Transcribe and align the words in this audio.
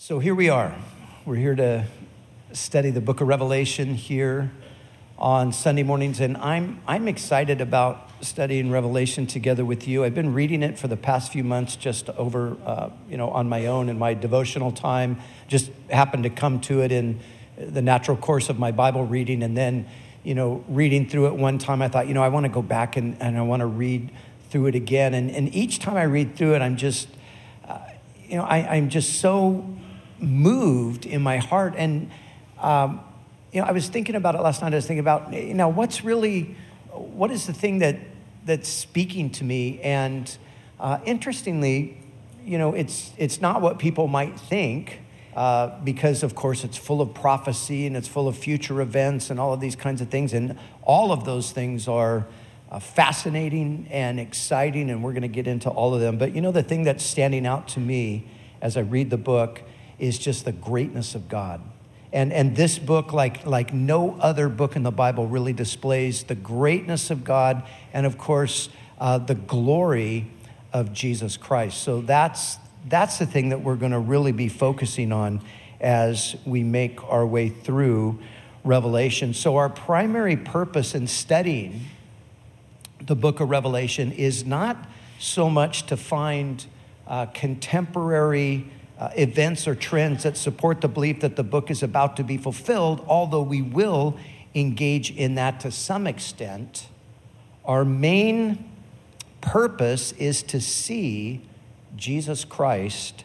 So 0.00 0.20
here 0.20 0.34
we 0.36 0.48
are. 0.48 0.76
We're 1.26 1.34
here 1.34 1.56
to 1.56 1.84
study 2.52 2.90
the 2.90 3.00
book 3.00 3.20
of 3.20 3.26
Revelation 3.26 3.94
here 3.94 4.52
on 5.18 5.50
Sunday 5.50 5.82
mornings, 5.82 6.20
and 6.20 6.36
I'm, 6.36 6.80
I'm 6.86 7.08
excited 7.08 7.60
about 7.60 8.08
studying 8.20 8.70
Revelation 8.70 9.26
together 9.26 9.64
with 9.64 9.88
you. 9.88 10.04
I've 10.04 10.14
been 10.14 10.34
reading 10.34 10.62
it 10.62 10.78
for 10.78 10.86
the 10.86 10.96
past 10.96 11.32
few 11.32 11.42
months 11.42 11.74
just 11.74 12.08
over, 12.10 12.56
uh, 12.64 12.90
you 13.10 13.16
know, 13.16 13.30
on 13.30 13.48
my 13.48 13.66
own 13.66 13.88
in 13.88 13.98
my 13.98 14.14
devotional 14.14 14.70
time. 14.70 15.18
Just 15.48 15.72
happened 15.90 16.22
to 16.22 16.30
come 16.30 16.60
to 16.60 16.80
it 16.82 16.92
in 16.92 17.18
the 17.56 17.82
natural 17.82 18.16
course 18.16 18.48
of 18.48 18.56
my 18.56 18.70
Bible 18.70 19.04
reading, 19.04 19.42
and 19.42 19.56
then, 19.56 19.88
you 20.22 20.36
know, 20.36 20.64
reading 20.68 21.08
through 21.08 21.26
it 21.26 21.34
one 21.34 21.58
time, 21.58 21.82
I 21.82 21.88
thought, 21.88 22.06
you 22.06 22.14
know, 22.14 22.22
I 22.22 22.28
want 22.28 22.44
to 22.44 22.52
go 22.52 22.62
back 22.62 22.96
and, 22.96 23.20
and 23.20 23.36
I 23.36 23.42
want 23.42 23.60
to 23.60 23.66
read 23.66 24.12
through 24.50 24.66
it 24.66 24.76
again. 24.76 25.12
And, 25.12 25.28
and 25.28 25.52
each 25.52 25.80
time 25.80 25.96
I 25.96 26.04
read 26.04 26.36
through 26.36 26.54
it, 26.54 26.62
I'm 26.62 26.76
just, 26.76 27.08
uh, 27.66 27.80
you 28.28 28.36
know, 28.36 28.44
I, 28.44 28.76
I'm 28.76 28.90
just 28.90 29.18
so 29.18 29.74
moved 30.20 31.06
in 31.06 31.22
my 31.22 31.38
heart. 31.38 31.74
And, 31.76 32.10
um, 32.60 33.00
you 33.52 33.60
know, 33.60 33.66
I 33.66 33.72
was 33.72 33.88
thinking 33.88 34.14
about 34.14 34.34
it 34.34 34.40
last 34.40 34.62
night. 34.62 34.72
I 34.72 34.76
was 34.76 34.86
thinking 34.86 35.00
about, 35.00 35.32
you 35.32 35.54
know, 35.54 35.68
what's 35.68 36.04
really, 36.04 36.56
what 36.92 37.30
is 37.30 37.46
the 37.46 37.52
thing 37.52 37.78
that, 37.78 37.98
that's 38.44 38.68
speaking 38.68 39.30
to 39.30 39.44
me? 39.44 39.80
And 39.80 40.36
uh, 40.80 40.98
interestingly, 41.04 41.98
you 42.44 42.58
know, 42.58 42.74
it's, 42.74 43.12
it's 43.16 43.40
not 43.40 43.60
what 43.60 43.78
people 43.78 44.06
might 44.06 44.38
think. 44.38 45.00
Uh, 45.38 45.78
because 45.84 46.24
of 46.24 46.34
course 46.34 46.64
it's 46.64 46.76
full 46.76 47.00
of 47.00 47.14
prophecy 47.14 47.86
and 47.86 47.96
it's 47.96 48.08
full 48.08 48.26
of 48.26 48.36
future 48.36 48.80
events 48.80 49.30
and 49.30 49.38
all 49.38 49.52
of 49.52 49.60
these 49.60 49.76
kinds 49.76 50.00
of 50.00 50.08
things 50.08 50.32
and 50.32 50.58
all 50.82 51.12
of 51.12 51.24
those 51.24 51.52
things 51.52 51.86
are 51.86 52.26
uh, 52.72 52.80
fascinating 52.80 53.86
and 53.88 54.18
exciting 54.18 54.90
and 54.90 55.00
we're 55.00 55.12
going 55.12 55.22
to 55.22 55.28
get 55.28 55.46
into 55.46 55.70
all 55.70 55.94
of 55.94 56.00
them 56.00 56.18
but 56.18 56.34
you 56.34 56.40
know 56.40 56.50
the 56.50 56.62
thing 56.62 56.82
that's 56.82 57.04
standing 57.04 57.46
out 57.46 57.68
to 57.68 57.78
me 57.78 58.26
as 58.60 58.76
i 58.76 58.80
read 58.80 59.10
the 59.10 59.16
book 59.16 59.62
is 59.98 60.18
just 60.18 60.44
the 60.44 60.52
greatness 60.52 61.14
of 61.14 61.28
God. 61.28 61.60
And, 62.12 62.32
and 62.32 62.56
this 62.56 62.78
book, 62.78 63.12
like, 63.12 63.44
like 63.44 63.74
no 63.74 64.16
other 64.20 64.48
book 64.48 64.76
in 64.76 64.82
the 64.82 64.90
Bible, 64.90 65.26
really 65.26 65.52
displays 65.52 66.22
the 66.22 66.34
greatness 66.34 67.10
of 67.10 67.22
God 67.24 67.62
and, 67.92 68.06
of 68.06 68.16
course, 68.16 68.70
uh, 68.98 69.18
the 69.18 69.34
glory 69.34 70.26
of 70.72 70.92
Jesus 70.92 71.36
Christ. 71.36 71.82
So 71.82 72.00
that's, 72.00 72.56
that's 72.88 73.18
the 73.18 73.26
thing 73.26 73.50
that 73.50 73.60
we're 73.60 73.76
going 73.76 73.92
to 73.92 73.98
really 73.98 74.32
be 74.32 74.48
focusing 74.48 75.12
on 75.12 75.42
as 75.80 76.36
we 76.44 76.62
make 76.62 77.02
our 77.04 77.26
way 77.26 77.48
through 77.48 78.18
Revelation. 78.64 79.34
So, 79.34 79.56
our 79.56 79.68
primary 79.68 80.36
purpose 80.36 80.94
in 80.94 81.06
studying 81.06 81.86
the 83.00 83.14
book 83.14 83.40
of 83.40 83.48
Revelation 83.48 84.12
is 84.12 84.44
not 84.44 84.76
so 85.18 85.48
much 85.48 85.86
to 85.86 85.96
find 85.96 86.66
uh, 87.06 87.26
contemporary 87.26 88.70
uh, 88.98 89.10
events 89.16 89.68
or 89.68 89.74
trends 89.74 90.24
that 90.24 90.36
support 90.36 90.80
the 90.80 90.88
belief 90.88 91.20
that 91.20 91.36
the 91.36 91.44
book 91.44 91.70
is 91.70 91.82
about 91.82 92.16
to 92.16 92.24
be 92.24 92.36
fulfilled, 92.36 93.04
although 93.06 93.42
we 93.42 93.62
will 93.62 94.18
engage 94.54 95.10
in 95.10 95.36
that 95.36 95.60
to 95.60 95.70
some 95.70 96.06
extent. 96.06 96.88
Our 97.64 97.84
main 97.84 98.70
purpose 99.40 100.12
is 100.12 100.42
to 100.44 100.60
see 100.60 101.42
Jesus 101.96 102.44
Christ 102.44 103.24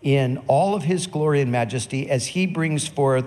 in 0.00 0.38
all 0.48 0.74
of 0.74 0.82
his 0.82 1.06
glory 1.06 1.40
and 1.40 1.52
majesty 1.52 2.10
as 2.10 2.28
he 2.28 2.46
brings 2.46 2.88
forth 2.88 3.26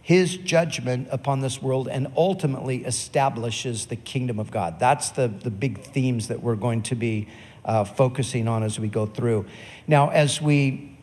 his 0.00 0.36
judgment 0.36 1.08
upon 1.10 1.40
this 1.40 1.60
world 1.60 1.88
and 1.88 2.06
ultimately 2.16 2.84
establishes 2.84 3.86
the 3.86 3.96
kingdom 3.96 4.38
of 4.38 4.50
God. 4.50 4.78
That's 4.78 5.10
the, 5.10 5.28
the 5.28 5.50
big 5.50 5.82
themes 5.82 6.28
that 6.28 6.42
we're 6.42 6.56
going 6.56 6.82
to 6.84 6.94
be 6.94 7.28
uh, 7.64 7.84
focusing 7.84 8.46
on 8.46 8.62
as 8.62 8.78
we 8.78 8.88
go 8.88 9.06
through. 9.06 9.46
Now, 9.86 10.10
as 10.10 10.40
we 10.40 10.93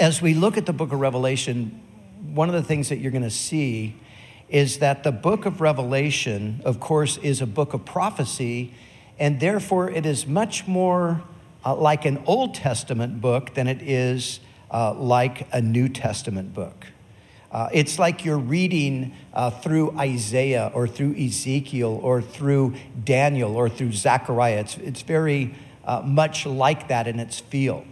as 0.00 0.22
we 0.22 0.34
look 0.34 0.56
at 0.56 0.66
the 0.66 0.72
book 0.72 0.92
of 0.92 1.00
Revelation, 1.00 1.80
one 2.32 2.48
of 2.48 2.54
the 2.54 2.62
things 2.62 2.88
that 2.88 2.98
you're 2.98 3.10
going 3.10 3.22
to 3.22 3.30
see 3.30 3.96
is 4.48 4.78
that 4.78 5.02
the 5.02 5.12
book 5.12 5.44
of 5.44 5.60
Revelation, 5.60 6.60
of 6.64 6.80
course, 6.80 7.16
is 7.18 7.40
a 7.40 7.46
book 7.46 7.74
of 7.74 7.84
prophecy, 7.84 8.72
and 9.18 9.40
therefore 9.40 9.90
it 9.90 10.06
is 10.06 10.26
much 10.26 10.66
more 10.66 11.22
uh, 11.64 11.74
like 11.74 12.04
an 12.04 12.22
Old 12.26 12.54
Testament 12.54 13.20
book 13.20 13.54
than 13.54 13.66
it 13.66 13.82
is 13.82 14.40
uh, 14.70 14.94
like 14.94 15.48
a 15.52 15.60
New 15.60 15.88
Testament 15.88 16.54
book. 16.54 16.86
Uh, 17.50 17.68
it's 17.72 17.98
like 17.98 18.24
you're 18.24 18.38
reading 18.38 19.14
uh, 19.34 19.50
through 19.50 19.90
Isaiah 19.98 20.70
or 20.74 20.86
through 20.86 21.14
Ezekiel 21.16 21.98
or 22.02 22.22
through 22.22 22.74
Daniel 23.04 23.56
or 23.56 23.68
through 23.68 23.92
Zechariah. 23.92 24.60
It's, 24.60 24.76
it's 24.76 25.02
very 25.02 25.54
uh, 25.84 26.02
much 26.04 26.46
like 26.46 26.88
that 26.88 27.08
in 27.08 27.18
its 27.18 27.40
feel. 27.40 27.84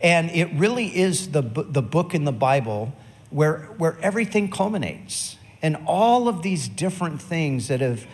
And 0.00 0.30
it 0.30 0.48
really 0.54 0.96
is 0.96 1.32
the, 1.32 1.42
the 1.42 1.82
book 1.82 2.14
in 2.14 2.24
the 2.24 2.32
Bible 2.32 2.92
where, 3.30 3.60
where 3.78 3.98
everything 4.00 4.50
culminates. 4.50 5.36
And 5.60 5.76
all 5.86 6.28
of 6.28 6.42
these 6.42 6.68
different 6.68 7.20
things 7.20 7.68
that 7.68 7.80
have, 7.80 8.06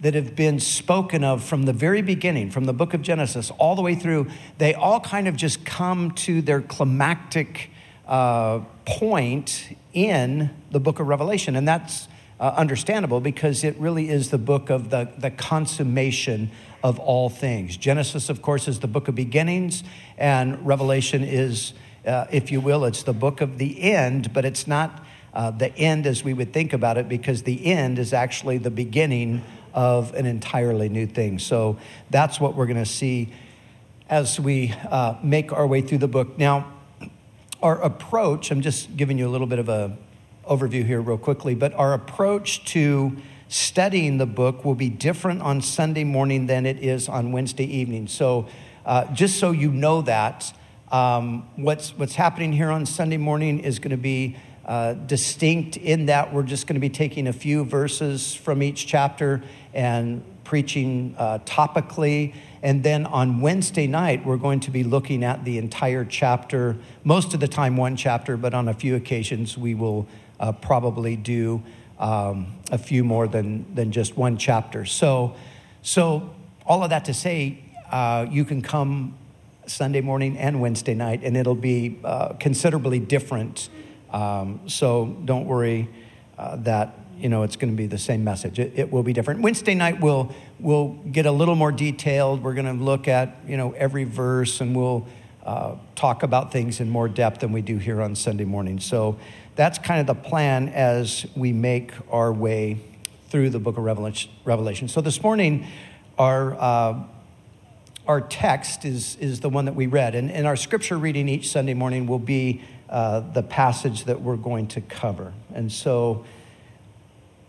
that 0.00 0.14
have 0.14 0.36
been 0.36 0.60
spoken 0.60 1.24
of 1.24 1.42
from 1.42 1.64
the 1.64 1.72
very 1.72 2.02
beginning, 2.02 2.50
from 2.50 2.64
the 2.64 2.72
book 2.72 2.92
of 2.92 3.02
Genesis 3.02 3.50
all 3.52 3.74
the 3.74 3.82
way 3.82 3.94
through, 3.94 4.28
they 4.58 4.74
all 4.74 5.00
kind 5.00 5.26
of 5.26 5.36
just 5.36 5.64
come 5.64 6.10
to 6.12 6.42
their 6.42 6.60
climactic 6.60 7.70
uh, 8.06 8.60
point 8.84 9.76
in 9.92 10.50
the 10.70 10.80
book 10.80 11.00
of 11.00 11.06
Revelation. 11.06 11.56
And 11.56 11.66
that's 11.66 12.08
uh, 12.38 12.54
understandable 12.56 13.20
because 13.20 13.64
it 13.64 13.76
really 13.78 14.08
is 14.08 14.30
the 14.30 14.38
book 14.38 14.70
of 14.70 14.90
the, 14.90 15.10
the 15.18 15.30
consummation 15.30 16.50
of 16.82 16.98
all 16.98 17.28
things. 17.28 17.76
Genesis, 17.76 18.28
of 18.28 18.42
course, 18.42 18.68
is 18.68 18.80
the 18.80 18.86
book 18.86 19.08
of 19.08 19.14
beginnings, 19.14 19.84
and 20.16 20.66
Revelation 20.66 21.22
is, 21.22 21.72
uh, 22.06 22.26
if 22.30 22.50
you 22.50 22.60
will, 22.60 22.84
it's 22.84 23.02
the 23.02 23.12
book 23.12 23.40
of 23.40 23.58
the 23.58 23.82
end, 23.82 24.32
but 24.32 24.44
it's 24.44 24.66
not 24.66 25.04
uh, 25.34 25.50
the 25.50 25.74
end 25.76 26.06
as 26.06 26.24
we 26.24 26.32
would 26.32 26.52
think 26.52 26.72
about 26.72 26.98
it 26.98 27.08
because 27.08 27.42
the 27.42 27.66
end 27.66 27.98
is 27.98 28.12
actually 28.12 28.58
the 28.58 28.70
beginning 28.70 29.42
of 29.72 30.14
an 30.14 30.26
entirely 30.26 30.88
new 30.88 31.06
thing. 31.06 31.38
So 31.38 31.78
that's 32.10 32.40
what 32.40 32.56
we're 32.56 32.66
going 32.66 32.76
to 32.76 32.90
see 32.90 33.32
as 34.08 34.40
we 34.40 34.74
uh, 34.90 35.14
make 35.22 35.52
our 35.52 35.66
way 35.66 35.80
through 35.82 35.98
the 35.98 36.08
book. 36.08 36.36
Now, 36.36 36.72
our 37.62 37.80
approach, 37.80 38.50
I'm 38.50 38.60
just 38.60 38.96
giving 38.96 39.18
you 39.18 39.28
a 39.28 39.30
little 39.30 39.46
bit 39.46 39.58
of 39.58 39.68
a 39.68 39.96
overview 40.48 40.84
here 40.84 41.00
real 41.00 41.18
quickly, 41.18 41.54
but 41.54 41.72
our 41.74 41.92
approach 41.92 42.64
to 42.66 43.16
studying 43.50 44.16
the 44.18 44.26
book 44.26 44.64
will 44.64 44.76
be 44.76 44.88
different 44.88 45.42
on 45.42 45.60
Sunday 45.60 46.04
morning 46.04 46.46
than 46.46 46.64
it 46.64 46.78
is 46.82 47.08
on 47.08 47.32
Wednesday 47.32 47.64
evening. 47.64 48.06
So, 48.06 48.46
uh, 48.86 49.12
just 49.12 49.38
so 49.40 49.50
you 49.50 49.72
know 49.72 50.02
that, 50.02 50.52
um, 50.92 51.48
what's, 51.56 51.90
what's 51.98 52.14
happening 52.14 52.52
here 52.52 52.70
on 52.70 52.86
Sunday 52.86 53.16
morning 53.16 53.58
is 53.58 53.80
going 53.80 53.90
to 53.90 53.96
be 53.96 54.36
uh, 54.64 54.92
distinct 54.94 55.76
in 55.76 56.06
that 56.06 56.32
we're 56.32 56.44
just 56.44 56.68
going 56.68 56.74
to 56.74 56.80
be 56.80 56.88
taking 56.88 57.26
a 57.26 57.32
few 57.32 57.64
verses 57.64 58.34
from 58.34 58.62
each 58.62 58.86
chapter 58.86 59.42
and 59.74 60.22
preaching 60.44 61.16
uh, 61.18 61.40
topically. 61.44 62.34
And 62.62 62.84
then 62.84 63.04
on 63.04 63.40
Wednesday 63.40 63.88
night, 63.88 64.24
we're 64.24 64.36
going 64.36 64.60
to 64.60 64.70
be 64.70 64.84
looking 64.84 65.24
at 65.24 65.44
the 65.44 65.58
entire 65.58 66.04
chapter, 66.04 66.76
most 67.02 67.34
of 67.34 67.40
the 67.40 67.48
time, 67.48 67.76
one 67.76 67.96
chapter, 67.96 68.36
but 68.36 68.54
on 68.54 68.68
a 68.68 68.74
few 68.74 68.94
occasions, 68.94 69.58
we 69.58 69.74
will 69.74 70.06
uh, 70.38 70.52
probably 70.52 71.16
do 71.16 71.64
um, 72.00 72.46
a 72.72 72.78
few 72.78 73.04
more 73.04 73.28
than, 73.28 73.72
than 73.74 73.92
just 73.92 74.16
one 74.16 74.38
chapter. 74.38 74.84
So, 74.84 75.36
so 75.82 76.34
all 76.66 76.82
of 76.82 76.90
that 76.90 77.04
to 77.04 77.14
say, 77.14 77.62
uh, 77.92 78.26
you 78.28 78.44
can 78.44 78.62
come 78.62 79.14
Sunday 79.66 80.00
morning 80.00 80.36
and 80.38 80.60
Wednesday 80.60 80.94
night, 80.94 81.20
and 81.22 81.36
it'll 81.36 81.54
be 81.54 81.98
uh, 82.02 82.32
considerably 82.34 82.98
different. 82.98 83.68
Um, 84.10 84.60
so 84.66 85.16
don't 85.24 85.46
worry 85.46 85.88
uh, 86.38 86.56
that 86.56 86.96
you 87.18 87.28
know 87.28 87.42
it's 87.42 87.56
going 87.56 87.72
to 87.72 87.76
be 87.76 87.86
the 87.86 87.98
same 87.98 88.24
message. 88.24 88.58
It, 88.58 88.72
it, 88.74 88.90
will 88.90 89.02
be 89.02 89.12
different. 89.12 89.42
Wednesday 89.42 89.74
night 89.74 90.00
we'll 90.00 90.34
we'll 90.58 90.88
get 91.12 91.26
a 91.26 91.32
little 91.32 91.54
more 91.54 91.70
detailed. 91.70 92.42
We're 92.42 92.54
going 92.54 92.78
to 92.78 92.82
look 92.82 93.06
at 93.06 93.36
you 93.46 93.56
know 93.56 93.72
every 93.72 94.04
verse, 94.04 94.60
and 94.60 94.74
we'll 94.74 95.06
uh, 95.44 95.76
talk 95.94 96.22
about 96.22 96.52
things 96.52 96.80
in 96.80 96.90
more 96.90 97.08
depth 97.08 97.40
than 97.40 97.52
we 97.52 97.62
do 97.62 97.78
here 97.78 98.02
on 98.02 98.14
Sunday 98.14 98.44
morning. 98.44 98.78
So 98.80 99.18
that's 99.56 99.78
kind 99.78 100.00
of 100.00 100.06
the 100.06 100.14
plan 100.14 100.68
as 100.68 101.26
we 101.34 101.52
make 101.52 101.92
our 102.10 102.32
way 102.32 102.78
through 103.28 103.50
the 103.50 103.58
book 103.58 103.78
of 103.78 103.84
Revelation. 104.44 104.88
So 104.88 105.00
this 105.00 105.22
morning, 105.22 105.66
our, 106.18 106.54
uh, 106.54 107.02
our 108.06 108.20
text 108.20 108.84
is, 108.84 109.16
is 109.16 109.40
the 109.40 109.48
one 109.48 109.64
that 109.66 109.74
we 109.74 109.86
read. 109.86 110.14
And, 110.14 110.30
and 110.30 110.46
our 110.46 110.56
scripture 110.56 110.98
reading 110.98 111.28
each 111.28 111.48
Sunday 111.48 111.74
morning 111.74 112.06
will 112.06 112.18
be 112.18 112.62
uh, 112.88 113.20
the 113.20 113.42
passage 113.42 114.04
that 114.04 114.20
we're 114.20 114.36
going 114.36 114.66
to 114.68 114.80
cover. 114.80 115.32
And 115.54 115.70
so 115.70 116.24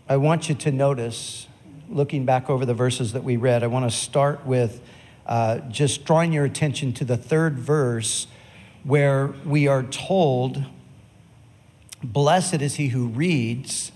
I 0.08 0.16
want 0.16 0.48
you 0.48 0.54
to 0.54 0.70
notice, 0.70 1.46
looking 1.88 2.24
back 2.24 2.48
over 2.48 2.64
the 2.64 2.74
verses 2.74 3.12
that 3.12 3.24
we 3.24 3.36
read, 3.36 3.62
I 3.62 3.66
want 3.66 3.90
to 3.90 3.96
start 3.96 4.46
with 4.46 4.80
uh, 5.26 5.58
just 5.70 6.04
drawing 6.04 6.32
your 6.32 6.44
attention 6.44 6.92
to 6.94 7.04
the 7.04 7.16
third 7.16 7.58
verse 7.58 8.26
where 8.84 9.34
we 9.44 9.68
are 9.68 9.82
told 9.82 10.64
Blessed 12.04 12.60
is 12.60 12.74
he 12.74 12.88
who 12.88 13.06
reads 13.06 13.92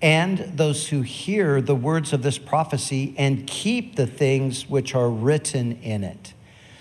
and 0.00 0.38
those 0.56 0.88
who 0.88 1.02
hear 1.02 1.60
the 1.60 1.74
words 1.74 2.12
of 2.12 2.22
this 2.22 2.38
prophecy 2.38 3.14
and 3.18 3.46
keep 3.46 3.96
the 3.96 4.06
things 4.06 4.68
which 4.68 4.94
are 4.94 5.10
written 5.10 5.72
in 5.82 6.04
it. 6.04 6.34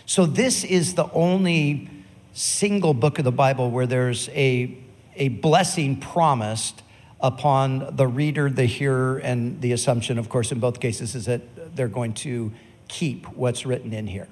So, 0.06 0.26
this 0.26 0.64
is 0.64 0.96
the 0.96 1.12
only 1.12 1.90
single 2.34 2.94
book 2.94 3.20
of 3.20 3.26
the 3.26 3.32
Bible 3.32 3.70
where 3.72 3.88
there's 3.88 4.30
a, 4.30 4.78
a 5.16 5.30
blessing 5.30 5.98
promised 5.98 6.84
upon 7.20 7.96
the 7.96 8.08
reader, 8.08 8.50
the 8.50 8.66
hearer, 8.66 9.18
and 9.18 9.60
the 9.62 9.74
assumption, 9.74 10.18
of 10.18 10.30
course, 10.30 10.52
in 10.52 10.60
both 10.60 10.80
cases, 10.80 11.16
is 11.16 11.26
that 11.26 11.76
they're 11.76 11.88
going 11.88 12.14
to 12.14 12.52
keep 12.90 13.26
what's 13.28 13.66
written 13.66 13.94
in 13.94 14.08
here. 14.08 14.28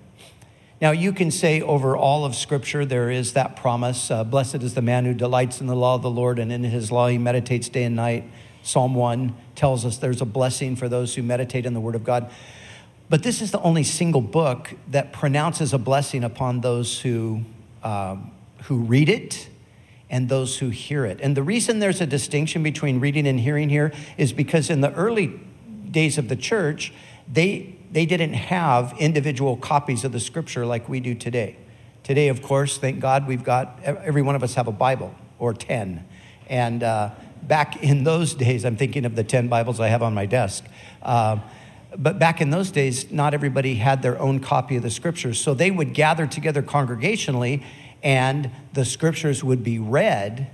Now, 0.82 0.92
you 0.92 1.14
can 1.14 1.32
say 1.32 1.62
over 1.62 1.96
all 1.96 2.26
of 2.26 2.36
Scripture, 2.36 2.86
there 2.86 3.10
is 3.10 3.34
that 3.34 3.56
promise 3.56 4.12
uh, 4.12 4.24
Blessed 4.24 4.56
is 4.56 4.74
the 4.74 4.82
man 4.82 5.06
who 5.06 5.14
delights 5.14 5.62
in 5.62 5.68
the 5.68 5.76
law 5.76 5.96
of 5.96 6.02
the 6.02 6.10
Lord, 6.10 6.38
and 6.38 6.52
in 6.52 6.64
his 6.64 6.92
law 6.92 7.08
he 7.08 7.18
meditates 7.18 7.70
day 7.70 7.86
and 7.86 7.96
night. 7.96 8.30
Psalm 8.62 8.94
1 8.94 9.34
tells 9.56 9.86
us 9.86 9.98
there's 9.98 10.22
a 10.22 10.26
blessing 10.26 10.76
for 10.76 10.90
those 10.90 11.16
who 11.16 11.24
meditate 11.24 11.66
in 11.66 11.74
the 11.74 11.80
Word 11.80 11.96
of 11.96 12.04
God. 12.04 12.30
But 13.10 13.24
this 13.24 13.42
is 13.42 13.52
the 13.52 13.62
only 13.62 13.84
single 13.84 14.22
book 14.22 14.74
that 14.90 15.14
pronounces 15.14 15.74
a 15.74 15.78
blessing 15.78 16.24
upon 16.24 16.62
those 16.62 17.00
who, 17.00 17.44
um, 17.82 18.32
who 18.64 18.80
read 18.80 19.08
it 19.08 19.48
and 20.10 20.28
those 20.28 20.58
who 20.58 20.70
hear 20.70 21.06
it. 21.06 21.20
And 21.22 21.36
the 21.36 21.44
reason 21.44 21.80
there's 21.80 22.02
a 22.02 22.06
distinction 22.06 22.64
between 22.64 23.00
reading 23.00 23.26
and 23.26 23.40
hearing 23.40 23.70
here 23.70 23.94
is 24.18 24.34
because 24.34 24.70
in 24.70 24.82
the 24.82 24.94
early 24.94 25.40
days 25.90 26.18
of 26.18 26.28
the 26.28 26.36
church, 26.36 26.94
they, 27.32 27.77
they 27.92 28.06
didn't 28.06 28.34
have 28.34 28.94
individual 29.00 29.58
copies 29.58 30.04
of 30.04 30.12
the 30.12 30.20
scripture 30.20 30.66
like 30.66 30.88
we 30.90 31.00
do 31.00 31.16
today. 31.16 31.56
Today, 32.04 32.30
of 32.30 32.42
course, 32.42 32.78
thank 32.78 33.00
God, 33.00 33.28
we've 33.28 33.44
got 33.44 33.80
every 33.84 34.22
one 34.22 34.36
of 34.36 34.44
us 34.44 34.56
have 34.56 34.68
a 34.68 34.72
Bible 34.72 35.14
or 35.40 35.54
10. 35.54 36.06
And 36.48 36.84
uh, 36.84 37.12
back 37.44 37.84
in 37.84 38.04
those 38.04 38.34
days, 38.34 38.66
I'm 38.66 38.78
thinking 38.78 39.06
of 39.06 39.16
the 39.16 39.24
10 39.24 39.48
Bibles 39.48 39.80
I 39.80 39.88
have 39.88 40.02
on 40.02 40.14
my 40.14 40.26
desk. 40.26 40.66
Uh, 41.02 41.40
but 41.98 42.20
back 42.20 42.42
in 42.42 42.50
those 42.50 42.72
days, 42.72 43.12
not 43.12 43.34
everybody 43.34 43.76
had 43.76 44.02
their 44.02 44.20
own 44.20 44.40
copy 44.40 44.76
of 44.76 44.84
the 44.84 44.90
scriptures. 44.90 45.40
So 45.40 45.54
they 45.54 45.72
would 45.72 45.94
gather 45.94 46.28
together 46.28 46.62
congregationally 46.62 47.64
and 48.04 48.52
the 48.74 48.86
scriptures 48.86 49.44
would 49.44 49.64
be 49.64 49.80
read 49.80 50.50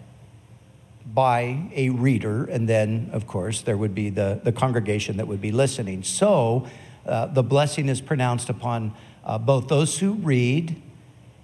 by 1.06 1.70
a 1.76 1.90
reader, 1.90 2.46
and 2.46 2.68
then, 2.68 3.10
of 3.14 3.28
course, 3.28 3.62
there 3.62 3.78
would 3.78 3.94
be 3.94 4.10
the, 4.10 4.40
the 4.44 4.52
congregation 4.52 5.18
that 5.18 5.28
would 5.28 5.42
be 5.42 5.52
listening. 5.52 6.02
So 6.02 6.68
uh, 7.06 7.28
the 7.28 7.44
blessing 7.44 7.90
is 7.90 8.02
pronounced 8.02 8.50
upon 8.50 8.94
uh, 9.24 9.38
both 9.38 9.68
those 9.68 10.00
who 10.00 10.14
read, 10.14 10.82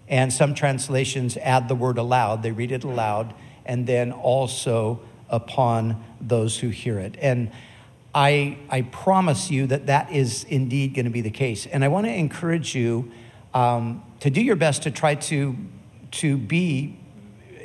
and 0.08 0.34
some 0.34 0.54
translations 0.54 1.38
add 1.38 1.68
the 1.68 1.76
word 1.76 1.98
aloud, 1.98 2.44
they 2.44 2.52
read 2.52 2.72
it 2.72 2.84
aloud, 2.84 3.34
and 3.66 3.86
then 3.86 4.12
also 4.12 5.00
upon 5.30 6.04
those 6.20 6.60
who 6.60 6.70
hear 6.70 7.00
it. 7.00 7.16
And 7.22 7.52
I, 8.14 8.58
I 8.70 8.82
promise 8.82 9.52
you 9.52 9.68
that 9.68 9.86
that 9.86 10.12
is 10.12 10.44
indeed 10.46 10.96
going 10.96 11.06
to 11.06 11.12
be 11.12 11.22
the 11.22 11.30
case. 11.30 11.68
And 11.68 11.84
I 11.84 11.88
want 11.90 12.08
to 12.08 12.14
encourage 12.14 12.74
you 12.74 13.12
um, 13.54 14.04
to 14.22 14.30
do 14.30 14.42
your 14.42 14.56
best 14.56 14.84
to 14.84 14.92
try 14.92 15.16
to 15.16 15.56
to 16.12 16.38
be 16.38 16.98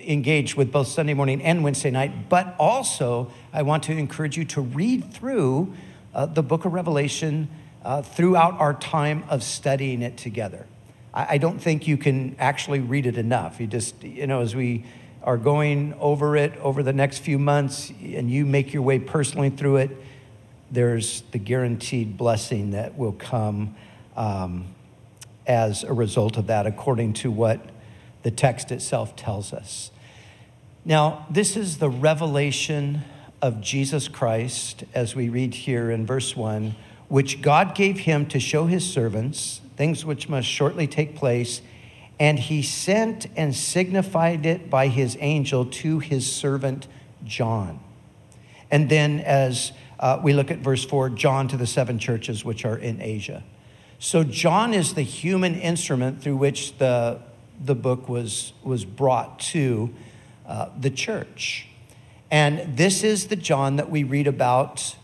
engaged 0.07 0.55
with 0.55 0.71
both 0.71 0.87
Sunday 0.89 1.15
morning 1.15 1.43
and 1.43 1.65
Wednesday 1.65 1.91
night, 1.91 2.29
but 2.29 2.55
also 2.59 3.33
I 3.55 3.63
want 3.63 3.85
to 3.85 3.93
encourage 3.93 4.37
you 4.37 4.45
to 4.47 4.61
read 4.61 5.13
through 5.13 5.75
uh, 6.15 6.27
the 6.27 6.43
book 6.43 6.67
of 6.67 6.75
Revelation 6.75 7.49
uh, 7.85 8.03
throughout 8.03 8.59
our 8.59 8.75
time 8.75 9.25
of 9.29 9.43
studying 9.43 10.03
it 10.03 10.17
together. 10.17 10.67
I, 11.13 11.35
I, 11.35 11.39
don't 11.39 11.61
think 11.61 11.87
you 11.87 11.97
can 11.97 12.35
actually 12.39 12.81
read 12.81 13.07
it 13.07 13.19
enough. 13.19 13.61
You 13.61 13.67
just, 13.67 14.03
you 14.03 14.27
know, 14.27 14.41
as 14.41 14.57
we 14.57 14.85
are 15.23 15.37
going 15.37 15.95
over 16.01 16.37
it 16.37 16.57
over 16.59 16.83
the 16.83 16.93
next 16.93 17.19
few 17.19 17.39
months 17.39 17.91
and 17.91 18.31
you 18.31 18.45
make 18.47 18.73
your 18.73 18.83
way 18.83 18.99
personally 18.99 19.51
through 19.51 19.77
it, 19.77 19.91
there's 20.71 21.23
the 21.33 21.39
guaranteed 21.39 22.17
blessing 22.17 22.73
that 22.73 22.97
will 22.97 23.13
come 23.13 23.75
um, 24.17 24.67
as 25.47 25.85
a 25.85 25.93
result 25.93 26.37
of 26.37 26.47
that, 26.47 26.67
according 26.67 27.13
to 27.13 27.31
what 27.31 27.61
the 28.23 28.31
text 28.31 28.73
itself 28.73 29.15
tells 29.15 29.53
us. 29.53 29.91
Now, 30.85 31.27
this 31.31 31.57
is 31.57 31.79
the 31.79 31.89
revelation 31.89 33.03
of 33.41 33.61
Jesus 33.61 34.09
Christ, 34.09 34.85
as 34.95 35.15
we 35.15 35.29
read 35.29 35.55
here 35.55 35.91
in 35.91 36.07
verse 36.07 36.35
1, 36.35 36.75
which 37.15 37.41
God 37.41 37.77
gave 37.77 38.01
him 38.01 38.27
to 38.27 38.41
show 38.41 38.67
his 38.67 38.85
servants 38.85 39.61
things 39.77 40.05
which 40.05 40.29
must 40.29 40.49
shortly 40.49 40.89
take 40.89 41.15
place, 41.15 41.63
and 42.19 42.41
he 42.41 42.61
sent 42.61 43.29
and 43.37 43.55
signified 43.55 44.45
it 44.45 44.69
by 44.69 44.89
his 44.89 45.17
angel 45.21 45.65
to 45.65 46.01
his 46.01 46.27
servant 46.27 46.89
John. 47.25 47.79
And 48.69 48.89
then, 48.89 49.21
as 49.21 49.71
uh, 50.01 50.19
we 50.25 50.33
look 50.33 50.51
at 50.51 50.59
verse 50.59 50.85
4, 50.85 51.11
John 51.11 51.47
to 51.47 51.57
the 51.57 51.69
seven 51.69 52.01
churches 52.01 52.45
which 52.45 52.65
are 52.65 52.77
in 52.77 53.01
Asia. 53.01 53.45
So, 54.01 54.25
John 54.25 54.75
is 54.75 54.95
the 54.95 55.03
human 55.03 55.55
instrument 55.55 56.21
through 56.21 56.39
which 56.39 56.79
the 56.79 57.21
the 57.65 57.77
book 57.77 58.09
was, 58.09 58.55
was 58.65 58.85
brought 58.85 59.39
to 59.39 59.95
uh, 60.49 60.71
the 60.77 60.91
church. 60.91 61.69
And 62.29 62.77
this 62.77 63.05
is 63.05 63.29
the 63.29 63.37
John 63.37 63.77
that 63.77 63.89
we 63.89 64.03
read 64.03 64.27
about 64.27 64.97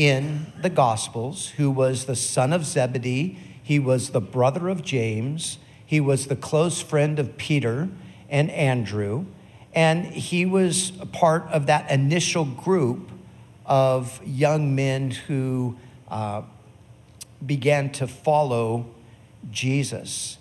in 0.00 0.46
the 0.62 0.70
Gospels, 0.70 1.48
who 1.58 1.70
was 1.70 2.06
the 2.06 2.16
son 2.16 2.54
of 2.54 2.64
Zebedee. 2.64 3.36
He 3.62 3.78
was 3.78 4.10
the 4.10 4.20
brother 4.22 4.70
of 4.70 4.82
James. 4.82 5.58
He 5.84 6.00
was 6.00 6.28
the 6.28 6.36
close 6.36 6.80
friend 6.80 7.18
of 7.18 7.36
Peter 7.36 7.90
and 8.30 8.50
Andrew. 8.50 9.26
And 9.74 10.06
he 10.06 10.46
was 10.46 10.92
a 11.00 11.04
part 11.04 11.42
of 11.48 11.66
that 11.66 11.90
initial 11.90 12.46
group 12.46 13.10
of 13.66 14.18
young 14.24 14.74
men 14.74 15.10
who 15.10 15.76
uh, 16.08 16.42
began 17.44 17.92
to 17.92 18.06
follow 18.06 18.86
Jesus. 19.50 20.38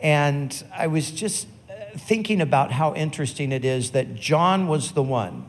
And 0.00 0.64
I 0.72 0.86
was 0.86 1.10
just 1.10 1.46
thinking 1.94 2.40
about 2.40 2.72
how 2.72 2.94
interesting 2.94 3.52
it 3.52 3.66
is 3.66 3.90
that 3.90 4.14
John 4.14 4.66
was 4.66 4.92
the 4.92 5.02
one 5.02 5.44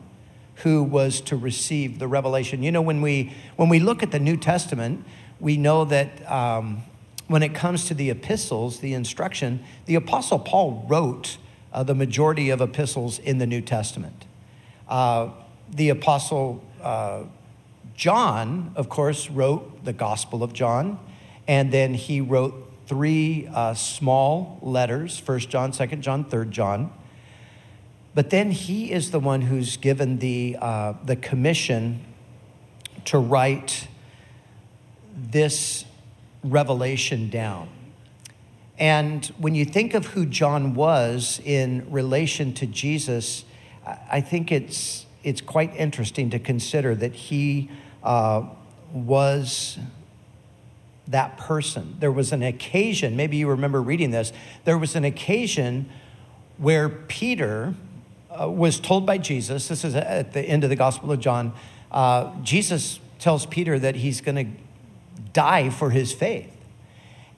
who 0.56 0.82
was 0.82 1.20
to 1.22 1.36
receive 1.36 1.98
the 1.98 2.08
revelation. 2.08 2.62
You 2.62 2.72
know, 2.72 2.82
when 2.82 3.02
we 3.02 3.34
when 3.56 3.68
we 3.68 3.78
look 3.78 4.02
at 4.02 4.10
the 4.10 4.18
New 4.18 4.36
Testament, 4.36 5.04
we 5.38 5.56
know 5.56 5.84
that 5.84 6.30
um, 6.30 6.82
when 7.28 7.42
it 7.42 7.54
comes 7.54 7.86
to 7.86 7.94
the 7.94 8.10
epistles, 8.10 8.80
the 8.80 8.94
instruction, 8.94 9.62
the 9.86 9.96
Apostle 9.96 10.38
Paul 10.38 10.86
wrote 10.88 11.38
uh, 11.72 11.82
the 11.82 11.94
majority 11.94 12.50
of 12.50 12.60
epistles 12.60 13.18
in 13.18 13.38
the 13.38 13.46
New 13.46 13.60
Testament. 13.60 14.24
Uh, 14.88 15.30
the 15.70 15.90
Apostle 15.90 16.64
uh, 16.80 17.24
John, 17.94 18.72
of 18.76 18.88
course, 18.88 19.28
wrote 19.28 19.84
the 19.84 19.92
Gospel 19.92 20.42
of 20.42 20.52
John, 20.52 20.98
and 21.48 21.72
then 21.72 21.94
he 21.94 22.20
wrote 22.20 22.72
three 22.86 23.48
uh, 23.52 23.74
small 23.74 24.58
letters 24.62 25.18
First 25.18 25.50
John, 25.50 25.72
Second 25.72 26.02
John, 26.02 26.24
Third 26.24 26.50
John. 26.50 26.92
But 28.16 28.30
then 28.30 28.50
he 28.50 28.90
is 28.92 29.10
the 29.10 29.20
one 29.20 29.42
who's 29.42 29.76
given 29.76 30.20
the, 30.20 30.56
uh, 30.58 30.94
the 31.04 31.16
commission 31.16 32.02
to 33.04 33.18
write 33.18 33.88
this 35.14 35.84
revelation 36.42 37.28
down. 37.28 37.68
And 38.78 39.26
when 39.36 39.54
you 39.54 39.66
think 39.66 39.92
of 39.92 40.06
who 40.06 40.24
John 40.24 40.74
was 40.74 41.42
in 41.44 41.90
relation 41.90 42.54
to 42.54 42.64
Jesus, 42.64 43.44
I 44.10 44.22
think 44.22 44.50
it's, 44.50 45.04
it's 45.22 45.42
quite 45.42 45.76
interesting 45.76 46.30
to 46.30 46.38
consider 46.38 46.94
that 46.94 47.12
he 47.12 47.70
uh, 48.02 48.44
was 48.94 49.76
that 51.06 51.36
person. 51.36 51.96
There 51.98 52.12
was 52.12 52.32
an 52.32 52.42
occasion, 52.42 53.14
maybe 53.14 53.36
you 53.36 53.50
remember 53.50 53.82
reading 53.82 54.10
this, 54.10 54.32
there 54.64 54.78
was 54.78 54.96
an 54.96 55.04
occasion 55.04 55.90
where 56.56 56.88
Peter 56.88 57.74
uh, 58.40 58.48
was 58.48 58.80
told 58.80 59.06
by 59.06 59.18
Jesus, 59.18 59.68
this 59.68 59.84
is 59.84 59.94
at 59.94 60.32
the 60.32 60.40
end 60.40 60.64
of 60.64 60.70
the 60.70 60.76
Gospel 60.76 61.12
of 61.12 61.20
John, 61.20 61.52
uh, 61.90 62.32
Jesus 62.42 63.00
tells 63.18 63.46
Peter 63.46 63.78
that 63.78 63.96
he's 63.96 64.20
going 64.20 64.36
to 64.36 65.22
die 65.32 65.70
for 65.70 65.90
his 65.90 66.12
faith. 66.12 66.50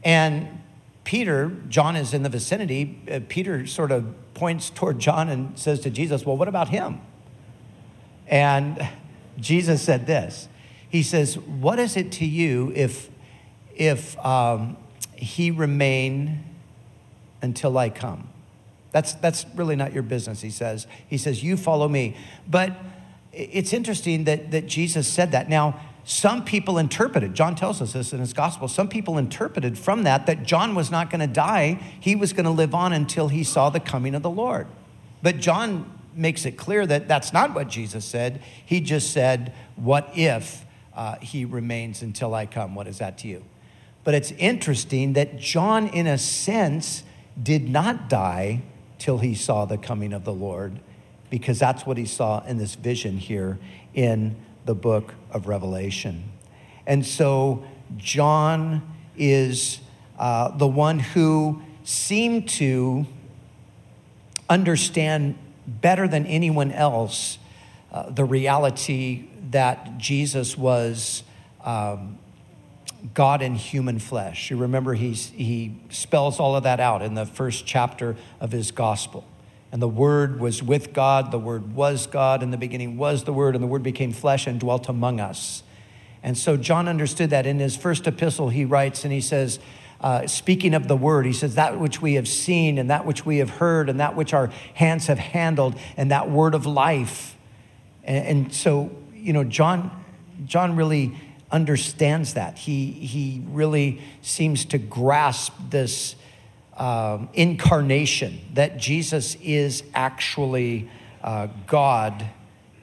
And 0.04 0.60
Peter, 1.04 1.56
John 1.68 1.96
is 1.96 2.12
in 2.12 2.22
the 2.22 2.28
vicinity, 2.28 3.00
uh, 3.10 3.20
Peter 3.28 3.66
sort 3.66 3.92
of 3.92 4.14
points 4.34 4.70
toward 4.70 4.98
John 4.98 5.28
and 5.28 5.58
says 5.58 5.80
to 5.80 5.90
Jesus, 5.90 6.24
Well, 6.26 6.36
what 6.36 6.48
about 6.48 6.68
him? 6.68 7.00
And 8.26 8.88
Jesus 9.38 9.82
said 9.82 10.06
this 10.06 10.48
He 10.88 11.02
says, 11.02 11.38
What 11.38 11.78
is 11.78 11.96
it 11.96 12.12
to 12.12 12.24
you 12.24 12.72
if 12.74 13.10
if 13.78 14.18
um, 14.24 14.76
he 15.14 15.50
remain 15.50 16.44
until 17.40 17.78
I 17.78 17.90
come. 17.90 18.28
That's, 18.90 19.14
that's 19.14 19.44
really 19.54 19.76
not 19.76 19.92
your 19.92 20.02
business, 20.02 20.40
he 20.40 20.50
says. 20.50 20.86
He 21.06 21.18
says, 21.18 21.42
You 21.42 21.56
follow 21.56 21.88
me. 21.88 22.16
But 22.48 22.76
it's 23.32 23.72
interesting 23.72 24.24
that, 24.24 24.50
that 24.50 24.66
Jesus 24.66 25.06
said 25.06 25.32
that. 25.32 25.48
Now, 25.48 25.80
some 26.04 26.42
people 26.42 26.78
interpreted, 26.78 27.34
John 27.34 27.54
tells 27.54 27.82
us 27.82 27.92
this 27.92 28.14
in 28.14 28.20
his 28.20 28.32
gospel, 28.32 28.66
some 28.66 28.88
people 28.88 29.18
interpreted 29.18 29.78
from 29.78 30.04
that 30.04 30.24
that 30.24 30.42
John 30.42 30.74
was 30.74 30.90
not 30.90 31.10
going 31.10 31.20
to 31.20 31.26
die. 31.26 31.78
He 32.00 32.16
was 32.16 32.32
going 32.32 32.46
to 32.46 32.50
live 32.50 32.74
on 32.74 32.94
until 32.94 33.28
he 33.28 33.44
saw 33.44 33.68
the 33.68 33.80
coming 33.80 34.14
of 34.14 34.22
the 34.22 34.30
Lord. 34.30 34.66
But 35.22 35.36
John 35.36 35.98
makes 36.14 36.46
it 36.46 36.52
clear 36.52 36.86
that 36.86 37.08
that's 37.08 37.32
not 37.32 37.54
what 37.54 37.68
Jesus 37.68 38.06
said. 38.06 38.42
He 38.64 38.80
just 38.80 39.12
said, 39.12 39.52
What 39.76 40.10
if 40.14 40.64
uh, 40.94 41.16
he 41.20 41.44
remains 41.44 42.00
until 42.00 42.34
I 42.34 42.46
come? 42.46 42.74
What 42.74 42.86
is 42.86 42.98
that 42.98 43.18
to 43.18 43.28
you? 43.28 43.44
But 44.02 44.14
it's 44.14 44.30
interesting 44.32 45.12
that 45.12 45.38
John, 45.38 45.88
in 45.88 46.06
a 46.06 46.16
sense, 46.16 47.04
did 47.40 47.68
not 47.68 48.08
die 48.08 48.62
till 48.98 49.18
he 49.18 49.34
saw 49.34 49.64
the 49.64 49.78
coming 49.78 50.12
of 50.12 50.24
the 50.24 50.32
Lord, 50.32 50.80
because 51.30 51.58
that's 51.58 51.86
what 51.86 51.96
he 51.96 52.06
saw 52.06 52.44
in 52.44 52.58
this 52.58 52.74
vision 52.74 53.18
here 53.18 53.58
in 53.94 54.36
the 54.64 54.74
book 54.74 55.14
of 55.30 55.46
Revelation. 55.46 56.24
And 56.86 57.04
so 57.04 57.64
John 57.96 58.82
is 59.16 59.80
uh, 60.18 60.56
the 60.56 60.66
one 60.66 60.98
who 60.98 61.62
seemed 61.84 62.48
to 62.48 63.06
understand 64.48 65.38
better 65.66 66.08
than 66.08 66.26
anyone 66.26 66.72
else 66.72 67.38
uh, 67.92 68.10
the 68.10 68.24
reality 68.24 69.28
that 69.50 69.96
Jesus 69.98 70.56
was 70.56 71.22
um, 71.64 72.18
God 73.14 73.42
in 73.42 73.54
human 73.54 73.98
flesh. 73.98 74.50
You 74.50 74.56
remember 74.56 74.94
he's, 74.94 75.28
he 75.30 75.76
spells 75.90 76.40
all 76.40 76.56
of 76.56 76.64
that 76.64 76.80
out 76.80 77.02
in 77.02 77.14
the 77.14 77.26
first 77.26 77.66
chapter 77.66 78.16
of 78.40 78.52
his 78.52 78.70
gospel. 78.70 79.24
And 79.70 79.82
the 79.82 79.88
Word 79.88 80.40
was 80.40 80.62
with 80.62 80.92
God, 80.92 81.30
the 81.30 81.38
Word 81.38 81.74
was 81.74 82.06
God, 82.06 82.42
in 82.42 82.50
the 82.50 82.56
beginning 82.56 82.96
was 82.96 83.24
the 83.24 83.32
Word, 83.32 83.54
and 83.54 83.62
the 83.62 83.68
Word 83.68 83.82
became 83.82 84.12
flesh 84.12 84.46
and 84.46 84.58
dwelt 84.58 84.88
among 84.88 85.20
us. 85.20 85.62
And 86.22 86.36
so 86.36 86.56
John 86.56 86.88
understood 86.88 87.30
that. 87.30 87.46
In 87.46 87.58
his 87.58 87.76
first 87.76 88.06
epistle, 88.06 88.48
he 88.48 88.64
writes 88.64 89.04
and 89.04 89.12
he 89.12 89.20
says, 89.20 89.58
uh, 90.00 90.26
speaking 90.26 90.74
of 90.74 90.86
the 90.86 90.96
word, 90.96 91.26
he 91.26 91.32
says, 91.32 91.56
that 91.56 91.78
which 91.78 92.00
we 92.00 92.14
have 92.14 92.28
seen 92.28 92.78
and 92.78 92.90
that 92.90 93.04
which 93.04 93.26
we 93.26 93.38
have 93.38 93.50
heard 93.50 93.88
and 93.88 93.98
that 94.00 94.14
which 94.14 94.32
our 94.32 94.48
hands 94.74 95.08
have 95.08 95.18
handled 95.18 95.76
and 95.96 96.10
that 96.10 96.30
word 96.30 96.54
of 96.54 96.66
life. 96.66 97.36
And, 98.04 98.26
and 98.26 98.54
so, 98.54 98.90
you 99.12 99.32
know, 99.32 99.44
John, 99.44 100.04
John 100.46 100.76
really 100.76 101.16
understands 101.50 102.34
that. 102.34 102.58
He, 102.58 102.92
he 102.92 103.42
really 103.48 104.00
seems 104.22 104.64
to 104.66 104.78
grasp 104.78 105.52
this 105.70 106.14
um, 106.76 107.28
incarnation 107.34 108.40
that 108.54 108.76
Jesus 108.76 109.36
is 109.42 109.82
actually 109.94 110.90
uh, 111.22 111.48
God 111.66 112.28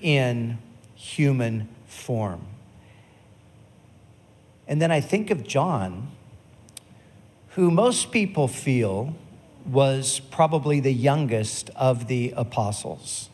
in 0.02 0.58
human 0.96 1.70
form. 1.86 2.42
And 4.68 4.82
then 4.82 4.92
I 4.92 5.00
think 5.00 5.30
of 5.30 5.44
John, 5.44 6.12
who 7.50 7.72
most 7.72 8.12
people 8.12 8.48
feel 8.48 9.16
was 9.66 10.20
probably 10.20 10.80
the 10.80 10.94
youngest 10.94 11.70
of 11.76 12.08
the 12.08 12.34
apostles. 12.36 13.30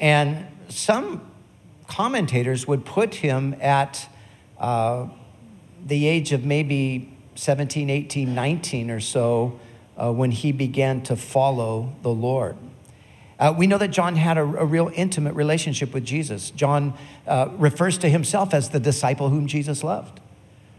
And 0.00 0.46
some 0.68 1.30
commentators 1.86 2.66
would 2.66 2.84
put 2.84 3.16
him 3.16 3.54
at 3.60 4.08
uh, 4.62 5.08
the 5.84 6.06
age 6.06 6.32
of 6.32 6.44
maybe 6.44 7.12
17, 7.34 7.90
18, 7.90 8.34
19 8.34 8.90
or 8.90 9.00
so 9.00 9.58
uh, 9.96 10.12
when 10.12 10.30
he 10.30 10.52
began 10.52 11.02
to 11.02 11.16
follow 11.16 11.92
the 12.02 12.10
Lord. 12.10 12.56
Uh, 13.38 13.52
we 13.56 13.66
know 13.66 13.76
that 13.76 13.88
John 13.88 14.14
had 14.14 14.38
a, 14.38 14.42
a, 14.42 14.64
real 14.64 14.92
intimate 14.94 15.34
relationship 15.34 15.92
with 15.92 16.04
Jesus. 16.04 16.50
John 16.50 16.94
uh, 17.26 17.48
refers 17.56 17.98
to 17.98 18.08
himself 18.08 18.54
as 18.54 18.70
the 18.70 18.78
disciple 18.78 19.30
whom 19.30 19.48
Jesus 19.48 19.82
loved. 19.82 20.20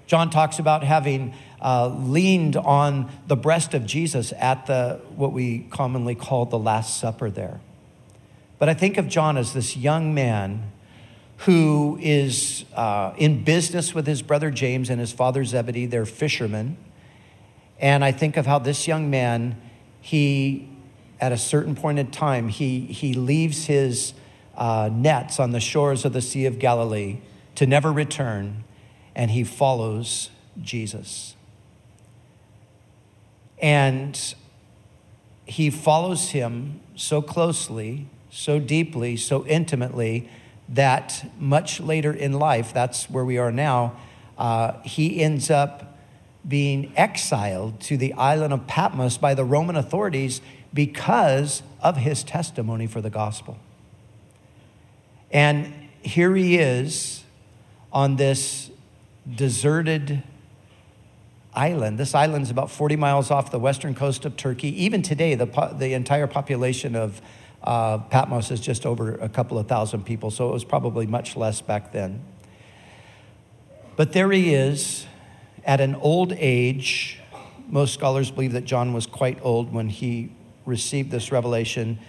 John 0.07 0.29
talks 0.29 0.59
about 0.59 0.83
having 0.83 1.33
uh, 1.61 1.87
leaned 1.89 2.55
on 2.55 3.11
the 3.27 3.35
breast 3.35 3.73
of 3.73 3.85
Jesus 3.85 4.31
at 4.39 4.65
the 4.65 5.01
what 5.15 5.33
we 5.33 5.67
commonly 5.71 6.15
call 6.15 6.45
the 6.45 6.59
Last 6.59 6.99
Supper 6.99 7.29
there. 7.29 7.59
But 8.59 8.69
I 8.69 8.73
think 8.73 8.97
of 8.97 9.09
John 9.09 9.35
as 9.35 9.51
this 9.51 9.75
young 9.75 10.13
man 10.13 10.71
who 11.45 11.97
is 12.01 12.63
uh, 12.73 13.13
in 13.17 13.43
business 13.43 13.93
with 13.93 14.07
his 14.07 14.21
brother 14.21 14.49
James 14.49 14.89
and 14.89 14.99
his 14.99 15.11
father 15.11 15.43
Zebedee. 15.43 15.85
They're 15.85 16.05
fishermen. 16.05 16.77
And 17.79 18.05
I 18.05 18.13
think 18.13 18.37
of 18.37 18.45
how 18.45 18.59
this 18.59 18.87
young 18.87 19.09
man, 19.09 19.59
he, 19.99 20.69
at 21.19 21.33
a 21.33 21.37
certain 21.37 21.75
point 21.75 21.99
in 21.99 22.11
time, 22.11 22.47
he, 22.47 22.81
he 22.81 23.13
leaves 23.13 23.65
his 23.65 24.13
uh, 24.55 24.89
nets 24.93 25.37
on 25.39 25.51
the 25.51 25.59
shores 25.59 26.05
of 26.05 26.13
the 26.13 26.21
Sea 26.21 26.45
of 26.45 26.59
Galilee 26.59 27.17
to 27.55 27.65
never 27.65 27.91
return, 27.91 28.63
and 29.13 29.31
he 29.31 29.43
follows 29.43 30.29
Jesus. 30.61 31.35
And 33.61 34.17
he 35.45 35.69
follows 35.69 36.29
him 36.29 36.79
so 36.95 37.21
closely, 37.21 38.07
so 38.31 38.59
deeply, 38.59 39.17
so 39.17 39.45
intimately 39.45 40.29
that 40.69 41.25
much 41.39 41.79
later 41.79 42.11
in 42.11 42.33
life, 42.33 42.73
that's 42.73 43.09
where 43.09 43.25
we 43.25 43.37
are 43.37 43.51
now, 43.51 43.95
uh, 44.37 44.73
he 44.83 45.21
ends 45.21 45.49
up 45.49 45.97
being 46.47 46.91
exiled 46.97 47.79
to 47.81 47.97
the 47.97 48.13
island 48.13 48.53
of 48.53 48.67
Patmos 48.67 49.17
by 49.17 49.33
the 49.33 49.45
Roman 49.45 49.75
authorities 49.75 50.41
because 50.73 51.63
of 51.81 51.97
his 51.97 52.23
testimony 52.23 52.87
for 52.87 53.01
the 53.01 53.09
gospel. 53.09 53.57
And 55.31 55.73
here 56.01 56.35
he 56.35 56.57
is 56.57 57.23
on 57.91 58.17
this 58.17 58.69
deserted 59.35 60.23
island. 61.53 61.97
This 61.97 62.15
island 62.15 62.43
is 62.43 62.49
about 62.49 62.71
40 62.71 62.95
miles 62.95 63.31
off 63.31 63.51
the 63.51 63.59
western 63.59 63.95
coast 63.95 64.25
of 64.25 64.35
Turkey. 64.35 64.83
Even 64.83 65.01
today, 65.01 65.35
the, 65.35 65.45
the 65.77 65.93
entire 65.93 66.27
population 66.27 66.95
of 66.95 67.21
uh, 67.63 67.99
Patmos 67.99 68.51
is 68.51 68.59
just 68.59 68.85
over 68.85 69.15
a 69.15 69.29
couple 69.29 69.57
of 69.57 69.67
thousand 69.67 70.05
people, 70.05 70.31
so 70.31 70.49
it 70.49 70.53
was 70.53 70.63
probably 70.63 71.05
much 71.07 71.35
less 71.35 71.61
back 71.61 71.91
then. 71.91 72.23
But 73.95 74.13
there 74.13 74.31
he 74.31 74.53
is 74.53 75.05
at 75.65 75.79
an 75.79 75.95
old 75.95 76.33
age. 76.33 77.19
Most 77.67 77.93
scholars 77.93 78.31
believe 78.31 78.53
that 78.53 78.65
John 78.65 78.93
was 78.93 79.05
quite 79.05 79.39
old 79.41 79.71
when 79.73 79.89
he 79.89 80.31
received 80.65 81.11
this 81.11 81.31
revelation. 81.31 81.99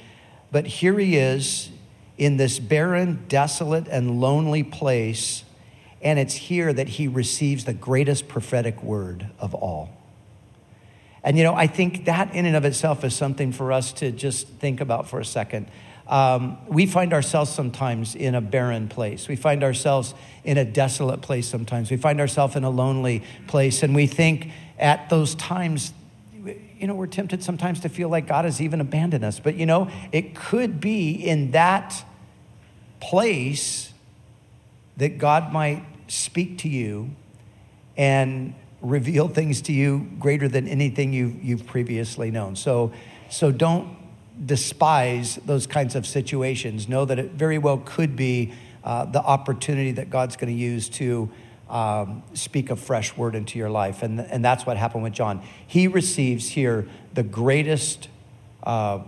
But 0.51 0.67
here 0.67 0.99
he 0.99 1.17
is 1.17 1.71
in 2.17 2.37
this 2.37 2.59
barren, 2.59 3.25
desolate, 3.29 3.89
and 3.89 4.21
lonely 4.21 4.63
place. 4.63 5.45
And 6.01 6.19
it's 6.19 6.35
here 6.35 6.73
that 6.73 6.89
he 6.89 7.09
receives 7.09 7.65
the 7.65 7.73
greatest 7.73 8.29
prophetic 8.29 8.83
word 8.83 9.29
of 9.39 9.55
all. 9.55 9.91
And, 11.25 11.39
you 11.39 11.43
know, 11.43 11.55
I 11.55 11.67
think 11.67 12.05
that 12.05 12.35
in 12.35 12.45
and 12.45 12.55
of 12.55 12.67
itself 12.67 13.03
is 13.03 13.17
something 13.17 13.51
for 13.51 13.73
us 13.73 13.93
to 13.95 14.13
just 14.13 14.47
think 14.47 14.83
about 14.83 15.09
for 15.09 15.19
a 15.19 15.25
second. 15.25 15.69
Um, 16.07 16.59
we 16.69 16.85
find 16.85 17.15
ourselves 17.15 17.51
sometimes 17.51 18.15
in 18.15 18.35
a 18.35 18.43
barren 18.43 18.89
place. 18.89 19.27
We 19.27 19.37
find 19.37 19.65
ourselves 19.65 20.15
in 20.45 20.59
a 20.59 20.65
desolate 20.67 21.23
place 21.23 21.49
sometimes. 21.49 21.91
We 21.91 21.97
find 21.97 22.21
ourselves 22.21 22.57
in 22.57 22.65
a 22.65 22.69
lonely 22.69 23.23
place. 23.47 23.83
And 23.83 23.95
we 23.95 24.07
think 24.07 24.51
at 24.79 25.09
those 25.09 25.35
times, 25.35 25.95
you 26.79 26.87
know, 26.87 26.95
we're 26.95 27.07
tempted 27.07 27.43
sometimes 27.43 27.81
to 27.81 27.89
feel 27.89 28.11
like 28.11 28.27
God 28.27 28.45
has 28.45 28.61
even 28.61 28.83
abandoned 28.83 29.25
us. 29.25 29.41
But, 29.41 29.55
you 29.55 29.65
know, 29.65 29.89
it 30.13 30.35
could 30.35 30.79
be 30.79 31.13
in 31.13 31.53
that 31.53 32.05
place 33.01 33.95
that 34.99 35.17
God 35.17 35.55
might 35.55 35.87
speak 36.09 36.59
to 36.59 36.69
you 36.69 37.11
and 37.97 38.55
reveal 38.85 39.29
things 39.29 39.63
to 39.63 39.73
you 39.73 40.11
greater 40.19 40.47
than 40.47 40.69
anything 40.69 41.13
you've, 41.13 41.43
you've 41.43 41.67
previously 41.67 42.31
known. 42.31 42.55
So, 42.55 42.93
so 43.31 43.51
don't 43.51 43.97
despise 44.45 45.37
those 45.47 45.67
kinds 45.67 45.95
of 45.95 46.07
situations. 46.07 46.89
Know 46.89 47.05
that 47.07 47.19
it 47.19 47.33
very 47.33 47.57
well 47.57 47.79
could 47.79 48.15
be 48.15 48.53
uh, 48.85 49.07
the 49.07 49.23
opportunity 49.23 49.93
that 49.93 50.11
God's 50.11 50.37
going 50.37 50.55
to 50.55 50.59
use 50.61 50.91
to 50.91 51.31
um, 51.71 52.23
speak 52.35 52.71
a 52.71 52.77
fresh 52.77 53.17
word 53.17 53.35
into 53.35 53.59
your 53.59 53.71
life. 53.71 54.03
And, 54.03 54.21
and 54.21 54.45
that's 54.45 54.67
what 54.67 54.77
happened 54.77 55.03
with 55.03 55.15
John. 55.15 55.43
He 55.67 55.89
receives 55.89 56.51
here 56.51 56.87
the 57.15 57.23
greatest 57.23 58.09
uh, 58.63 59.01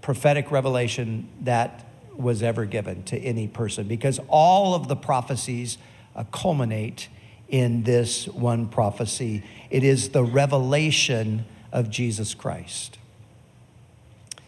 prophetic 0.00 0.50
revelation 0.50 1.28
that 1.42 1.86
was 2.16 2.42
ever 2.42 2.64
given 2.64 3.02
to 3.04 3.18
any 3.18 3.46
person 3.46 3.86
because 3.86 4.18
all 4.28 4.74
of 4.74 4.88
the 4.88 4.96
prophecies 4.96 5.76
uh, 6.16 6.24
culminate 6.32 7.08
in 7.50 7.82
this 7.82 8.26
one 8.28 8.68
prophecy. 8.68 9.42
It 9.70 9.84
is 9.84 10.10
the 10.10 10.24
revelation 10.24 11.44
of 11.72 11.90
Jesus 11.90 12.34
Christ. 12.34 12.98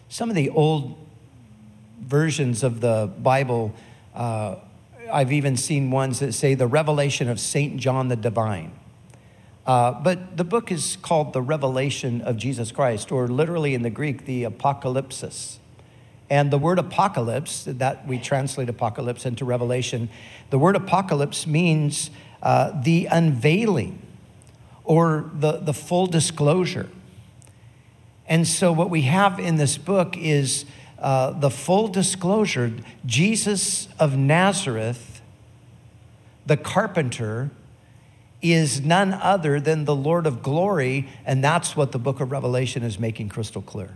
Some 0.09 0.29
of 0.29 0.37
the 0.37 0.51
old 0.51 0.97
versions 2.01 2.63
of 2.63 2.81
the 2.81 3.11
Bible, 3.19 3.75
uh, 4.15 4.57
I've 5.11 5.33
even 5.33 5.57
seen 5.57 5.91
ones 5.91 6.21
that 6.21 6.33
say 6.33 6.55
the 6.55 6.67
revelation 6.67 7.29
of 7.29 7.39
St. 7.39 7.77
John 7.77 8.09
the 8.09 8.17
Divine. 8.17 8.73
Uh, 9.67 9.93
but 9.93 10.37
the 10.37 10.45
book 10.45 10.73
is 10.73 10.97
called 11.03 11.33
The 11.33 11.43
Revelation 11.43 12.21
of 12.23 12.37
Jesus 12.37 12.73
Christ, 12.73 13.13
or 13.13 13.29
literally 13.29 13.75
in 13.75 13.83
the 13.83 13.91
Greek, 13.91 14.25
the 14.25 14.43
Apocalypsis. 14.43 15.59
And 16.29 16.51
the 16.51 16.59
word 16.59 16.79
apocalypse, 16.79 17.65
that 17.65 18.07
we 18.07 18.19
translate 18.19 18.69
apocalypse 18.69 19.25
into 19.25 19.45
revelation, 19.45 20.09
the 20.51 20.59
word 20.59 20.77
apocalypse 20.77 21.47
means 21.47 22.11
uh, 22.43 22.83
the 22.83 23.07
unveiling 23.07 24.01
or 24.85 25.31
the, 25.33 25.53
the 25.53 25.73
full 25.73 26.07
disclosure. 26.07 26.89
And 28.27 28.47
so, 28.47 28.73
what 28.73 28.91
we 28.91 29.03
have 29.03 29.39
in 29.39 29.57
this 29.57 29.79
book 29.79 30.17
is 30.17 30.65
uh, 30.99 31.33
the 31.33 31.51
full 31.51 31.89
disclosure 31.89 32.73
Jesus 33.05 33.89
of 33.99 34.17
Nazareth, 34.17 35.21
the 36.47 36.57
carpenter, 36.57 37.51
is 38.41 38.81
none 38.81 39.13
other 39.13 39.61
than 39.61 39.85
the 39.85 39.95
Lord 39.95 40.27
of 40.27 40.43
glory, 40.43 41.09
and 41.25 41.43
that's 41.43 41.77
what 41.77 41.93
the 41.93 41.99
book 41.99 42.21
of 42.21 42.33
Revelation 42.33 42.83
is 42.83 42.99
making 42.99 43.29
crystal 43.29 43.63
clear. 43.63 43.91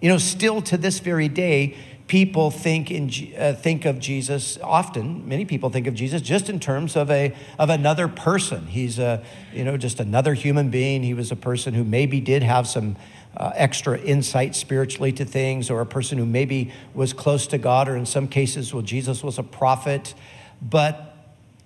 You 0.00 0.08
know, 0.08 0.18
still 0.18 0.62
to 0.62 0.76
this 0.76 1.00
very 1.00 1.28
day, 1.28 1.76
people 2.10 2.50
think, 2.50 2.90
in, 2.90 3.08
uh, 3.38 3.52
think 3.52 3.84
of 3.84 4.00
Jesus 4.00 4.58
often, 4.64 5.28
many 5.28 5.44
people 5.44 5.70
think 5.70 5.86
of 5.86 5.94
Jesus 5.94 6.20
just 6.20 6.50
in 6.50 6.58
terms 6.58 6.96
of, 6.96 7.08
a, 7.08 7.32
of 7.56 7.70
another 7.70 8.08
person. 8.08 8.66
He's 8.66 8.98
a, 8.98 9.22
you 9.52 9.62
know, 9.62 9.76
just 9.76 10.00
another 10.00 10.34
human 10.34 10.70
being. 10.70 11.04
He 11.04 11.14
was 11.14 11.30
a 11.30 11.36
person 11.36 11.72
who 11.72 11.84
maybe 11.84 12.18
did 12.18 12.42
have 12.42 12.66
some 12.66 12.96
uh, 13.36 13.52
extra 13.54 13.96
insight 13.96 14.56
spiritually 14.56 15.12
to 15.12 15.24
things, 15.24 15.70
or 15.70 15.80
a 15.80 15.86
person 15.86 16.18
who 16.18 16.26
maybe 16.26 16.72
was 16.94 17.12
close 17.12 17.46
to 17.46 17.58
God, 17.58 17.88
or 17.88 17.96
in 17.96 18.06
some 18.06 18.26
cases, 18.26 18.74
well, 18.74 18.82
Jesus 18.82 19.22
was 19.22 19.38
a 19.38 19.44
prophet. 19.44 20.12
But 20.60 21.16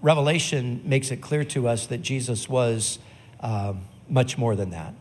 Revelation 0.02 0.82
makes 0.84 1.10
it 1.10 1.22
clear 1.22 1.44
to 1.44 1.68
us 1.68 1.86
that 1.86 2.02
Jesus 2.02 2.50
was 2.50 2.98
uh, 3.40 3.72
much 4.10 4.36
more 4.36 4.54
than 4.56 4.68
that. 4.72 4.92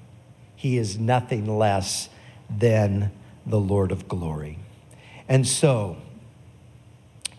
He 0.55 0.77
is 0.77 0.97
nothing 0.97 1.57
less 1.57 2.07
than 2.49 3.11
the 3.45 3.59
Lord 3.59 3.91
of 3.91 4.07
glory. 4.07 4.59
And 5.27 5.47
so, 5.47 5.97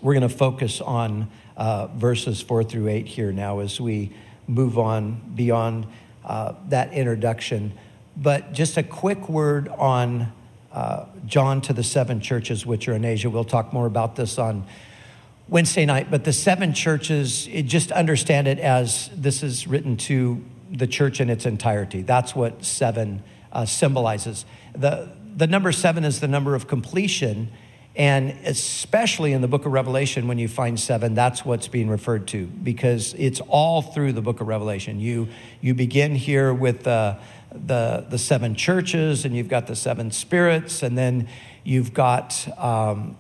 we're 0.04 0.12
going 0.12 0.28
to 0.28 0.36
focus 0.36 0.80
on 0.82 1.30
uh, 1.56 1.86
verses 1.88 2.42
four 2.42 2.62
through 2.62 2.88
eight 2.88 3.06
here 3.06 3.32
now 3.32 3.60
as 3.60 3.80
we 3.80 4.12
move 4.46 4.78
on 4.78 5.32
beyond 5.34 5.86
uh, 6.24 6.52
that 6.68 6.92
introduction. 6.92 7.72
But 8.16 8.52
just 8.52 8.76
a 8.76 8.82
quick 8.82 9.28
word 9.28 9.68
on 9.68 10.32
uh, 10.72 11.06
John 11.26 11.60
to 11.62 11.72
the 11.72 11.82
seven 11.82 12.20
churches 12.20 12.66
which 12.66 12.86
are 12.86 12.94
in 12.94 13.04
Asia. 13.04 13.30
We'll 13.30 13.44
talk 13.44 13.72
more 13.72 13.86
about 13.86 14.16
this 14.16 14.38
on 14.38 14.66
Wednesday 15.48 15.86
night. 15.86 16.10
But 16.10 16.24
the 16.24 16.32
seven 16.32 16.74
churches, 16.74 17.46
just 17.46 17.90
understand 17.92 18.46
it 18.46 18.58
as 18.58 19.10
this 19.14 19.42
is 19.42 19.66
written 19.66 19.96
to 19.98 20.44
the 20.70 20.86
church 20.86 21.20
in 21.20 21.30
its 21.30 21.46
entirety. 21.46 22.02
That's 22.02 22.34
what 22.34 22.64
seven 22.64 23.22
uh, 23.52 23.64
symbolizes. 23.64 24.44
The, 24.74 25.08
the 25.34 25.46
number 25.46 25.72
seven 25.72 26.04
is 26.04 26.20
the 26.20 26.28
number 26.28 26.54
of 26.54 26.66
completion 26.66 27.50
and 27.96 28.30
especially 28.44 29.32
in 29.32 29.40
the 29.40 29.48
book 29.48 29.66
of 29.66 29.72
Revelation, 29.72 30.26
when 30.26 30.38
you 30.38 30.48
find 30.48 30.78
seven, 30.78 31.14
that's 31.14 31.44
what's 31.44 31.68
being 31.68 31.88
referred 31.88 32.26
to 32.28 32.46
because 32.46 33.14
it's 33.14 33.40
all 33.42 33.82
through 33.82 34.12
the 34.12 34.22
book 34.22 34.40
of 34.40 34.48
Revelation. 34.48 34.98
You, 34.98 35.28
you 35.60 35.74
begin 35.74 36.16
here 36.16 36.52
with 36.52 36.86
uh, 36.86 37.16
the, 37.52 38.04
the 38.08 38.18
seven 38.18 38.56
churches, 38.56 39.24
and 39.24 39.36
you've 39.36 39.48
got 39.48 39.68
the 39.68 39.76
seven 39.76 40.10
spirits, 40.10 40.82
and 40.82 40.98
then 40.98 41.28
you've 41.62 41.94
got 41.94 42.48
um, 42.58 43.16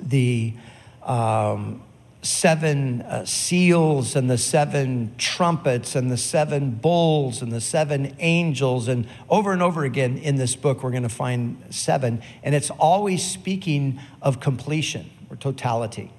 the. 0.00 0.54
Um, 1.02 1.82
seven 2.22 3.02
uh, 3.02 3.24
seals 3.24 4.14
and 4.14 4.30
the 4.30 4.38
seven 4.38 5.12
trumpets 5.18 5.96
and 5.96 6.08
the 6.08 6.16
seven 6.16 6.70
bowls 6.70 7.42
and 7.42 7.50
the 7.50 7.60
seven 7.60 8.14
angels. 8.20 8.86
And 8.86 9.08
over 9.28 9.52
and 9.52 9.60
over 9.60 9.84
again 9.84 10.16
in 10.18 10.36
this 10.36 10.54
book, 10.54 10.82
we're 10.82 10.92
going 10.92 11.02
to 11.02 11.08
find 11.08 11.62
seven. 11.70 12.22
And 12.44 12.54
it's 12.54 12.70
always 12.70 13.24
speaking 13.24 14.00
of 14.22 14.38
completion 14.38 15.10
or 15.30 15.36
totality. 15.36 16.12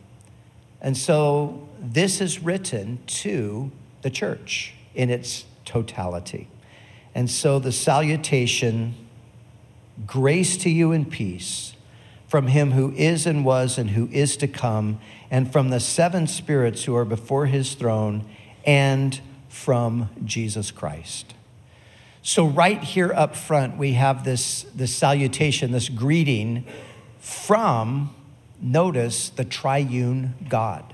And 0.82 0.98
so 0.98 1.70
this 1.80 2.20
is 2.20 2.44
written 2.44 3.00
to 3.08 3.72
the 4.02 4.10
church 4.10 4.74
in 4.94 5.10
its 5.10 5.46
totality. 5.64 6.50
And 7.16 7.30
so 7.30 7.60
the 7.60 7.72
salutation, 7.72 8.96
grace 10.06 10.58
to 10.58 10.70
you 10.70 10.92
and 10.92 11.10
peace 11.10 11.76
from 12.34 12.48
him 12.48 12.72
who 12.72 12.92
is 12.94 13.28
and 13.28 13.46
was 13.46 13.78
and 13.78 13.92
who 13.92 14.10
is 14.12 14.36
to 14.36 14.48
come 14.48 15.00
and 15.30 15.54
from 15.54 15.70
the 15.70 15.80
seven 15.80 16.26
spirits 16.26 16.86
who 16.86 16.96
are 16.96 17.06
before 17.06 17.46
his 17.46 17.76
throne, 17.76 18.26
and 18.66 19.22
from 19.50 20.10
Jesus 20.26 20.72
Christ. 20.72 21.36
So, 22.24 22.48
right 22.48 22.84
here 22.84 23.14
up 23.14 23.36
front, 23.36 23.78
we 23.78 23.94
have 23.94 24.24
this, 24.24 24.64
this 24.74 24.96
salutation, 24.96 25.74
this 25.74 25.90
greeting 25.90 26.66
from, 27.20 28.16
notice, 28.60 29.30
the 29.30 29.46
triune 29.46 30.34
God. 30.50 30.92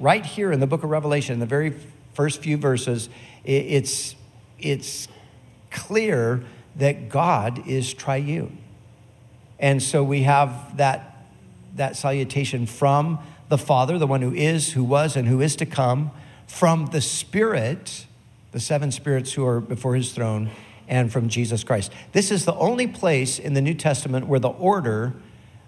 Right 0.00 0.24
here 0.24 0.50
in 0.50 0.60
the 0.60 0.66
book 0.66 0.82
of 0.82 0.88
Revelation, 0.88 1.34
in 1.34 1.40
the 1.40 1.46
very 1.46 1.74
first 2.14 2.40
few 2.40 2.56
verses, 2.56 3.10
it's, 3.44 4.14
it's 4.58 5.08
clear 5.70 6.42
that 6.76 7.10
God 7.10 7.68
is 7.68 7.92
triune. 7.92 8.61
And 9.62 9.82
so 9.82 10.04
we 10.04 10.24
have 10.24 10.76
that 10.76 11.08
that 11.76 11.96
salutation 11.96 12.66
from 12.66 13.18
the 13.48 13.58
Father, 13.58 13.98
the 13.98 14.06
one 14.06 14.22
who 14.22 14.32
is, 14.34 14.72
who 14.72 14.84
was, 14.84 15.16
and 15.16 15.26
who 15.28 15.40
is 15.40 15.56
to 15.56 15.66
come, 15.66 16.10
from 16.46 16.86
the 16.86 17.00
Spirit, 17.00 18.06
the 18.52 18.60
seven 18.60 18.92
spirits 18.92 19.32
who 19.32 19.46
are 19.46 19.60
before 19.60 19.94
his 19.94 20.12
throne, 20.12 20.50
and 20.88 21.10
from 21.10 21.28
Jesus 21.28 21.64
Christ. 21.64 21.92
This 22.12 22.30
is 22.30 22.44
the 22.44 22.54
only 22.54 22.86
place 22.86 23.38
in 23.38 23.54
the 23.54 23.62
New 23.62 23.74
Testament 23.74 24.26
where 24.26 24.40
the 24.40 24.50
order 24.50 25.14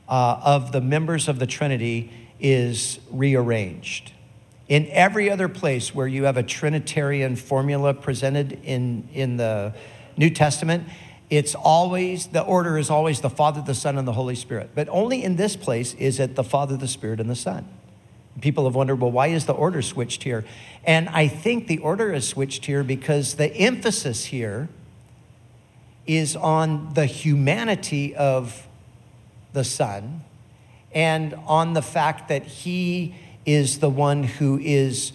uh, 0.08 0.40
of 0.42 0.72
the 0.72 0.80
members 0.80 1.28
of 1.28 1.38
the 1.38 1.46
Trinity 1.46 2.10
is 2.38 2.98
rearranged. 3.10 4.12
In 4.68 4.86
every 4.90 5.30
other 5.30 5.48
place 5.48 5.94
where 5.94 6.06
you 6.06 6.24
have 6.24 6.36
a 6.36 6.42
Trinitarian 6.42 7.36
formula 7.36 7.94
presented 7.94 8.58
in, 8.64 9.08
in 9.12 9.36
the 9.36 9.74
New 10.16 10.30
Testament, 10.30 10.88
it's 11.30 11.54
always, 11.54 12.28
the 12.28 12.42
order 12.42 12.78
is 12.78 12.90
always 12.90 13.20
the 13.20 13.30
Father, 13.30 13.62
the 13.62 13.74
Son, 13.74 13.98
and 13.98 14.06
the 14.06 14.12
Holy 14.12 14.34
Spirit. 14.34 14.70
But 14.74 14.88
only 14.90 15.22
in 15.22 15.36
this 15.36 15.56
place 15.56 15.94
is 15.94 16.20
it 16.20 16.34
the 16.34 16.44
Father, 16.44 16.76
the 16.76 16.88
Spirit, 16.88 17.20
and 17.20 17.30
the 17.30 17.36
Son. 17.36 17.66
People 18.40 18.64
have 18.64 18.74
wondered, 18.74 18.96
well, 18.96 19.12
why 19.12 19.28
is 19.28 19.46
the 19.46 19.52
order 19.52 19.80
switched 19.80 20.24
here? 20.24 20.44
And 20.84 21.08
I 21.08 21.28
think 21.28 21.66
the 21.66 21.78
order 21.78 22.12
is 22.12 22.26
switched 22.26 22.66
here 22.66 22.82
because 22.82 23.36
the 23.36 23.54
emphasis 23.56 24.26
here 24.26 24.68
is 26.06 26.36
on 26.36 26.92
the 26.94 27.06
humanity 27.06 28.14
of 28.14 28.66
the 29.52 29.64
Son 29.64 30.24
and 30.92 31.34
on 31.46 31.72
the 31.72 31.82
fact 31.82 32.28
that 32.28 32.44
He 32.44 33.14
is 33.46 33.78
the 33.78 33.90
one 33.90 34.24
who 34.24 34.58
is 34.58 35.12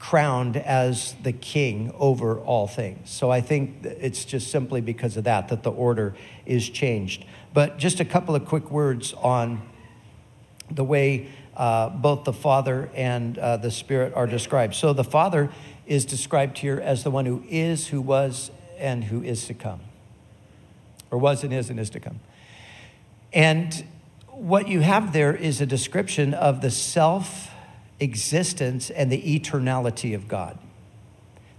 crowned 0.00 0.56
as 0.56 1.14
the 1.22 1.32
king 1.32 1.92
over 1.96 2.40
all 2.40 2.66
things. 2.66 3.10
So 3.10 3.30
I 3.30 3.42
think 3.42 3.84
it's 3.84 4.24
just 4.24 4.50
simply 4.50 4.80
because 4.80 5.16
of 5.16 5.24
that 5.24 5.48
that 5.48 5.62
the 5.62 5.70
order 5.70 6.14
is 6.46 6.68
changed. 6.68 7.24
But 7.52 7.78
just 7.78 8.00
a 8.00 8.04
couple 8.04 8.34
of 8.34 8.46
quick 8.46 8.70
words 8.70 9.12
on 9.12 9.60
the 10.70 10.82
way 10.82 11.28
uh, 11.54 11.90
both 11.90 12.24
the 12.24 12.32
Father 12.32 12.90
and 12.94 13.36
uh, 13.36 13.58
the 13.58 13.70
Spirit 13.70 14.14
are 14.14 14.26
described. 14.26 14.74
So 14.74 14.94
the 14.94 15.04
Father 15.04 15.50
is 15.86 16.06
described 16.06 16.58
here 16.58 16.80
as 16.80 17.04
the 17.04 17.10
one 17.10 17.26
who 17.26 17.44
is, 17.48 17.88
who 17.88 18.00
was, 18.00 18.50
and 18.78 19.04
who 19.04 19.22
is 19.22 19.46
to 19.48 19.54
come, 19.54 19.80
or 21.10 21.18
was 21.18 21.44
and 21.44 21.52
is 21.52 21.68
and 21.68 21.78
is 21.78 21.90
to 21.90 22.00
come. 22.00 22.20
And 23.34 23.84
what 24.28 24.68
you 24.68 24.80
have 24.80 25.12
there 25.12 25.34
is 25.34 25.60
a 25.60 25.66
description 25.66 26.32
of 26.32 26.62
the 26.62 26.70
self 26.70 27.49
existence 28.00 28.90
and 28.90 29.12
the 29.12 29.38
eternality 29.38 30.14
of 30.14 30.26
God. 30.26 30.58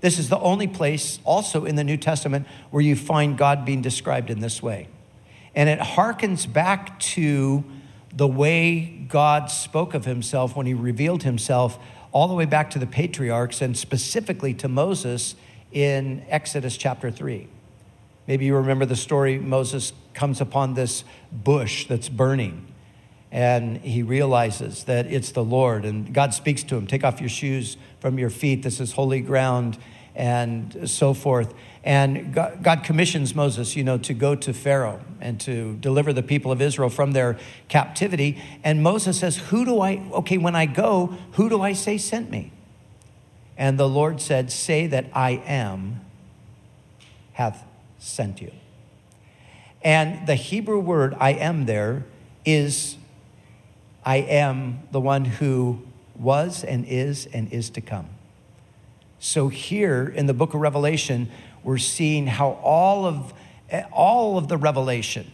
This 0.02 0.18
is 0.18 0.30
the 0.30 0.40
only 0.40 0.68
place 0.68 1.20
also 1.24 1.66
in 1.66 1.76
the 1.76 1.84
New 1.84 1.98
Testament 1.98 2.48
where 2.72 2.82
you 2.82 2.96
find 2.96 3.38
God 3.38 3.66
being 3.66 3.82
described 3.82 4.30
in 4.32 4.40
this 4.40 4.62
way. 4.62 4.88
And 5.54 5.70
it 5.70 5.80
harkens 5.80 6.52
back 6.52 7.00
to 7.00 7.64
the 8.14 8.28
way 8.28 9.06
God 9.08 9.50
spoke 9.52 9.94
of 9.94 10.06
himself 10.06 10.56
when 10.56 10.66
he 10.66 10.74
revealed 10.74 11.24
himself 11.24 11.78
all 12.12 12.28
the 12.28 12.34
way 12.34 12.46
back 12.46 12.72
to 12.72 12.80
the 12.80 12.88
patriarchs 12.88 13.62
and 13.62 13.78
specifically 13.78 14.54
to 14.56 14.68
Moses 14.68 15.36
in 15.72 16.26
Exodus 16.28 16.76
chapter 16.78 17.12
3. 17.12 17.48
Maybe 18.28 18.46
you 18.46 18.56
remember 18.56 18.86
the 18.86 18.96
story 18.96 19.40
Moses 19.40 19.94
comes 20.14 20.42
upon 20.42 20.74
this 20.74 21.04
bush 21.32 21.88
that's 21.88 22.10
burning 22.10 22.71
and 23.32 23.78
he 23.78 24.04
realizes 24.04 24.84
that 24.84 25.08
it's 25.08 25.32
the 25.32 25.44
Lord. 25.44 25.86
And 25.86 26.14
God 26.14 26.34
speaks 26.34 26.64
to 26.64 26.76
him 26.76 26.88
Take 26.88 27.04
off 27.04 27.20
your 27.20 27.30
shoes 27.30 27.78
from 28.00 28.20
your 28.20 28.30
feet. 28.30 28.64
This 28.64 28.80
is 28.80 28.94
holy 28.94 29.22
ground, 29.22 29.78
and 30.16 30.90
so 30.90 31.14
forth. 31.14 31.54
And 31.84 32.34
God 32.34 32.84
commissions 32.84 33.34
Moses, 33.34 33.76
you 33.76 33.84
know, 33.84 33.98
to 34.00 34.14
go 34.14 34.36
to 34.36 34.54
Pharaoh 34.54 35.00
and 35.20 35.40
to 35.42 35.76
deliver 35.78 36.14
the 36.14 36.22
people 36.22 36.52
of 36.52 36.62
Israel 36.62 36.90
from 36.90 37.14
their 37.14 37.40
captivity. 37.70 38.42
And 38.64 38.84
Moses 38.84 39.20
says, 39.20 39.38
Who 39.38 39.66
do 39.66 39.80
I, 39.82 40.04
okay, 40.12 40.38
when 40.38 40.56
I 40.56 40.68
go, 40.68 41.18
who 41.34 41.50
do 41.50 41.62
I 41.62 41.74
say 41.74 41.98
sent 41.98 42.30
me? 42.30 42.52
And 43.58 43.80
the 43.80 43.90
Lord 43.90 44.22
said, 44.22 44.52
Say 44.52 44.88
that 44.88 45.06
I 45.14 45.42
am 45.46 46.02
hath 47.34 47.64
sent 47.98 48.42
you. 48.42 48.52
And 49.84 50.28
the 50.28 50.36
Hebrew 50.36 50.80
word 50.80 51.16
I 51.20 51.32
am 51.32 51.66
there 51.66 52.06
is 52.46 52.98
I 54.04 54.18
am 54.18 54.88
the 54.92 55.02
one 55.02 55.26
who 55.26 55.82
was 56.16 56.64
and 56.64 56.86
is 56.86 57.28
and 57.28 57.52
is 57.52 57.70
to 57.72 57.82
come. 57.82 58.08
So 59.20 59.50
here 59.50 60.12
in 60.16 60.26
the 60.26 60.34
book 60.34 60.54
of 60.54 60.62
Revelation, 60.62 61.30
we're 61.64 61.78
seeing 61.78 62.28
how 62.28 62.52
all 62.64 63.06
of 63.06 63.34
all 63.92 64.38
of 64.38 64.48
the 64.48 64.58
revelation 64.58 65.32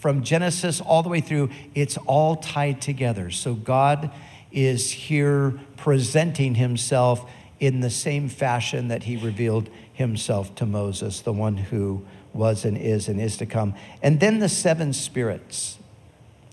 from 0.00 0.22
Genesis 0.22 0.80
all 0.80 1.02
the 1.02 1.08
way 1.08 1.20
through, 1.20 1.50
it's 1.74 1.96
all 1.98 2.36
tied 2.36 2.80
together. 2.80 3.30
So 3.30 3.54
God 3.54 4.10
is 4.50 4.90
here 4.90 5.58
presenting 5.76 6.54
himself 6.54 7.30
in 7.58 7.80
the 7.80 7.90
same 7.90 8.28
fashion 8.28 8.88
that 8.88 9.02
he 9.02 9.16
revealed 9.16 9.68
himself 9.92 10.54
to 10.54 10.64
Moses, 10.64 11.20
the 11.20 11.32
one 11.32 11.56
who 11.56 12.02
was 12.32 12.64
and 12.64 12.78
is 12.78 13.08
and 13.08 13.20
is 13.20 13.36
to 13.36 13.46
come. 13.46 13.74
And 14.02 14.20
then 14.20 14.38
the 14.38 14.48
seven 14.48 14.92
spirits. 14.94 15.78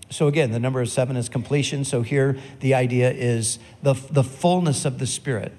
So 0.10 0.28
again, 0.28 0.52
the 0.52 0.60
number 0.60 0.82
of 0.82 0.90
seven 0.90 1.18
is 1.18 1.30
completion. 1.30 1.84
So 1.84 2.02
here 2.02 2.38
the 2.62 2.74
idea 2.74 3.12
is 3.12 3.60
the, 3.84 3.94
the 3.94 4.24
fullness 4.24 4.86
of 4.86 5.00
the 5.00 5.08
Spirit. 5.08 5.54